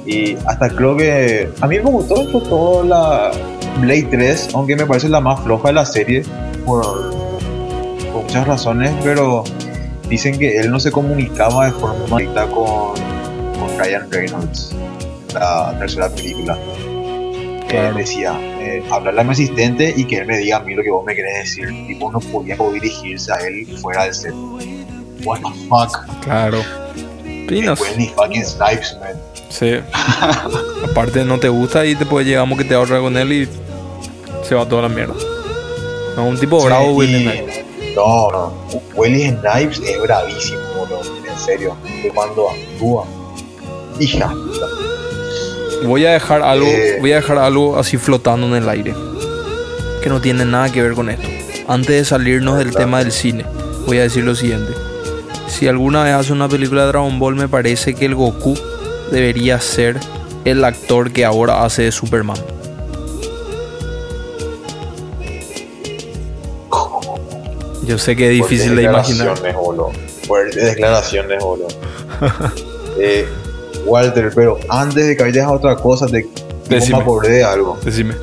Y 0.05 0.35
hasta 0.45 0.69
creo 0.69 0.95
que 0.95 1.49
a 1.59 1.67
mí 1.67 1.77
me 1.79 1.89
gustó 1.89 2.25
todo 2.27 2.83
la 2.83 3.31
Blade 3.79 4.07
3, 4.09 4.49
aunque 4.53 4.75
me 4.75 4.85
parece 4.85 5.09
la 5.09 5.19
más 5.19 5.41
floja 5.41 5.69
de 5.69 5.73
la 5.73 5.85
serie 5.85 6.23
por, 6.65 6.81
por 8.13 8.23
muchas 8.23 8.47
razones, 8.47 8.93
pero 9.03 9.43
dicen 10.09 10.39
que 10.39 10.59
él 10.59 10.71
no 10.71 10.79
se 10.79 10.91
comunicaba 10.91 11.65
de 11.65 11.71
forma 11.73 12.19
directa 12.19 12.47
con, 12.47 12.93
con 12.95 13.77
Ryan 13.77 14.09
Reynolds, 14.09 14.73
la 15.33 15.75
tercera 15.77 16.09
película. 16.09 16.57
Que 17.67 17.91
decía, 17.93 18.39
eh, 18.59 18.83
hablarle 18.89 19.21
a 19.21 19.23
mi 19.23 19.31
asistente 19.31 19.93
y 19.95 20.05
que 20.05 20.17
él 20.17 20.25
me 20.25 20.37
diga 20.37 20.57
a 20.57 20.59
mí 20.61 20.73
lo 20.73 20.83
que 20.83 20.89
vos 20.89 21.03
me 21.05 21.15
querés 21.15 21.39
decir. 21.39 21.69
Y 21.69 21.93
vos 21.95 22.13
no 22.13 22.19
podías 22.19 22.57
dirigirse 22.73 23.31
a 23.31 23.35
él 23.45 23.67
fuera 23.81 24.05
del 24.05 24.13
set. 24.13 24.33
What 25.23 25.39
the 25.39 25.67
fuck. 25.67 26.23
Claro. 26.23 26.61
Pinos. 27.47 27.79
ni 27.97 28.07
fucking 28.07 28.45
Snipes, 28.45 28.97
man. 28.99 29.19
Sí. 29.49 29.79
Aparte 30.91 31.23
no 31.25 31.39
te 31.39 31.49
gusta 31.49 31.85
y 31.85 31.95
te 31.95 32.05
puede 32.05 32.25
llegar 32.25 32.47
que 32.57 32.63
te 32.63 32.75
ahorra 32.75 32.99
con 32.99 33.15
él 33.17 33.31
y 33.31 33.49
se 34.43 34.55
va 34.55 34.67
toda 34.67 34.83
la 34.83 34.89
mierda. 34.89 35.15
No, 36.15 36.25
un 36.27 36.39
tipo 36.39 36.63
bravo, 36.63 36.93
Willy 36.93 37.23
Snipes. 37.23 37.65
No, 37.95 38.31
no. 38.31 38.53
Willy 38.95 39.29
Snipes 39.29 39.79
es 39.79 40.01
bravísimo, 40.01 40.59
En 41.29 41.39
serio. 41.39 41.75
Cuando 42.13 42.49
actúa. 42.49 43.05
Hija. 43.99 44.33
Voy 45.85 46.05
a 46.05 46.11
dejar 46.11 46.41
algo, 46.41 46.67
eh. 46.67 46.97
voy 46.99 47.11
a 47.13 47.17
dejar 47.17 47.37
algo 47.37 47.77
así 47.77 47.97
flotando 47.97 48.47
en 48.47 48.63
el 48.63 48.69
aire. 48.69 48.95
Que 50.01 50.09
no 50.09 50.21
tiene 50.21 50.45
nada 50.45 50.71
que 50.71 50.81
ver 50.81 50.93
con 50.93 51.09
esto. 51.09 51.27
Antes 51.67 51.89
de 51.89 52.05
salirnos 52.05 52.57
del 52.57 52.73
tema 52.73 52.99
del 52.99 53.11
cine, 53.11 53.45
voy 53.85 53.99
a 53.99 54.03
decir 54.03 54.23
lo 54.23 54.35
siguiente. 54.35 54.73
Si 55.47 55.67
alguna 55.67 56.03
vez 56.03 56.13
hace 56.13 56.33
una 56.33 56.47
película 56.47 56.83
de 56.83 56.87
Dragon 56.89 57.19
Ball, 57.19 57.35
me 57.35 57.47
parece 57.47 57.93
que 57.93 58.05
el 58.05 58.15
Goku 58.15 58.57
debería 59.11 59.59
ser 59.59 59.97
el 60.45 60.63
actor 60.63 61.11
que 61.11 61.25
ahora 61.25 61.63
hace 61.63 61.83
de 61.83 61.91
Superman. 61.91 62.37
Yo 67.85 67.97
sé 67.97 68.17
que 68.17 68.25
es 68.27 68.33
difícil 68.33 68.75
de 68.75 68.83
imaginar. 68.83 69.37
Fuertes 70.27 70.63
declaraciones, 70.63 71.41
boludo. 71.41 71.67
eh, 72.99 73.25
Walter, 73.87 74.31
pero 74.35 74.57
antes 74.69 75.07
de 75.07 75.15
que 75.15 75.23
vayas 75.23 75.45
a 75.45 75.51
otra 75.51 75.75
cosa, 75.75 76.07
te, 76.07 76.27
me 76.69 76.95
acordé 76.95 77.37
de 77.37 77.43
algo. 77.43 77.77
Decime. 77.83 78.15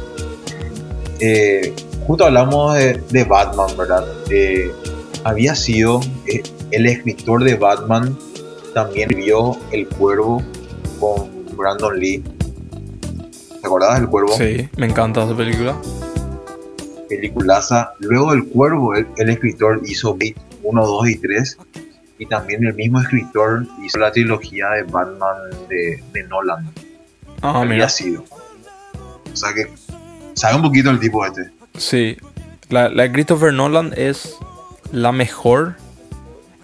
Eh, 1.20 1.74
justo 2.06 2.24
hablamos 2.24 2.76
de, 2.76 3.24
Batman, 3.24 3.68
¿verdad? 3.76 4.04
Eh, 4.30 4.70
había 5.24 5.54
sido 5.54 6.00
eh, 6.26 6.42
el 6.70 6.86
escritor 6.86 7.44
de 7.44 7.54
Batman, 7.54 8.16
también 8.74 9.08
vio 9.08 9.56
El 9.70 9.88
Cuervo 9.88 10.42
con 11.00 11.30
Brandon 11.56 11.98
Lee. 11.98 12.22
¿Te 13.60 13.66
acordabas 13.66 14.00
del 14.00 14.08
Cuervo? 14.08 14.36
Sí, 14.36 14.68
me 14.76 14.86
encanta 14.86 15.24
esa 15.24 15.36
película. 15.36 15.76
Peliculaza. 17.08 17.92
Luego 18.00 18.32
del 18.32 18.44
Cuervo, 18.46 18.94
el, 18.94 19.06
el 19.16 19.30
escritor 19.30 19.80
hizo 19.86 20.14
Beat 20.16 20.36
1, 20.62 20.86
2 20.86 21.08
y 21.08 21.16
3 21.16 21.58
y 22.18 22.26
también 22.26 22.64
el 22.64 22.74
mismo 22.74 23.00
escritor 23.00 23.66
hizo 23.82 23.98
la 23.98 24.12
trilogía 24.12 24.68
de 24.70 24.82
Batman 24.84 25.36
de, 25.68 26.22
Nolan. 26.28 26.70
Ah, 27.42 27.60
había 27.60 27.88
sido. 27.88 28.24
O 29.32 29.36
sea 29.36 29.52
que 29.52 29.68
sabe 30.34 30.56
un 30.56 30.62
poquito 30.62 30.90
el 30.90 31.00
tipo 31.00 31.24
este. 31.26 31.50
Sí, 31.76 32.16
la, 32.68 32.88
la 32.88 33.04
de 33.04 33.12
Christopher 33.12 33.52
Nolan 33.52 33.92
es 33.96 34.36
la 34.92 35.12
mejor, 35.12 35.74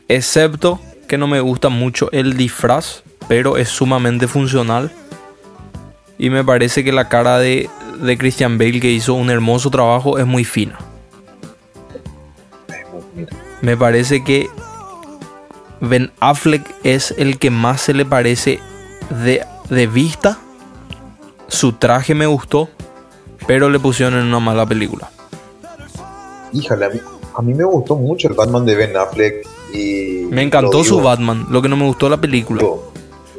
excepto 0.09 0.81
que 1.09 1.19
no 1.19 1.27
me 1.27 1.41
gusta 1.41 1.69
mucho 1.69 2.09
el 2.13 2.37
disfraz, 2.37 3.03
pero 3.27 3.57
es 3.57 3.69
sumamente 3.69 4.29
funcional. 4.29 4.93
Y 6.19 6.31
me 6.31 6.45
parece 6.45 6.85
que 6.85 6.93
la 6.93 7.09
cara 7.09 7.39
de, 7.39 7.69
de 8.01 8.19
Christian 8.19 8.59
Bale, 8.59 8.79
que 8.79 8.91
hizo 8.91 9.15
un 9.15 9.31
hermoso 9.31 9.71
trabajo, 9.71 10.19
es 10.19 10.27
muy 10.27 10.45
fina. 10.45 10.79
Me 13.63 13.77
parece 13.77 14.23
que 14.23 14.49
Ben 15.81 16.13
Affleck 16.21 16.63
es 16.85 17.15
el 17.17 17.39
que 17.39 17.51
más 17.51 17.81
se 17.81 17.95
le 17.95 18.05
parece 18.05 18.61
de, 19.25 19.45
de 19.69 19.87
vista. 19.87 20.39
Su 21.49 21.73
traje 21.73 22.15
me 22.15 22.27
gustó, 22.27 22.69
pero 23.47 23.69
le 23.71 23.79
pusieron 23.81 24.15
en 24.19 24.27
una 24.27 24.41
mala 24.41 24.67
película. 24.67 25.11
Híjole, 26.53 26.87
a 27.35 27.43
mí, 27.43 27.55
me 27.55 27.65
gustó 27.65 27.97
mucho 27.97 28.29
el 28.29 28.35
Batman 28.35 28.65
de 28.67 28.75
Ben 28.75 28.97
Affleck. 28.97 29.47
Y 29.73 30.27
Me 30.31 30.43
encantó 30.43 30.83
su 30.85 31.01
Batman, 31.01 31.47
lo 31.49 31.63
que 31.63 31.69
no 31.69 31.77
me 31.77 31.87
gustó 31.87 32.09
la 32.09 32.21
película. 32.21 32.63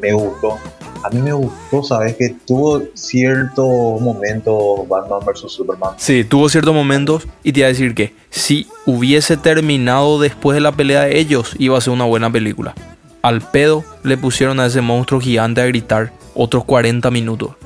Me 0.01 0.13
gustó. 0.13 0.57
A 1.03 1.09
mí 1.09 1.21
me 1.21 1.33
gustó, 1.33 1.83
¿sabes? 1.83 2.15
Que 2.15 2.35
tuvo 2.45 2.81
ciertos 2.93 3.99
momentos 4.01 4.87
Batman 4.87 5.19
vs 5.25 5.51
Superman. 5.51 5.93
Sí, 5.97 6.23
tuvo 6.23 6.47
ciertos 6.49 6.73
momentos 6.73 7.27
y 7.43 7.53
te 7.53 7.61
iba 7.61 7.67
a 7.67 7.69
decir 7.69 7.95
que 7.95 8.13
si 8.29 8.67
hubiese 8.85 9.37
terminado 9.37 10.19
después 10.19 10.55
de 10.55 10.61
la 10.61 10.71
pelea 10.71 11.01
de 11.01 11.19
ellos, 11.19 11.55
iba 11.57 11.77
a 11.77 11.81
ser 11.81 11.93
una 11.93 12.05
buena 12.05 12.31
película. 12.31 12.75
Al 13.21 13.41
pedo 13.41 13.83
le 14.03 14.17
pusieron 14.17 14.59
a 14.59 14.67
ese 14.67 14.81
monstruo 14.81 15.19
gigante 15.19 15.61
a 15.61 15.65
gritar 15.65 16.11
otros 16.35 16.63
40 16.65 17.09
minutos. 17.11 17.51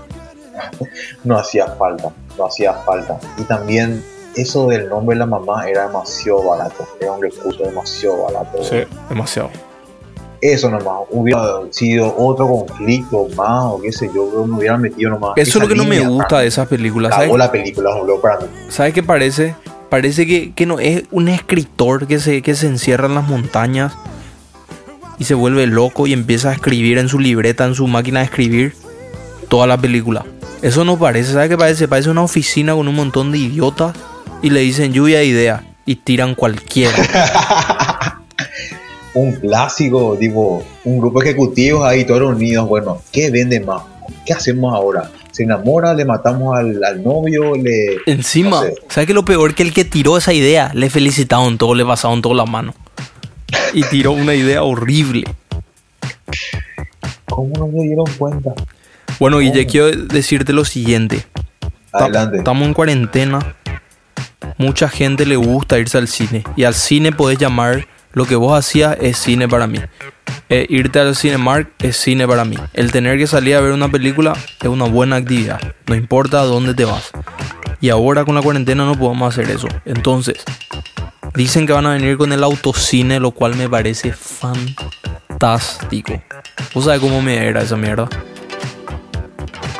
No 1.23 1.37
hacía 1.37 1.67
falta, 1.67 2.11
no 2.37 2.45
hacía 2.45 2.73
falta. 2.73 3.19
Y 3.37 3.43
también 3.43 4.03
eso 4.35 4.67
del 4.67 4.89
nombre 4.89 5.15
de 5.15 5.19
la 5.19 5.25
mamá 5.25 5.67
era 5.67 5.87
demasiado 5.87 6.43
barato. 6.43 6.87
Era 6.99 7.11
un 7.11 7.21
recurso 7.21 7.63
demasiado 7.63 8.23
barato. 8.23 8.59
demasiado. 9.09 9.49
Eso 10.51 10.69
nomás, 10.69 11.07
hubiera 11.09 11.41
sido 11.71 12.15
otro 12.17 12.47
conflicto 12.47 13.27
más 13.35 13.65
o 13.65 13.81
qué 13.81 13.91
sé 13.91 14.09
yo, 14.13 14.45
me 14.45 14.57
hubieran 14.57 14.81
metido 14.81 15.09
nomás. 15.09 15.31
Eso 15.37 15.57
es 15.57 15.63
lo 15.63 15.67
que 15.67 15.75
no 15.75 15.85
me 15.85 15.99
gusta 16.01 16.39
de 16.39 16.47
esas 16.47 16.67
películas. 16.67 17.11
¿sabes? 17.11 17.27
Cagó 17.27 17.37
la 17.37 17.51
película, 17.51 17.95
boludo, 17.95 18.21
para 18.21 18.39
mí. 18.41 18.47
¿Sabes 18.69 18.93
qué 18.93 19.01
parece? 19.01 19.55
Parece 19.89 20.27
que, 20.27 20.53
que 20.53 20.65
no 20.65 20.79
es 20.79 21.03
un 21.09 21.29
escritor 21.29 22.05
que 22.05 22.19
se, 22.19 22.41
que 22.43 22.53
se 22.53 22.67
encierra 22.67 23.07
en 23.07 23.15
las 23.15 23.27
montañas 23.27 23.93
y 25.17 25.23
se 25.23 25.33
vuelve 25.33 25.65
loco 25.65 26.05
y 26.05 26.13
empieza 26.13 26.49
a 26.49 26.53
escribir 26.53 26.99
en 26.99 27.09
su 27.09 27.19
libreta, 27.19 27.65
en 27.65 27.73
su 27.73 27.87
máquina 27.87 28.19
de 28.19 28.25
escribir, 28.25 28.75
toda 29.49 29.65
la 29.65 29.77
película. 29.77 30.25
Eso 30.61 30.85
no 30.85 30.97
parece, 30.97 31.33
¿sabes 31.33 31.49
qué 31.49 31.57
parece? 31.57 31.87
Parece 31.87 32.09
una 32.09 32.23
oficina 32.23 32.73
con 32.73 32.87
un 32.87 32.95
montón 32.95 33.31
de 33.31 33.39
idiotas 33.39 33.95
y 34.41 34.49
le 34.51 34.59
dicen 34.59 34.93
lluvia 34.93 35.19
de 35.19 35.25
ideas 35.25 35.61
y 35.85 35.95
tiran 35.95 36.35
cualquiera. 36.35 36.95
un 39.15 39.31
clásico, 39.31 40.15
tipo, 40.17 40.63
un 40.83 40.99
grupo 40.99 41.19
de 41.19 41.29
ejecutivos 41.29 41.83
ahí 41.85 42.05
todos 42.05 42.19
reunidos, 42.19 42.67
bueno, 42.67 43.01
¿qué 43.11 43.31
vende 43.31 43.59
más? 43.59 43.81
¿Qué 44.25 44.33
hacemos 44.33 44.73
ahora? 44.73 45.09
¿Se 45.31 45.43
enamora? 45.43 45.93
¿Le 45.93 46.05
matamos 46.05 46.55
al, 46.55 46.83
al 46.83 47.03
novio? 47.03 47.55
¿Le...? 47.55 47.97
Encima, 48.05 48.61
no 48.61 48.63
sé. 48.63 48.75
¿sabes 48.89 49.07
qué 49.07 49.13
lo 49.13 49.25
peor? 49.25 49.55
Que 49.55 49.63
el 49.63 49.73
que 49.73 49.85
tiró 49.85 50.17
esa 50.17 50.33
idea 50.33 50.71
le 50.73 50.89
felicitaron 50.89 51.57
todo, 51.57 51.73
le 51.73 51.85
pasaron 51.85 52.21
toda 52.21 52.35
la 52.35 52.45
mano. 52.45 52.73
Y 53.73 53.83
tiró 53.83 54.11
una 54.11 54.35
idea 54.35 54.63
horrible. 54.63 55.23
¿Cómo 57.25 57.53
no 57.57 57.71
se 57.71 57.87
dieron 57.87 58.05
cuenta? 58.17 58.53
Bueno, 59.19 59.39
Guille, 59.39 59.65
quiero 59.65 59.91
decirte 59.91 60.53
lo 60.53 60.65
siguiente. 60.65 61.23
Adelante. 61.91 62.37
Estamos 62.37 62.67
en 62.67 62.73
cuarentena. 62.73 63.55
Mucha 64.57 64.89
gente 64.89 65.25
le 65.25 65.35
gusta 65.35 65.79
irse 65.79 65.97
al 65.97 66.07
cine. 66.07 66.43
Y 66.55 66.63
al 66.63 66.73
cine 66.73 67.11
podés 67.11 67.37
llamar 67.37 67.87
lo 68.15 68.25
que 68.25 68.35
vos 68.35 68.57
hacías 68.57 68.97
es 69.01 69.17
cine 69.17 69.47
para 69.47 69.67
mí. 69.67 69.79
Eh, 70.49 70.65
irte 70.69 70.99
al 70.99 71.15
Cinemark 71.15 71.69
es 71.79 71.97
cine 71.97 72.27
para 72.27 72.45
mí. 72.45 72.57
El 72.73 72.91
tener 72.91 73.17
que 73.17 73.27
salir 73.27 73.55
a 73.55 73.61
ver 73.61 73.73
una 73.73 73.89
película 73.89 74.33
es 74.61 74.67
una 74.67 74.85
buena 74.85 75.17
actividad. 75.17 75.59
No 75.85 75.95
importa 75.95 76.39
a 76.39 76.45
dónde 76.45 76.73
te 76.73 76.85
vas. 76.85 77.11
Y 77.81 77.89
ahora 77.89 78.23
con 78.23 78.33
la 78.33 78.41
cuarentena 78.41 78.85
no 78.85 78.97
podemos 78.97 79.33
hacer 79.33 79.53
eso. 79.53 79.67
Entonces, 79.83 80.37
dicen 81.35 81.67
que 81.67 81.73
van 81.73 81.87
a 81.87 81.93
venir 81.93 82.17
con 82.17 82.31
el 82.31 82.41
autocine, 82.41 83.19
lo 83.19 83.31
cual 83.31 83.55
me 83.55 83.67
parece 83.67 84.13
fantástico. 84.13 86.13
¿Vos 86.73 86.85
sabés 86.85 87.01
cómo 87.01 87.21
me 87.21 87.45
era 87.45 87.63
esa 87.63 87.75
mierda? 87.75 88.07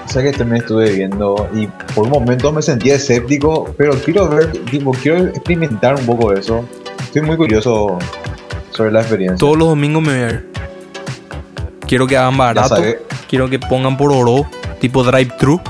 O 0.05 0.09
sea 0.09 0.23
que 0.23 0.33
también 0.33 0.61
estuve 0.61 0.91
viendo 0.91 1.49
y 1.53 1.67
por 1.93 2.05
un 2.05 2.11
momento 2.11 2.51
me 2.51 2.61
sentí 2.61 2.89
escéptico, 2.89 3.73
pero 3.77 3.93
quiero 3.93 4.27
ver, 4.27 4.51
tipo, 4.69 4.91
quiero 4.91 5.27
experimentar 5.27 5.95
un 5.95 6.05
poco 6.05 6.33
eso. 6.33 6.67
Estoy 6.99 7.21
muy 7.21 7.37
curioso 7.37 7.97
sobre 8.75 8.91
la 8.91 9.01
experiencia. 9.01 9.37
Todos 9.37 9.57
los 9.57 9.69
domingos 9.69 10.03
me 10.03 10.13
voy 10.13 10.21
a 10.21 10.29
ir. 10.29 10.51
Quiero 11.87 12.07
que 12.07 12.17
hagan 12.17 12.37
barato. 12.37 12.81
Quiero 13.29 13.49
que 13.49 13.59
pongan 13.59 13.97
por 13.97 14.11
oro, 14.11 14.47
tipo 14.79 15.03
drive-thru. 15.03 15.61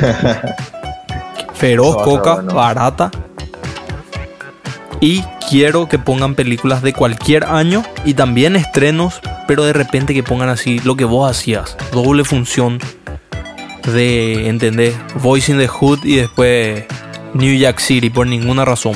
Feroz, 1.54 1.96
coca, 2.02 2.34
bueno. 2.34 2.54
barata. 2.54 3.10
Y 5.00 5.22
quiero 5.48 5.88
que 5.88 5.98
pongan 5.98 6.34
películas 6.34 6.82
de 6.82 6.92
cualquier 6.92 7.44
año 7.44 7.84
y 8.04 8.14
también 8.14 8.56
estrenos, 8.56 9.20
pero 9.46 9.64
de 9.64 9.72
repente 9.72 10.14
que 10.14 10.22
pongan 10.22 10.48
así 10.48 10.80
lo 10.80 10.96
que 10.96 11.04
vos 11.04 11.30
hacías. 11.30 11.76
Doble 11.92 12.24
función 12.24 12.78
de, 13.92 14.48
¿entendés? 14.48 14.94
Voice 15.16 15.52
in 15.52 15.58
the 15.58 15.68
Hood 15.68 16.04
y 16.04 16.16
después 16.16 16.84
New 17.34 17.58
Jack 17.58 17.80
City 17.80 18.10
por 18.10 18.26
ninguna 18.26 18.64
razón. 18.64 18.94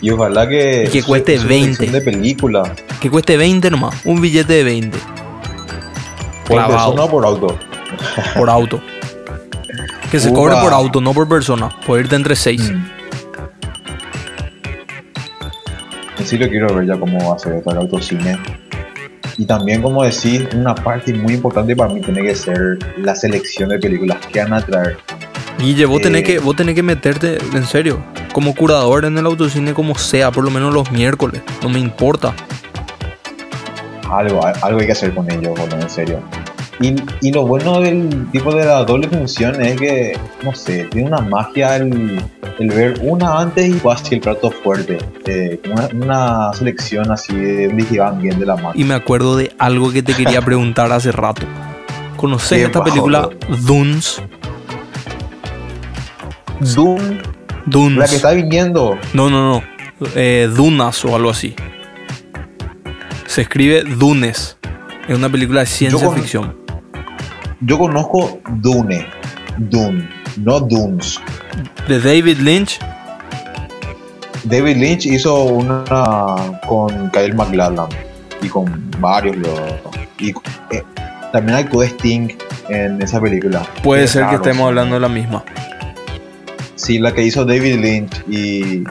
Y 0.00 0.10
ojalá 0.10 0.48
que. 0.48 0.84
Y 0.86 0.90
que 0.90 1.00
su- 1.00 1.06
cueste 1.08 1.38
su 1.38 1.46
20. 1.48 1.74
sección 1.74 1.92
de 1.92 2.00
película. 2.00 2.74
Que 3.00 3.10
cueste 3.10 3.36
20 3.36 3.70
nomás, 3.70 3.94
un 4.04 4.20
billete 4.20 4.52
de 4.52 4.64
20 4.64 4.98
Por 6.46 6.56
Clavado. 6.56 6.90
persona 6.94 7.02
o 7.04 7.10
por 7.10 7.24
auto. 7.24 7.58
por 8.36 8.50
auto. 8.50 8.80
Que 10.10 10.18
se 10.20 10.28
Upa. 10.30 10.36
cobre 10.38 10.54
por 10.62 10.72
auto, 10.72 11.00
no 11.00 11.12
por 11.12 11.28
persona. 11.28 11.68
Por 11.86 12.00
irte 12.00 12.16
entre 12.16 12.34
6. 12.36 12.70
Mm. 12.72 12.84
En 16.18 16.26
serio 16.26 16.48
quiero 16.48 16.74
ver 16.74 16.86
ya 16.86 16.98
cómo 16.98 17.28
va 17.30 17.36
a 17.36 17.38
ser 17.38 17.54
esto 17.54 17.70
el 17.70 17.78
autocine. 17.78 18.38
Y 19.36 19.44
también, 19.44 19.82
como 19.82 20.02
decís, 20.02 20.42
una 20.54 20.74
parte 20.74 21.12
muy 21.14 21.34
importante 21.34 21.76
para 21.76 21.92
mí 21.94 22.00
tiene 22.00 22.22
que 22.22 22.34
ser 22.34 22.78
la 22.96 23.14
selección 23.14 23.68
de 23.68 23.78
películas 23.78 24.18
que 24.26 24.40
van 24.42 24.52
a 24.54 24.60
traer. 24.60 24.96
Guille, 25.60 25.86
vos 25.86 26.00
tenés, 26.02 26.22
Eh. 26.22 26.24
que, 26.24 26.38
vos 26.40 26.56
tenés 26.56 26.74
que 26.74 26.82
meterte, 26.82 27.38
en 27.54 27.64
serio, 27.66 28.02
como 28.38 28.54
curador 28.54 29.04
en 29.04 29.18
el 29.18 29.26
autocine 29.26 29.74
como 29.74 29.98
sea, 29.98 30.30
por 30.30 30.44
lo 30.44 30.50
menos 30.52 30.72
los 30.72 30.92
miércoles. 30.92 31.42
No 31.60 31.68
me 31.68 31.80
importa. 31.80 32.32
Algo, 34.08 34.46
algo 34.62 34.78
hay 34.78 34.86
que 34.86 34.92
hacer 34.92 35.12
con 35.12 35.28
ellos, 35.28 35.58
boludo, 35.58 35.80
en 35.80 35.90
serio. 35.90 36.20
Y, 36.78 36.94
y 37.20 37.32
lo 37.32 37.44
bueno 37.48 37.80
del 37.80 38.30
tipo 38.30 38.54
de 38.54 38.64
la 38.64 38.84
doble 38.84 39.08
función 39.08 39.60
es 39.60 39.80
que, 39.80 40.16
no 40.44 40.54
sé, 40.54 40.84
tiene 40.84 41.08
una 41.08 41.20
magia 41.20 41.74
el, 41.74 42.22
el 42.60 42.68
ver 42.68 43.00
una 43.02 43.40
antes 43.40 43.70
y 43.70 43.88
así 43.88 44.14
el 44.14 44.20
plato 44.20 44.52
fuerte. 44.52 44.98
Eh, 45.26 45.60
una, 45.72 45.88
una 45.92 46.52
selección 46.52 47.10
así 47.10 47.34
de 47.34 47.66
un 47.66 48.20
bien 48.20 48.38
de 48.38 48.46
la 48.46 48.54
mano. 48.54 48.70
Y 48.76 48.84
me 48.84 48.94
acuerdo 48.94 49.36
de 49.36 49.52
algo 49.58 49.90
que 49.90 50.04
te 50.04 50.14
quería 50.14 50.42
preguntar 50.44 50.92
hace 50.92 51.10
rato. 51.10 51.44
¿Conoces 52.16 52.58
¿Qué 52.58 52.64
esta 52.66 52.84
película 52.84 53.30
Dunes? 53.66 54.22
Dunes. 57.70 57.98
la 57.98 58.06
que 58.06 58.16
está 58.16 58.32
viniendo. 58.32 58.98
No, 59.12 59.28
no, 59.30 59.52
no. 59.54 59.62
Eh, 60.14 60.48
Dunas 60.54 61.04
o 61.04 61.14
algo 61.16 61.30
así. 61.30 61.54
Se 63.26 63.42
escribe 63.42 63.82
Dunes. 63.82 64.56
Es 65.08 65.16
una 65.16 65.28
película 65.28 65.60
de 65.60 65.66
ciencia 65.66 66.10
ficción. 66.10 66.56
Yo 67.60 67.78
conozco 67.78 68.38
Dune. 68.50 69.06
Dune, 69.56 70.08
no 70.36 70.60
Dunes. 70.60 71.18
De 71.88 71.98
David 72.00 72.38
Lynch. 72.38 72.78
David 74.44 74.76
Lynch 74.76 75.06
hizo 75.06 75.42
una 75.44 76.36
con 76.66 77.10
Kyle 77.10 77.34
MacLachlan 77.34 77.88
y 78.40 78.48
con 78.48 78.90
varios. 79.00 79.36
lo- 79.36 79.80
y 80.18 80.30
eh, 80.70 80.82
también 81.32 81.58
actuó 81.58 81.82
Sting 81.82 82.28
en 82.68 83.02
esa 83.02 83.20
película. 83.20 83.62
Puede 83.82 84.06
ser 84.06 84.26
que 84.28 84.36
estemos 84.36 84.66
hablando 84.68 84.94
de 84.94 85.00
la 85.00 85.08
misma. 85.08 85.42
Sí, 86.88 86.98
la 86.98 87.12
que 87.12 87.22
hizo 87.22 87.44
David 87.44 87.80
Lynch 87.80 88.24
y, 88.30 88.82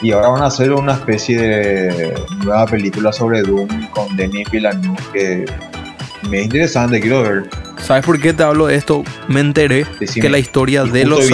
y 0.00 0.12
ahora 0.12 0.28
van 0.28 0.42
a 0.42 0.46
hacer 0.46 0.70
una 0.70 0.92
especie 0.92 1.40
de 1.40 2.14
nueva 2.44 2.64
película 2.66 3.12
sobre 3.12 3.42
Doom 3.42 3.66
con 3.90 4.16
Denis 4.16 4.48
Villeneuve 4.48 4.96
que 5.12 5.44
me 6.30 6.38
es 6.38 6.44
interesante, 6.44 7.00
quiero 7.00 7.24
ver. 7.24 7.50
¿Sabes 7.82 8.06
por 8.06 8.20
qué 8.20 8.32
te 8.32 8.44
hablo 8.44 8.68
de 8.68 8.76
esto? 8.76 9.02
Me 9.26 9.40
enteré 9.40 9.86
Decime. 9.98 10.22
que 10.22 10.30
la 10.30 10.38
historia 10.38 10.84
de 10.84 11.04
los, 11.04 11.28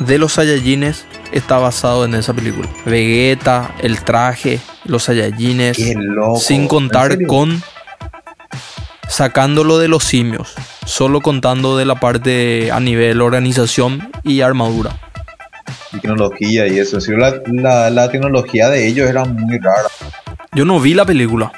de 0.00 0.18
los 0.18 0.34
Saiyajines 0.34 1.06
está 1.32 1.56
basado 1.56 2.04
en 2.04 2.14
esa 2.14 2.34
película. 2.34 2.68
Vegeta, 2.84 3.74
el 3.80 4.04
traje, 4.04 4.60
los 4.84 5.04
Saiyajines, 5.04 5.78
loco. 5.96 6.40
sin 6.40 6.60
¿En 6.60 6.68
contar 6.68 7.26
con 7.26 7.62
sacándolo 9.08 9.78
de 9.78 9.88
los 9.88 10.04
simios, 10.04 10.52
solo 10.84 11.22
contando 11.22 11.78
de 11.78 11.86
la 11.86 11.94
parte 11.94 12.70
a 12.70 12.80
nivel 12.80 13.22
organización 13.22 14.10
y 14.24 14.42
armadura. 14.42 14.98
Y 15.92 15.98
tecnología 16.00 16.66
y 16.66 16.78
eso. 16.78 16.98
La, 17.16 17.34
la, 17.46 17.90
la 17.90 18.10
tecnología 18.10 18.68
de 18.68 18.86
ellos 18.86 19.08
era 19.08 19.24
muy 19.24 19.58
rara. 19.58 19.88
Yo 20.54 20.64
no 20.64 20.80
vi 20.80 20.94
la 20.94 21.04
película. 21.04 21.52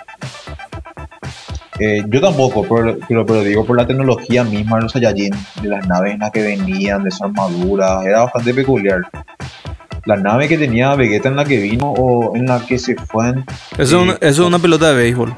Eh, 1.80 2.04
yo 2.08 2.20
tampoco, 2.20 2.62
pero, 2.62 2.96
pero, 3.08 3.26
pero 3.26 3.42
digo 3.42 3.64
por 3.64 3.76
la 3.76 3.86
tecnología 3.86 4.44
misma 4.44 4.76
de 4.76 4.82
los 4.82 4.92
Saiyajin, 4.92 5.32
de 5.60 5.68
las 5.68 5.86
naves 5.88 6.14
en 6.14 6.20
las 6.20 6.30
que 6.30 6.42
venían, 6.42 7.02
de 7.02 7.10
su 7.10 7.24
armadura, 7.24 8.02
era 8.04 8.22
bastante 8.22 8.54
peculiar. 8.54 9.00
La 10.04 10.16
nave 10.16 10.46
que 10.48 10.56
tenía 10.58 10.94
Vegeta 10.94 11.28
en 11.30 11.36
la 11.36 11.44
que 11.44 11.58
vino 11.58 11.90
o 11.96 12.36
en 12.36 12.46
la 12.46 12.60
que 12.64 12.78
se 12.78 12.94
fue 12.94 13.30
en- 13.30 13.44
Eso, 13.78 14.02
una, 14.02 14.12
eso 14.14 14.42
es 14.42 14.48
una 14.48 14.58
pelota 14.60 14.90
de 14.90 14.96
béisbol. 14.96 15.34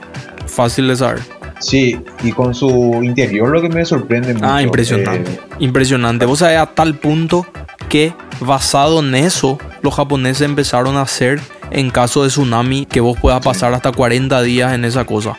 Fácil 0.47 0.89
de 0.89 0.97
saber. 0.97 1.21
Sí, 1.59 1.99
y 2.23 2.33
con 2.33 2.55
su 2.55 3.01
interior 3.03 3.49
lo 3.49 3.63
que 3.63 3.69
me 3.71 3.85
sorprende 3.87 4.35
mucho. 4.35 4.45
Ah, 4.47 4.61
impresionante. 4.63 5.31
eh, 5.33 5.41
Impresionante. 5.61 6.27
Vos 6.27 6.41
sabés 6.41 6.59
a 6.59 6.67
tal 6.67 6.97
punto 6.97 7.47
que 7.87 8.15
basado 8.41 9.01
en 9.01 9.15
eso, 9.15 9.59
los 9.83 9.95
japoneses 9.95 10.43
empezaron 10.43 10.97
a 10.97 11.03
hacer 11.03 11.41
en 11.71 11.91
caso 11.91 12.23
de 12.23 12.29
tsunami 12.29 12.87
que 12.87 13.01
vos 13.01 13.19
puedas 13.21 13.41
pasar 13.45 13.75
hasta 13.75 13.93
40 13.93 14.43
días 14.43 14.75
en 14.75 14.85
esa 14.85 15.05
cosa. 15.05 15.39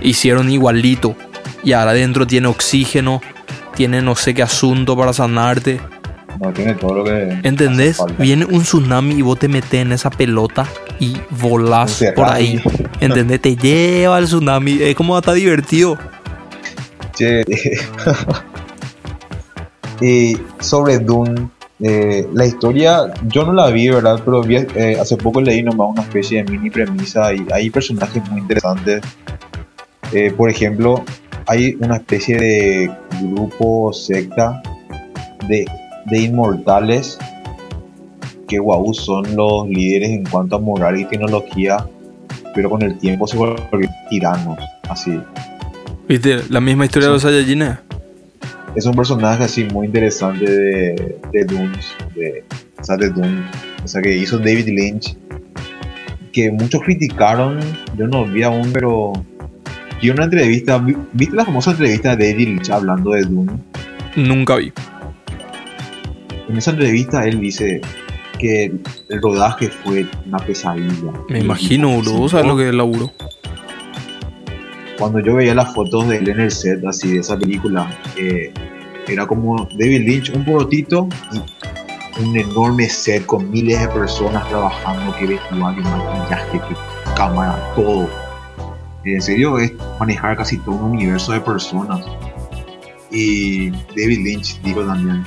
Hicieron 0.00 0.50
igualito. 0.50 1.16
Y 1.62 1.72
ahora 1.72 1.90
adentro 1.90 2.26
tiene 2.26 2.48
oxígeno, 2.48 3.20
tiene 3.74 4.00
no 4.00 4.16
sé 4.16 4.32
qué 4.32 4.42
asunto 4.42 4.96
para 4.96 5.12
sanarte. 5.12 5.80
No 6.40 6.52
tiene 6.52 6.74
todo 6.74 6.94
lo 6.94 7.04
que. 7.04 7.38
¿Entendés? 7.42 7.98
Viene 8.18 8.46
un 8.46 8.62
tsunami 8.62 9.16
y 9.16 9.22
vos 9.22 9.38
te 9.38 9.48
metes 9.48 9.74
en 9.74 9.92
esa 9.92 10.08
pelota 10.08 10.66
y 10.98 11.16
volás 11.30 12.02
por 12.14 12.28
ahí. 12.28 12.62
¿Entendés? 13.00 13.42
Te 13.42 13.56
lleva 13.56 14.18
el 14.18 14.24
tsunami. 14.24 14.78
Es 14.80 14.94
como 14.94 15.16
hasta 15.16 15.34
divertido. 15.34 15.98
Che, 17.14 17.44
y 20.00 20.38
sobre 20.60 20.98
Dune, 20.98 21.50
eh, 21.82 22.28
la 22.34 22.44
historia, 22.44 23.12
yo 23.28 23.44
no 23.44 23.54
la 23.54 23.70
vi, 23.70 23.88
¿verdad? 23.88 24.20
Pero 24.24 24.42
vi, 24.42 24.56
eh, 24.56 24.96
hace 25.00 25.16
poco 25.16 25.40
leí 25.40 25.62
nomás 25.62 25.88
una 25.92 26.02
especie 26.02 26.42
de 26.42 26.50
mini 26.50 26.70
premisa 26.70 27.32
y 27.32 27.46
hay 27.52 27.70
personajes 27.70 28.22
muy 28.30 28.40
interesantes. 28.40 29.00
Eh, 30.12 30.30
por 30.36 30.50
ejemplo, 30.50 31.02
hay 31.46 31.76
una 31.80 31.96
especie 31.96 32.38
de 32.38 32.90
grupo 33.22 33.92
secta 33.92 34.62
de, 35.48 35.64
de 36.06 36.20
inmortales 36.20 37.18
que 38.46 38.58
guau 38.58 38.92
son 38.92 39.24
los 39.34 39.66
líderes 39.68 40.10
en 40.10 40.24
cuanto 40.26 40.56
a 40.56 40.58
moral 40.58 41.00
y 41.00 41.04
tecnología, 41.06 41.86
pero 42.54 42.68
con 42.68 42.82
el 42.82 42.98
tiempo 42.98 43.26
se 43.26 43.38
volvieron 43.38 43.94
tiranos, 44.10 44.58
así. 44.88 45.18
¿Viste? 46.08 46.40
La 46.50 46.60
misma 46.60 46.84
historia 46.84 47.08
de 47.08 47.14
los 47.14 47.22
Saiyajines. 47.22 47.89
Es 48.74 48.86
un 48.86 48.94
personaje 48.94 49.44
así 49.44 49.64
muy 49.64 49.86
interesante 49.86 50.44
de, 50.50 51.18
de 51.32 51.44
de, 51.44 52.44
o 52.80 52.84
sea, 52.84 52.96
de 52.96 53.10
Dune, 53.10 53.42
o 53.84 53.88
sea, 53.88 54.00
que 54.02 54.16
hizo 54.16 54.38
David 54.38 54.68
Lynch, 54.68 55.16
que 56.32 56.50
muchos 56.52 56.80
criticaron, 56.82 57.58
yo 57.96 58.06
no 58.06 58.24
vi 58.24 58.42
aún, 58.42 58.70
pero 58.72 59.12
vi 60.00 60.10
una 60.10 60.24
entrevista, 60.24 60.78
vi- 60.78 60.96
¿viste 61.12 61.34
la 61.36 61.44
famosa 61.44 61.72
entrevista 61.72 62.14
de 62.16 62.30
David 62.32 62.48
Lynch 62.48 62.70
hablando 62.70 63.10
de 63.12 63.22
Dune? 63.22 63.52
Nunca 64.16 64.56
vi. 64.56 64.72
En 66.48 66.56
esa 66.56 66.70
entrevista 66.72 67.26
él 67.26 67.40
dice 67.40 67.80
que 68.38 68.72
el 69.08 69.22
rodaje 69.22 69.68
fue 69.68 70.06
una 70.26 70.38
pesadilla. 70.38 71.12
Me 71.28 71.40
imagino, 71.40 71.90
boludo. 71.90 72.14
"Sí, 72.14 72.18
¿Vos 72.20 72.30
sabés 72.32 72.46
yo- 72.46 72.52
lo 72.52 72.56
que 72.56 72.62
es 72.64 72.70
el 72.70 72.76
laburo? 72.78 73.12
Cuando 75.00 75.18
yo 75.20 75.36
veía 75.36 75.54
las 75.54 75.72
fotos 75.72 76.06
de 76.08 76.18
él 76.18 76.28
en 76.28 76.40
el 76.40 76.50
set 76.50 76.84
así 76.84 77.14
de 77.14 77.20
esa 77.20 77.36
película, 77.36 77.90
eh, 78.18 78.52
era 79.08 79.26
como 79.26 79.66
David 79.72 80.06
Lynch, 80.06 80.30
un 80.34 80.44
porotito 80.44 81.08
y 81.32 82.22
un 82.22 82.36
enorme 82.36 82.86
set 82.86 83.24
con 83.24 83.50
miles 83.50 83.80
de 83.80 83.88
personas 83.88 84.46
trabajando, 84.50 85.16
que 85.16 85.26
vestuario, 85.26 85.82
que 85.82 85.88
maquillaje, 85.88 86.60
que 86.68 87.14
cámara, 87.16 87.58
todo. 87.74 88.10
En 89.04 89.22
serio, 89.22 89.58
es 89.58 89.72
manejar 89.98 90.36
casi 90.36 90.58
todo 90.58 90.74
un 90.74 90.92
universo 90.92 91.32
de 91.32 91.40
personas. 91.40 92.04
Y 93.10 93.70
David 93.70 94.20
Lynch 94.22 94.60
dijo 94.60 94.82
también 94.82 95.24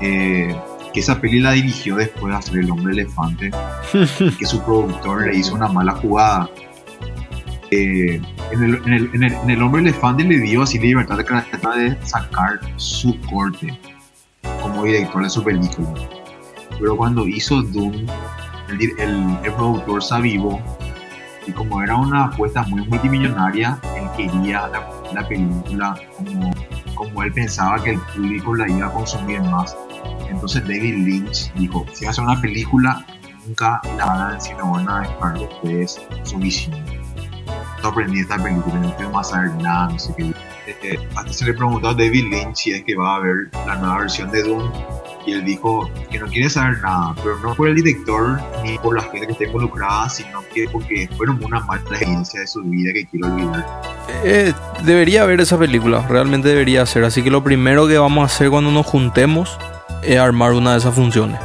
eh, 0.00 0.56
que 0.94 1.00
esa 1.00 1.20
peli 1.20 1.40
la 1.40 1.52
dirigió 1.52 1.96
después 1.96 2.32
de 2.32 2.38
hacer 2.38 2.58
El 2.60 2.70
Hombre 2.70 2.94
Elefante 2.94 3.50
que 4.38 4.46
su 4.46 4.62
productor 4.62 5.26
le 5.26 5.36
hizo 5.36 5.54
una 5.54 5.68
mala 5.68 5.92
jugada. 5.92 6.48
Eh, 7.76 8.20
en, 8.52 8.62
el, 8.62 8.74
en, 8.86 8.92
el, 8.92 9.10
en, 9.14 9.50
el, 9.50 9.62
Hombre 9.62 9.82
Elefante 9.82 10.22
le 10.22 10.38
dio 10.38 10.62
así 10.62 10.78
libertad 10.78 11.16
de 11.16 11.98
sacar 12.06 12.60
su 12.76 13.20
corte 13.22 13.76
como 14.62 14.84
director 14.84 15.24
de 15.24 15.30
su 15.30 15.42
película. 15.42 15.92
Pero 16.78 16.96
cuando 16.96 17.26
hizo 17.26 17.62
Doom, 17.62 18.06
el, 18.68 19.54
productor 19.56 20.04
se 20.04 20.14
avivó 20.14 20.62
y 21.48 21.50
como 21.50 21.82
era 21.82 21.96
una 21.96 22.26
apuesta 22.26 22.62
muy 22.62 22.86
multimillonaria, 22.86 23.76
él 23.96 24.08
quería 24.16 24.68
la, 24.68 24.88
la 25.12 25.26
película 25.26 25.96
como, 26.16 26.54
como 26.94 27.22
él 27.24 27.32
pensaba 27.32 27.82
que 27.82 27.90
el 27.90 27.98
público 27.98 28.54
la 28.54 28.68
iba 28.68 28.86
a 28.86 28.92
consumir 28.92 29.40
más. 29.42 29.76
Entonces 30.30 30.62
David 30.62 30.94
Lynch 31.04 31.52
dijo, 31.54 31.84
si 31.92 32.04
va 32.04 32.10
a 32.10 32.12
hacer 32.12 32.24
una 32.24 32.40
película, 32.40 33.04
nunca 33.44 33.80
la 33.96 34.06
van 34.06 34.36
a, 34.36 34.40
si 34.40 34.54
no 34.54 34.70
van 34.70 34.88
a 34.88 35.00
dejar 35.00 35.38
ustedes 35.38 36.00
su 36.22 36.38
visión. 36.38 37.03
No 37.84 37.90
aprendí 37.90 38.20
esta 38.20 38.42
película, 38.42 38.76
no 38.76 38.96
quiero 38.96 39.10
más 39.10 39.28
saber 39.28 39.50
nada, 39.56 39.90
no 39.90 39.98
sé 39.98 40.14
qué. 40.16 40.32
Eh, 40.82 40.98
hasta 41.16 41.30
se 41.30 41.44
le 41.44 41.52
preguntó 41.52 41.88
a 41.88 41.92
David 41.92 42.30
Lynch 42.30 42.56
si 42.56 42.72
es 42.72 42.82
que 42.82 42.96
va 42.96 43.16
a 43.16 43.18
ver 43.18 43.50
la 43.66 43.76
nueva 43.76 43.98
versión 43.98 44.30
de 44.30 44.42
Doom 44.42 44.72
y 45.26 45.32
él 45.32 45.44
dijo 45.44 45.90
que 46.10 46.18
no 46.18 46.26
quiere 46.28 46.48
saber 46.48 46.78
nada, 46.78 47.14
pero 47.22 47.38
no 47.40 47.54
por 47.54 47.68
el 47.68 47.74
director 47.74 48.40
ni 48.62 48.78
por 48.78 48.96
la 48.96 49.02
gente 49.02 49.26
que 49.26 49.32
está 49.32 49.44
involucrada, 49.44 50.08
sino 50.08 50.40
que 50.54 50.66
porque 50.72 51.10
fueron 51.14 51.44
una 51.44 51.60
mala 51.60 51.82
experiencia 51.82 52.40
de 52.40 52.46
su 52.46 52.62
vida 52.62 52.94
que 52.94 53.04
quiero 53.04 53.26
olvidar. 53.26 53.66
Eh, 54.24 54.54
debería 54.82 55.26
ver 55.26 55.42
esa 55.42 55.58
película, 55.58 56.06
realmente 56.08 56.48
debería 56.48 56.86
ser. 56.86 57.04
Así 57.04 57.22
que 57.22 57.30
lo 57.30 57.44
primero 57.44 57.86
que 57.86 57.98
vamos 57.98 58.22
a 58.22 58.34
hacer 58.34 58.48
cuando 58.48 58.70
nos 58.70 58.86
juntemos 58.86 59.58
es 60.02 60.18
armar 60.18 60.52
una 60.52 60.72
de 60.72 60.78
esas 60.78 60.94
funciones. 60.94 61.38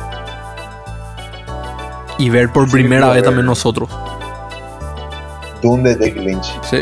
Y 2.18 2.30
ver 2.30 2.50
por 2.54 2.68
Sí, 2.68 2.72
primera 2.72 3.10
vez 3.10 3.24
también 3.24 3.46
nosotros. 3.46 3.90
Doom 5.62 5.84
de 5.84 5.96
Lynch. 6.12 6.60
Sí. 6.64 6.82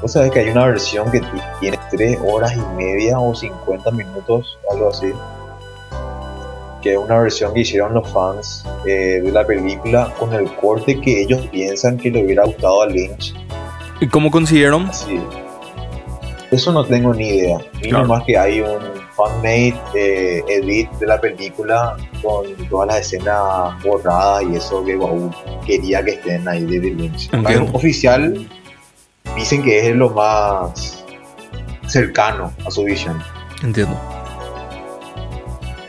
Vos 0.00 0.12
sabés 0.12 0.30
que 0.32 0.40
hay 0.40 0.48
una 0.48 0.66
versión 0.66 1.10
que 1.10 1.20
ti- 1.20 1.26
tiene 1.60 1.78
3 1.90 2.18
horas 2.26 2.54
y 2.56 2.60
media 2.76 3.18
o 3.18 3.34
50 3.34 3.90
minutos, 3.90 4.58
algo 4.70 4.88
así. 4.90 5.12
Que 6.82 6.94
es 6.94 6.98
una 6.98 7.18
versión 7.18 7.52
que 7.52 7.60
hicieron 7.60 7.92
los 7.92 8.08
fans 8.10 8.64
eh, 8.86 9.20
de 9.22 9.30
la 9.30 9.44
película 9.46 10.10
con 10.18 10.32
el 10.32 10.50
corte 10.56 10.98
que 11.00 11.20
ellos 11.22 11.46
piensan 11.48 11.98
que 11.98 12.10
le 12.10 12.24
hubiera 12.24 12.44
gustado 12.46 12.82
a 12.82 12.86
Lynch. 12.86 13.34
¿Y 14.00 14.08
cómo 14.08 14.30
consiguieron? 14.30 14.86
Así. 14.88 15.20
Eso 16.50 16.72
no 16.72 16.84
tengo 16.84 17.12
ni 17.12 17.28
idea. 17.28 17.58
Vi 17.82 17.90
Claro. 17.90 18.06
nomás 18.06 18.24
que 18.24 18.38
hay 18.38 18.60
un 18.62 18.78
fan-made 19.20 19.74
eh, 19.94 20.42
edit 20.48 20.90
de 20.92 21.06
la 21.06 21.20
película 21.20 21.96
con 22.22 22.54
todas 22.68 22.88
las 22.88 23.00
escenas 23.00 23.82
borradas 23.82 24.42
y 24.44 24.56
eso 24.56 24.84
que 24.84 24.96
wow, 24.96 25.30
quería 25.66 26.04
que 26.04 26.12
estén 26.12 26.46
ahí 26.48 26.64
de 26.64 26.78
David 26.78 26.96
Lynch. 26.96 27.34
Algo 27.34 27.76
oficial 27.76 28.48
dicen 29.36 29.62
que 29.62 29.88
es 29.90 29.96
lo 29.96 30.10
más 30.10 31.04
cercano 31.86 32.52
a 32.66 32.70
su 32.70 32.84
visión. 32.84 33.22
Entiendo. 33.62 33.98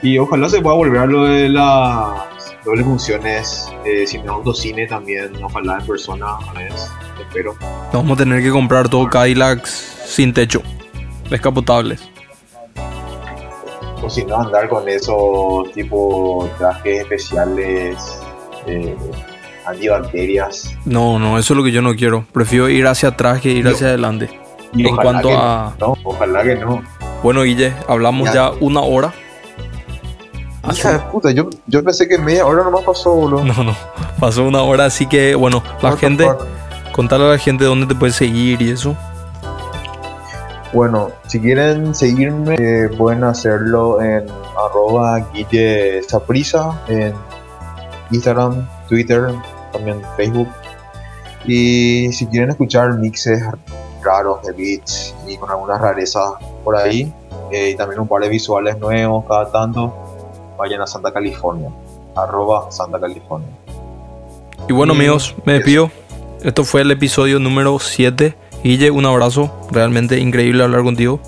Y 0.04 0.18
ojalá 0.18 0.50
se 0.50 0.62
pueda 0.62 0.76
volver 0.76 1.02
a 1.02 1.06
lo 1.06 1.26
de 1.26 1.50
las 1.50 2.32
dobles 2.66 2.86
funciones, 2.86 3.70
eh, 3.86 4.06
cine 4.08 4.28
autocine 4.28 4.88
también, 4.88 5.32
ojalá 5.44 5.78
en 5.80 5.86
persona 5.86 6.26
a 6.28 6.54
vez, 6.54 6.90
espero. 7.20 7.56
Vamos 7.94 8.14
a 8.14 8.24
tener 8.24 8.42
que 8.42 8.50
comprar 8.50 8.90
todo 8.90 9.08
Cadillacs 9.08 9.70
sin 10.06 10.34
techo. 10.34 10.62
Descapotables. 11.30 12.11
Si 14.12 14.26
no, 14.26 14.42
andar 14.42 14.68
con 14.68 14.88
esos 14.90 15.72
tipo 15.74 16.50
trajes 16.58 17.02
especiales 17.02 17.98
eh, 18.68 18.96
antibacterias. 19.66 20.76
No, 20.86 21.18
no, 21.18 21.38
eso 21.38 21.54
es 21.54 21.58
lo 21.58 21.64
que 21.64 21.72
yo 21.72 21.82
no 21.82 21.96
quiero. 21.96 22.26
Prefiero 22.34 22.68
ir 22.70 22.86
hacia 22.88 23.10
atrás 23.10 23.40
que 23.42 23.50
ir 23.50 23.64
Yo- 23.66 23.72
hacia 23.72 23.88
adelante. 23.88 24.30
Y 24.74 24.88
En 24.88 24.96
cuanto 24.96 25.30
que 25.30 25.34
a- 25.38 25.74
No, 25.80 25.96
ojalá 26.04 26.44
que 26.44 26.56
no. 26.56 26.82
Bueno, 27.24 27.44
Guille, 27.44 27.74
hablamos 27.88 28.28
Ya. 28.28 28.34
ya 28.34 28.52
una 28.60 28.82
hora. 28.82 29.14
Hija 30.72 30.94
de 30.94 31.00
puta, 31.00 31.32
yo, 31.32 31.50
yo 31.68 31.84
pensé 31.84 32.08
que 32.08 32.18
media 32.18 32.46
hora 32.46 32.64
nomás 32.64 32.84
pasó, 32.84 33.12
boludo. 33.14 33.44
No, 33.44 33.64
no. 33.64 33.76
Pasó 34.20 34.44
una 34.44 34.62
hora, 34.62 34.86
así 34.86 35.08
que, 35.08 35.34
bueno, 35.36 35.64
la 35.82 35.98
gente, 35.98 36.28
contarle 36.92 37.26
a 37.26 37.30
la 37.32 37.38
gente 37.38 37.66
dónde 37.66 37.88
te 37.88 37.96
puedes 37.96 38.16
seguir 38.16 38.62
y 38.62 38.70
eso. 38.72 38.96
Bueno, 40.74 41.12
si 41.28 41.40
quieren 41.42 41.94
seguirme, 41.94 42.56
eh, 42.58 42.90
pueden 42.98 43.26
hacerlo 43.26 44.02
en 44.02 44.26
arroba 44.58 45.20
Guille 45.34 46.02
Saprisa, 46.04 46.82
en 46.88 47.14
Instagram, 48.12 48.66
Twitter, 48.88 49.34
también 49.74 50.02
Facebook. 50.16 50.48
Y 51.46 52.12
si 52.14 52.26
quieren 52.28 52.52
escuchar 52.52 52.98
mixes 52.98 53.44
raros 54.02 54.44
de 54.44 54.54
beats 54.54 55.14
y 55.28 55.36
con 55.36 55.50
algunas 55.50 55.82
rarezas 55.82 56.34
por 56.64 56.78
ahí, 56.78 57.12
eh, 57.52 57.72
y 57.72 57.76
también 57.76 58.00
un 58.00 58.08
par 58.08 58.22
de 58.22 58.30
visuales 58.30 58.78
nuevos 58.78 59.26
cada 59.28 59.52
tanto, 59.52 59.94
vayan 60.58 60.82
a 60.82 60.88
Santa 60.88 61.12
California, 61.12 61.70
arroba 62.16 62.72
Santa 62.72 62.98
California. 62.98 63.50
Y 64.70 64.74
bueno, 64.74 64.94
Y 64.94 64.98
amigos, 64.98 65.36
me 65.44 65.54
despido. 65.54 65.92
Esto 66.44 66.64
fue 66.64 66.82
el 66.82 66.92
episodio 66.92 67.40
número 67.40 67.78
7. 67.78 68.41
Guille, 68.64 68.92
un 68.92 69.06
abrazo. 69.06 69.52
Realmente 69.72 70.20
increíble 70.20 70.64
hablar 70.64 70.84
contigo. 70.84 71.20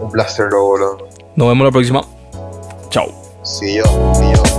Un 0.00 0.10
placer, 0.10 0.48
boludo. 0.50 0.98
Nos 1.36 1.48
vemos 1.48 1.64
la 1.64 1.70
próxima. 1.70 2.02
Chao. 2.90 3.06
See 3.42 3.76
you, 3.76 3.84
see 4.14 4.32
you. 4.32 4.55